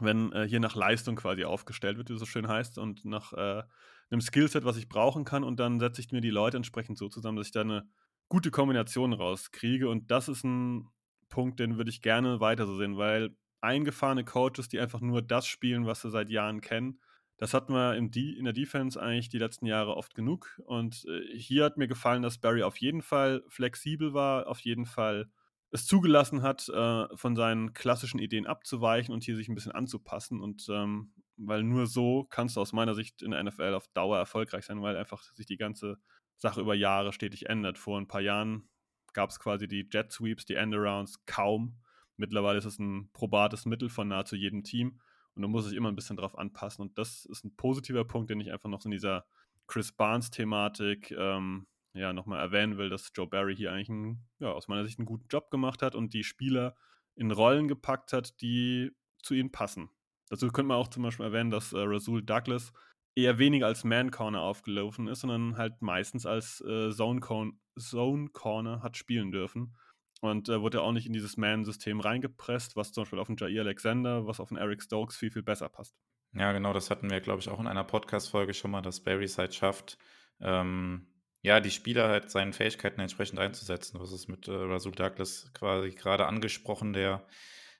wenn 0.00 0.32
äh, 0.32 0.46
hier 0.48 0.60
nach 0.60 0.74
Leistung 0.74 1.16
quasi 1.16 1.44
aufgestellt 1.44 1.98
wird, 1.98 2.08
wie 2.10 2.14
es 2.14 2.20
so 2.20 2.26
schön 2.26 2.48
heißt, 2.48 2.78
und 2.78 3.04
nach 3.04 3.32
äh, 3.32 3.62
einem 4.10 4.20
Skillset, 4.20 4.64
was 4.64 4.76
ich 4.76 4.88
brauchen 4.88 5.24
kann. 5.24 5.44
Und 5.44 5.60
dann 5.60 5.80
setze 5.80 6.00
ich 6.00 6.12
mir 6.12 6.20
die 6.20 6.30
Leute 6.30 6.56
entsprechend 6.56 6.98
so 6.98 7.08
zusammen, 7.08 7.36
dass 7.36 7.48
ich 7.48 7.52
da 7.52 7.62
eine 7.62 7.88
gute 8.28 8.50
Kombination 8.50 9.12
rauskriege. 9.12 9.88
Und 9.88 10.10
das 10.10 10.28
ist 10.28 10.44
ein 10.44 10.88
Punkt, 11.28 11.60
den 11.60 11.76
würde 11.76 11.90
ich 11.90 12.02
gerne 12.02 12.40
weiter 12.40 12.66
so 12.66 12.76
sehen, 12.76 12.96
weil 12.96 13.36
eingefahrene 13.60 14.24
Coaches, 14.24 14.68
die 14.68 14.80
einfach 14.80 15.00
nur 15.00 15.22
das 15.22 15.46
spielen, 15.46 15.86
was 15.86 16.02
sie 16.02 16.10
seit 16.10 16.30
Jahren 16.30 16.60
kennen, 16.60 17.00
das 17.38 17.54
hatten 17.54 17.72
wir 17.72 17.94
in, 17.94 18.10
der 18.10 18.52
Defense 18.52 19.00
eigentlich 19.00 19.28
die 19.28 19.38
letzten 19.38 19.66
Jahre 19.66 19.96
oft 19.96 20.14
genug. 20.14 20.60
Und 20.64 21.04
äh, 21.08 21.38
hier 21.38 21.64
hat 21.64 21.76
mir 21.76 21.86
gefallen, 21.86 22.22
dass 22.22 22.38
Barry 22.38 22.64
auf 22.64 22.76
jeden 22.78 23.00
Fall 23.00 23.44
flexibel 23.48 24.12
war, 24.12 24.48
auf 24.48 24.58
jeden 24.60 24.86
Fall 24.86 25.30
es 25.70 25.86
zugelassen 25.86 26.42
hat, 26.42 26.68
äh, 26.68 27.06
von 27.16 27.36
seinen 27.36 27.72
klassischen 27.72 28.18
Ideen 28.18 28.46
abzuweichen 28.46 29.12
und 29.12 29.24
hier 29.24 29.36
sich 29.36 29.48
ein 29.48 29.54
bisschen 29.54 29.72
anzupassen. 29.72 30.40
Und 30.40 30.66
ähm, 30.70 31.12
weil 31.36 31.62
nur 31.62 31.86
so 31.86 32.24
kannst 32.24 32.56
du 32.56 32.60
aus 32.60 32.72
meiner 32.72 32.94
Sicht 32.94 33.22
in 33.22 33.30
der 33.30 33.42
NFL 33.42 33.74
auf 33.74 33.88
Dauer 33.88 34.18
erfolgreich 34.18 34.64
sein, 34.64 34.82
weil 34.82 34.96
einfach 34.96 35.22
sich 35.34 35.46
die 35.46 35.56
ganze 35.56 35.98
Sache 36.36 36.60
über 36.60 36.74
Jahre 36.74 37.12
stetig 37.12 37.48
ändert. 37.48 37.78
Vor 37.78 37.98
ein 37.98 38.08
paar 38.08 38.20
Jahren 38.20 38.68
gab 39.12 39.30
es 39.30 39.38
quasi 39.38 39.68
die 39.68 39.88
Jet 39.90 40.12
Sweeps, 40.12 40.44
die 40.44 40.54
Endarounds 40.54 41.24
kaum. 41.26 41.78
Mittlerweile 42.16 42.58
ist 42.58 42.64
es 42.64 42.78
ein 42.78 43.10
probates 43.12 43.66
Mittel 43.66 43.88
von 43.88 44.08
nahezu 44.08 44.36
jedem 44.36 44.64
Team 44.64 45.00
und 45.38 45.42
du 45.42 45.48
musst 45.48 45.70
dich 45.70 45.76
immer 45.76 45.88
ein 45.88 45.94
bisschen 45.94 46.16
darauf 46.16 46.36
anpassen. 46.36 46.82
Und 46.82 46.98
das 46.98 47.24
ist 47.26 47.44
ein 47.44 47.54
positiver 47.54 48.04
Punkt, 48.04 48.30
den 48.30 48.40
ich 48.40 48.50
einfach 48.50 48.68
noch 48.68 48.84
in 48.84 48.90
dieser 48.90 49.24
Chris 49.68 49.92
Barnes-Thematik 49.92 51.12
ähm, 51.12 51.67
ja, 51.94 52.12
nochmal 52.12 52.40
erwähnen 52.40 52.78
will, 52.78 52.90
dass 52.90 53.12
Joe 53.14 53.26
Barry 53.26 53.56
hier 53.56 53.72
eigentlich 53.72 53.90
einen, 53.90 54.28
ja, 54.38 54.52
aus 54.52 54.68
meiner 54.68 54.84
Sicht 54.84 54.98
einen 54.98 55.06
guten 55.06 55.28
Job 55.28 55.50
gemacht 55.50 55.82
hat 55.82 55.94
und 55.94 56.14
die 56.14 56.24
Spieler 56.24 56.76
in 57.16 57.30
Rollen 57.30 57.68
gepackt 57.68 58.12
hat, 58.12 58.40
die 58.40 58.92
zu 59.22 59.34
ihnen 59.34 59.50
passen. 59.50 59.90
Dazu 60.28 60.48
könnte 60.48 60.68
man 60.68 60.76
auch 60.76 60.88
zum 60.88 61.02
Beispiel 61.02 61.26
erwähnen, 61.26 61.50
dass 61.50 61.72
äh, 61.72 61.78
Rasul 61.78 62.22
Douglas 62.22 62.72
eher 63.14 63.38
weniger 63.38 63.66
als 63.66 63.82
Man-Corner 63.84 64.40
aufgelaufen 64.40 65.08
ist, 65.08 65.20
sondern 65.20 65.56
halt 65.56 65.82
meistens 65.82 66.26
als 66.26 66.60
äh, 66.60 66.90
Zone-Corner 66.90 67.52
Zone 67.78 68.82
hat 68.82 68.96
spielen 68.96 69.32
dürfen. 69.32 69.76
Und 70.20 70.48
äh, 70.48 70.60
wurde 70.60 70.82
auch 70.82 70.92
nicht 70.92 71.06
in 71.06 71.12
dieses 71.12 71.36
Man-System 71.36 72.00
reingepresst, 72.00 72.76
was 72.76 72.92
zum 72.92 73.02
Beispiel 73.02 73.18
auf 73.18 73.28
den 73.28 73.36
Jair 73.36 73.62
Alexander, 73.62 74.26
was 74.26 74.40
auf 74.40 74.48
den 74.48 74.56
Eric 74.56 74.82
Stokes 74.82 75.16
viel, 75.16 75.30
viel 75.30 75.42
besser 75.42 75.68
passt. 75.68 75.96
Ja, 76.32 76.52
genau, 76.52 76.72
das 76.72 76.90
hatten 76.90 77.08
wir, 77.08 77.20
glaube 77.20 77.40
ich, 77.40 77.48
auch 77.48 77.60
in 77.60 77.66
einer 77.66 77.84
Podcast-Folge 77.84 78.52
schon 78.52 78.70
mal, 78.70 78.82
dass 78.82 79.00
Barry 79.00 79.24
es 79.24 79.38
halt 79.38 79.54
schafft, 79.54 79.96
ähm, 80.40 81.06
ja, 81.48 81.60
die 81.60 81.70
Spieler 81.70 82.08
halt 82.08 82.30
seinen 82.30 82.52
Fähigkeiten 82.52 83.00
entsprechend 83.00 83.38
einzusetzen. 83.38 83.98
Das 83.98 84.12
ist 84.12 84.28
mit 84.28 84.48
äh, 84.48 84.52
Rasul 84.52 84.92
Douglas 84.92 85.50
quasi 85.54 85.92
gerade 85.92 86.26
angesprochen, 86.26 86.92
der 86.92 87.26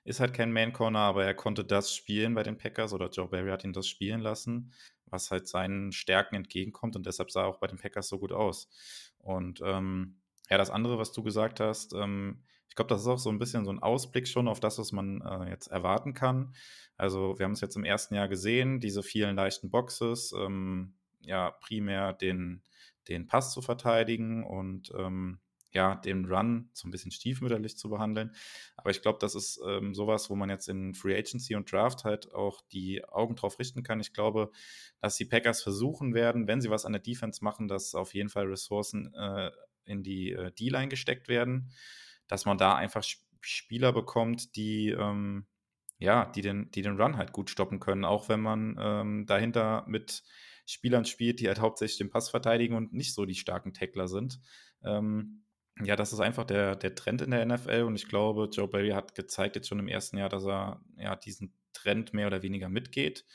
ist 0.03 0.19
halt 0.19 0.33
kein 0.33 0.51
Main 0.51 0.73
Corner, 0.73 1.01
aber 1.01 1.23
er 1.23 1.35
konnte 1.35 1.63
das 1.63 1.93
spielen 1.95 2.33
bei 2.33 2.41
den 2.41 2.57
Packers 2.57 2.93
oder 2.93 3.09
Joe 3.09 3.27
Barry 3.27 3.51
hat 3.51 3.63
ihn 3.63 3.73
das 3.73 3.87
spielen 3.87 4.21
lassen, 4.21 4.73
was 5.05 5.29
halt 5.29 5.47
seinen 5.47 5.91
Stärken 5.91 6.35
entgegenkommt 6.35 6.95
und 6.95 7.05
deshalb 7.05 7.29
sah 7.29 7.43
er 7.43 7.47
auch 7.47 7.59
bei 7.59 7.67
den 7.67 7.77
Packers 7.77 8.07
so 8.07 8.17
gut 8.17 8.31
aus. 8.31 8.69
Und 9.19 9.61
ähm, 9.63 10.17
ja, 10.49 10.57
das 10.57 10.71
andere, 10.71 10.97
was 10.97 11.11
du 11.11 11.21
gesagt 11.21 11.59
hast, 11.59 11.93
ähm, 11.93 12.41
ich 12.69 12.75
glaube, 12.75 12.89
das 12.89 13.01
ist 13.01 13.07
auch 13.07 13.19
so 13.19 13.29
ein 13.29 13.37
bisschen 13.37 13.65
so 13.65 13.71
ein 13.71 13.83
Ausblick 13.83 14.27
schon 14.27 14.47
auf 14.47 14.59
das, 14.59 14.79
was 14.79 14.91
man 14.91 15.21
äh, 15.21 15.47
jetzt 15.47 15.67
erwarten 15.67 16.15
kann. 16.15 16.55
Also 16.97 17.37
wir 17.37 17.43
haben 17.43 17.51
es 17.51 17.61
jetzt 17.61 17.75
im 17.75 17.83
ersten 17.83 18.15
Jahr 18.15 18.29
gesehen, 18.29 18.79
diese 18.79 19.03
vielen 19.03 19.35
leichten 19.35 19.69
Boxes, 19.69 20.33
ähm, 20.35 20.95
ja, 21.19 21.51
primär 21.51 22.13
den, 22.13 22.63
den 23.09 23.27
Pass 23.27 23.51
zu 23.51 23.61
verteidigen 23.61 24.43
und 24.43 24.91
ähm, 24.97 25.39
ja, 25.71 25.95
den 25.95 26.25
Run 26.25 26.69
so 26.73 26.87
ein 26.87 26.91
bisschen 26.91 27.11
stiefmütterlich 27.11 27.77
zu 27.77 27.89
behandeln. 27.89 28.33
Aber 28.75 28.89
ich 28.89 29.01
glaube, 29.01 29.19
das 29.21 29.35
ist 29.35 29.61
ähm, 29.67 29.93
sowas, 29.93 30.29
wo 30.29 30.35
man 30.35 30.49
jetzt 30.49 30.67
in 30.67 30.95
Free 30.95 31.15
Agency 31.15 31.55
und 31.55 31.71
Draft 31.71 32.05
halt 32.05 32.33
auch 32.33 32.61
die 32.71 33.03
Augen 33.05 33.35
drauf 33.35 33.59
richten 33.59 33.83
kann. 33.83 33.99
Ich 33.99 34.13
glaube, 34.13 34.51
dass 34.99 35.15
die 35.15 35.25
Packers 35.25 35.61
versuchen 35.61 36.13
werden, 36.13 36.47
wenn 36.47 36.61
sie 36.61 36.71
was 36.71 36.85
an 36.85 36.93
der 36.93 37.01
Defense 37.01 37.43
machen, 37.43 37.67
dass 37.67 37.93
auf 37.93 38.13
jeden 38.13 38.29
Fall 38.29 38.47
Ressourcen 38.47 39.13
äh, 39.13 39.51
in 39.85 40.01
die 40.01 40.31
äh, 40.31 40.51
D-Line 40.51 40.87
gesteckt 40.87 41.27
werden, 41.27 41.71
dass 42.27 42.45
man 42.45 42.57
da 42.57 42.75
einfach 42.75 43.03
Spieler 43.41 43.93
bekommt, 43.93 44.55
die 44.55 44.89
ähm, 44.89 45.45
ja, 45.99 46.25
die 46.25 46.41
den, 46.41 46.71
die 46.71 46.81
den 46.81 46.99
Run 46.99 47.17
halt 47.17 47.33
gut 47.33 47.49
stoppen 47.49 47.79
können, 47.79 48.05
auch 48.05 48.29
wenn 48.29 48.39
man 48.39 48.77
ähm, 48.79 49.25
dahinter 49.25 49.83
mit 49.87 50.23
Spielern 50.69 51.05
spielt, 51.05 51.39
die 51.39 51.47
halt 51.47 51.59
hauptsächlich 51.59 51.97
den 51.97 52.09
Pass 52.09 52.29
verteidigen 52.29 52.75
und 52.75 52.93
nicht 52.93 53.13
so 53.13 53.25
die 53.25 53.35
starken 53.35 53.73
Tackler 53.73 54.07
sind. 54.07 54.39
Ähm, 54.83 55.43
ja, 55.81 55.95
das 55.95 56.13
ist 56.13 56.19
einfach 56.19 56.43
der, 56.43 56.75
der 56.75 56.93
Trend 56.95 57.21
in 57.21 57.31
der 57.31 57.45
NFL 57.45 57.83
und 57.83 57.95
ich 57.95 58.07
glaube, 58.07 58.49
Joe 58.51 58.67
Barry 58.67 58.89
hat 58.89 59.15
gezeigt 59.15 59.55
jetzt 59.55 59.67
schon 59.67 59.79
im 59.79 59.87
ersten 59.87 60.17
Jahr, 60.17 60.29
dass 60.29 60.45
er 60.45 60.81
ja 60.97 61.15
diesen 61.15 61.53
Trend 61.73 62.13
mehr 62.13 62.27
oder 62.27 62.43
weniger 62.43 62.69
mitgeht. 62.69 63.25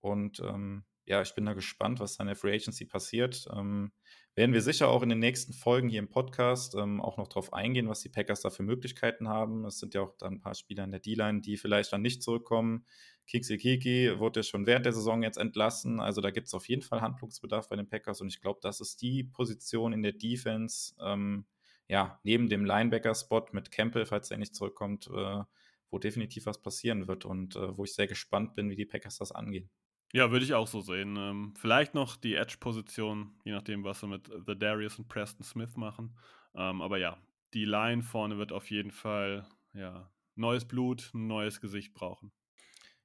Und 0.00 0.40
ähm, 0.40 0.84
ja, 1.04 1.20
ich 1.22 1.34
bin 1.34 1.44
da 1.44 1.52
gespannt, 1.52 2.00
was 2.00 2.18
an 2.18 2.28
der 2.28 2.36
Free 2.36 2.54
Agency 2.54 2.86
passiert. 2.86 3.46
Ähm, 3.54 3.92
werden 4.34 4.54
wir 4.54 4.62
sicher 4.62 4.88
auch 4.88 5.02
in 5.02 5.10
den 5.10 5.18
nächsten 5.18 5.52
Folgen 5.52 5.90
hier 5.90 5.98
im 5.98 6.08
Podcast 6.08 6.74
ähm, 6.74 7.02
auch 7.02 7.18
noch 7.18 7.28
darauf 7.28 7.52
eingehen, 7.52 7.88
was 7.88 8.00
die 8.00 8.08
Packers 8.08 8.40
da 8.40 8.50
für 8.50 8.62
Möglichkeiten 8.62 9.28
haben. 9.28 9.66
Es 9.66 9.78
sind 9.78 9.92
ja 9.94 10.00
auch 10.00 10.16
dann 10.16 10.34
ein 10.34 10.40
paar 10.40 10.54
Spieler 10.54 10.84
in 10.84 10.90
der 10.90 11.00
D-Line, 11.00 11.42
die 11.42 11.58
vielleicht 11.58 11.92
dann 11.92 12.02
nicht 12.02 12.22
zurückkommen. 12.22 12.86
Kiksi 13.26 13.56
Kiki 13.56 14.18
wurde 14.18 14.40
ja 14.40 14.44
schon 14.44 14.66
während 14.66 14.84
der 14.84 14.92
Saison 14.92 15.22
jetzt 15.22 15.38
entlassen. 15.38 16.00
Also 16.00 16.20
da 16.20 16.30
gibt 16.30 16.48
es 16.48 16.54
auf 16.54 16.68
jeden 16.68 16.82
Fall 16.82 17.00
Handlungsbedarf 17.00 17.68
bei 17.68 17.76
den 17.76 17.88
Packers 17.88 18.20
und 18.20 18.28
ich 18.28 18.40
glaube, 18.40 18.60
das 18.62 18.80
ist 18.80 19.00
die 19.02 19.24
Position 19.24 19.92
in 19.92 20.02
der 20.02 20.12
Defense, 20.12 20.94
ähm, 21.00 21.46
ja, 21.88 22.18
neben 22.22 22.48
dem 22.48 22.64
Linebacker-Spot 22.64 23.46
mit 23.52 23.70
Campbell, 23.70 24.06
falls 24.06 24.30
er 24.30 24.38
nicht 24.38 24.54
zurückkommt, 24.54 25.08
äh, 25.08 25.42
wo 25.90 25.98
definitiv 25.98 26.46
was 26.46 26.60
passieren 26.60 27.06
wird 27.06 27.24
und 27.24 27.56
äh, 27.56 27.76
wo 27.76 27.84
ich 27.84 27.94
sehr 27.94 28.06
gespannt 28.06 28.54
bin, 28.54 28.70
wie 28.70 28.76
die 28.76 28.86
Packers 28.86 29.18
das 29.18 29.32
angehen. 29.32 29.70
Ja, 30.14 30.30
würde 30.30 30.44
ich 30.44 30.54
auch 30.54 30.66
so 30.66 30.80
sehen. 30.80 31.16
Ähm, 31.16 31.54
vielleicht 31.56 31.94
noch 31.94 32.16
die 32.16 32.34
Edge-Position, 32.34 33.34
je 33.44 33.52
nachdem, 33.52 33.82
was 33.84 34.00
sie 34.00 34.06
mit 34.06 34.30
The 34.46 34.58
Darius 34.58 34.98
und 34.98 35.08
Preston 35.08 35.44
Smith 35.44 35.76
machen. 35.76 36.16
Ähm, 36.54 36.82
aber 36.82 36.98
ja, 36.98 37.18
die 37.54 37.64
Line 37.64 38.02
vorne 38.02 38.36
wird 38.36 38.52
auf 38.52 38.70
jeden 38.70 38.90
Fall 38.90 39.46
ja, 39.72 40.10
neues 40.34 40.66
Blut, 40.66 41.10
ein 41.14 41.26
neues 41.26 41.60
Gesicht 41.60 41.94
brauchen. 41.94 42.30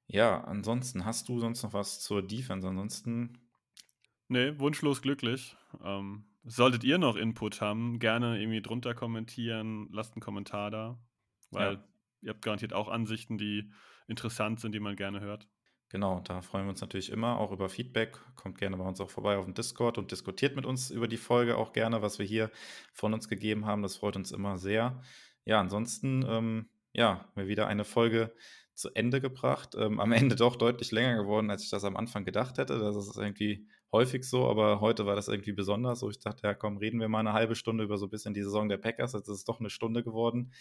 Ja, 0.08 0.42
ansonsten, 0.46 1.06
hast 1.06 1.28
du 1.30 1.40
sonst 1.40 1.64
noch 1.64 1.74
was 1.74 2.00
zur 2.00 2.26
Defense? 2.26 2.68
Ansonsten. 2.68 3.38
Nee, 4.30 4.58
wunschlos 4.58 5.02
glücklich. 5.02 5.56
Ähm, 5.84 6.26
solltet 6.44 6.84
ihr 6.84 6.98
noch 6.98 7.16
Input 7.16 7.62
haben, 7.62 8.00
gerne 8.00 8.40
irgendwie 8.40 8.62
drunter 8.62 8.94
kommentieren, 8.94 9.90
lasst 9.92 10.14
einen 10.14 10.22
Kommentar 10.22 10.72
da, 10.72 10.98
weil 11.52 11.74
ja. 11.74 11.84
ihr 12.22 12.30
habt 12.30 12.42
garantiert 12.42 12.74
auch 12.74 12.88
Ansichten, 12.88 13.38
die 13.38 13.72
interessant 14.08 14.60
sind, 14.60 14.74
die 14.74 14.80
man 14.80 14.96
gerne 14.96 15.20
hört. 15.20 15.48
Genau, 15.90 16.20
da 16.22 16.42
freuen 16.42 16.66
wir 16.66 16.72
uns 16.72 16.82
natürlich 16.82 17.12
immer 17.12 17.40
auch 17.40 17.52
über 17.52 17.70
Feedback. 17.70 18.20
Kommt 18.36 18.58
gerne 18.58 18.76
bei 18.76 18.84
uns 18.84 19.00
auch 19.00 19.10
vorbei 19.10 19.38
auf 19.38 19.46
dem 19.46 19.54
Discord 19.54 19.98
und 19.98 20.12
diskutiert 20.12 20.56
mit 20.56 20.66
uns 20.66 20.92
über 20.92 21.08
die 21.08 21.18
Folge 21.18 21.58
auch 21.58 21.72
gerne, 21.72 22.02
was 22.02 22.20
wir 22.20 22.26
hier 22.26 22.52
von 22.92 23.14
uns 23.14 23.30
gegeben 23.30 23.66
haben. 23.66 23.84
Das 23.84 23.96
freut 23.96 24.18
uns 24.18 24.32
immer 24.32 24.58
sehr. 24.58 25.02
Ja, 25.46 25.62
ansonsten, 25.62 26.26
ähm, 26.28 26.70
ja, 26.92 27.30
wir 27.36 27.48
wieder 27.48 27.68
eine 27.68 27.86
Folge 27.86 28.34
zu 28.78 28.92
Ende 28.94 29.20
gebracht. 29.20 29.76
Ähm, 29.78 30.00
am 30.00 30.12
Ende 30.32 30.36
doch 30.36 30.56
deutlich 30.56 30.92
länger 30.92 31.18
geworden, 31.18 31.50
als 31.50 31.64
ich 31.64 31.70
das 31.70 31.84
am 31.84 31.98
Anfang 31.98 32.26
gedacht 32.26 32.58
hätte. 32.58 32.80
Das 32.80 32.96
ist 32.96 33.18
irgendwie 33.18 33.68
häufig 33.92 34.24
so, 34.24 34.48
aber 34.48 34.80
heute 34.82 35.06
war 35.06 35.16
das 35.16 35.28
irgendwie 35.28 35.54
besonders. 35.54 36.00
So, 36.00 36.10
ich 36.10 36.20
dachte, 36.20 36.48
ja, 36.48 36.54
komm, 36.54 36.78
reden 36.78 37.00
wir 37.00 37.10
mal 37.10 37.20
eine 37.20 37.34
halbe 37.34 37.56
Stunde 37.56 37.84
über 37.84 37.98
so 37.98 38.06
ein 38.06 38.12
bisschen 38.12 38.34
die 38.34 38.44
Saison 38.44 38.70
der 38.70 38.78
Packers. 38.78 39.14
Jetzt 39.14 39.28
ist 39.28 39.38
es 39.38 39.46
doch 39.46 39.60
eine 39.60 39.70
Stunde 39.70 40.04
geworden. 40.04 40.54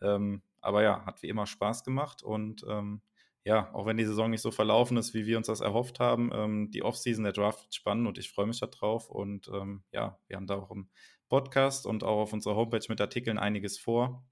Ähm, 0.00 0.42
aber 0.60 0.82
ja, 0.82 1.04
hat 1.04 1.22
wie 1.22 1.28
immer 1.28 1.46
Spaß 1.46 1.84
gemacht 1.84 2.22
und 2.22 2.64
ähm, 2.68 3.02
ja, 3.46 3.74
auch 3.74 3.84
wenn 3.84 3.98
die 3.98 4.06
Saison 4.06 4.30
nicht 4.30 4.40
so 4.40 4.50
verlaufen 4.50 4.96
ist, 4.96 5.12
wie 5.12 5.26
wir 5.26 5.36
uns 5.36 5.48
das 5.48 5.60
erhofft 5.60 6.00
haben, 6.00 6.30
ähm, 6.32 6.70
die 6.70 6.82
Offseason, 6.82 7.24
der 7.24 7.34
Draft 7.34 7.62
wird 7.62 7.74
spannend 7.74 8.08
und 8.08 8.16
ich 8.16 8.30
freue 8.30 8.46
mich 8.46 8.58
darauf. 8.58 9.10
Und 9.10 9.48
ähm, 9.48 9.82
ja, 9.92 10.18
wir 10.28 10.36
haben 10.36 10.46
da 10.46 10.56
auch 10.56 10.70
im 10.70 10.88
Podcast 11.28 11.86
und 11.86 12.04
auch 12.04 12.22
auf 12.22 12.32
unserer 12.32 12.56
Homepage 12.56 12.86
mit 12.88 13.02
Artikeln 13.02 13.38
einiges 13.38 13.78
vor. 13.78 14.24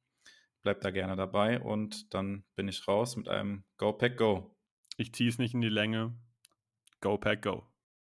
Bleibt 0.63 0.85
da 0.85 0.91
gerne 0.91 1.17
dabei 1.17 1.61
und 1.61 2.15
dann 2.15 2.45
bin 2.55 2.69
ich 2.69 2.87
raus 2.87 3.17
mit 3.17 3.29
einem 3.29 3.65
Go 3.79 3.93
Pack 3.93 4.17
Go. 4.17 4.57
Ich 4.97 5.13
ziehe 5.13 5.29
es 5.29 5.39
nicht 5.39 5.55
in 5.55 5.61
die 5.61 5.69
Länge. 5.69 6.15
Go 7.01 7.19
Pack 7.19 7.43
Go. 7.43 7.72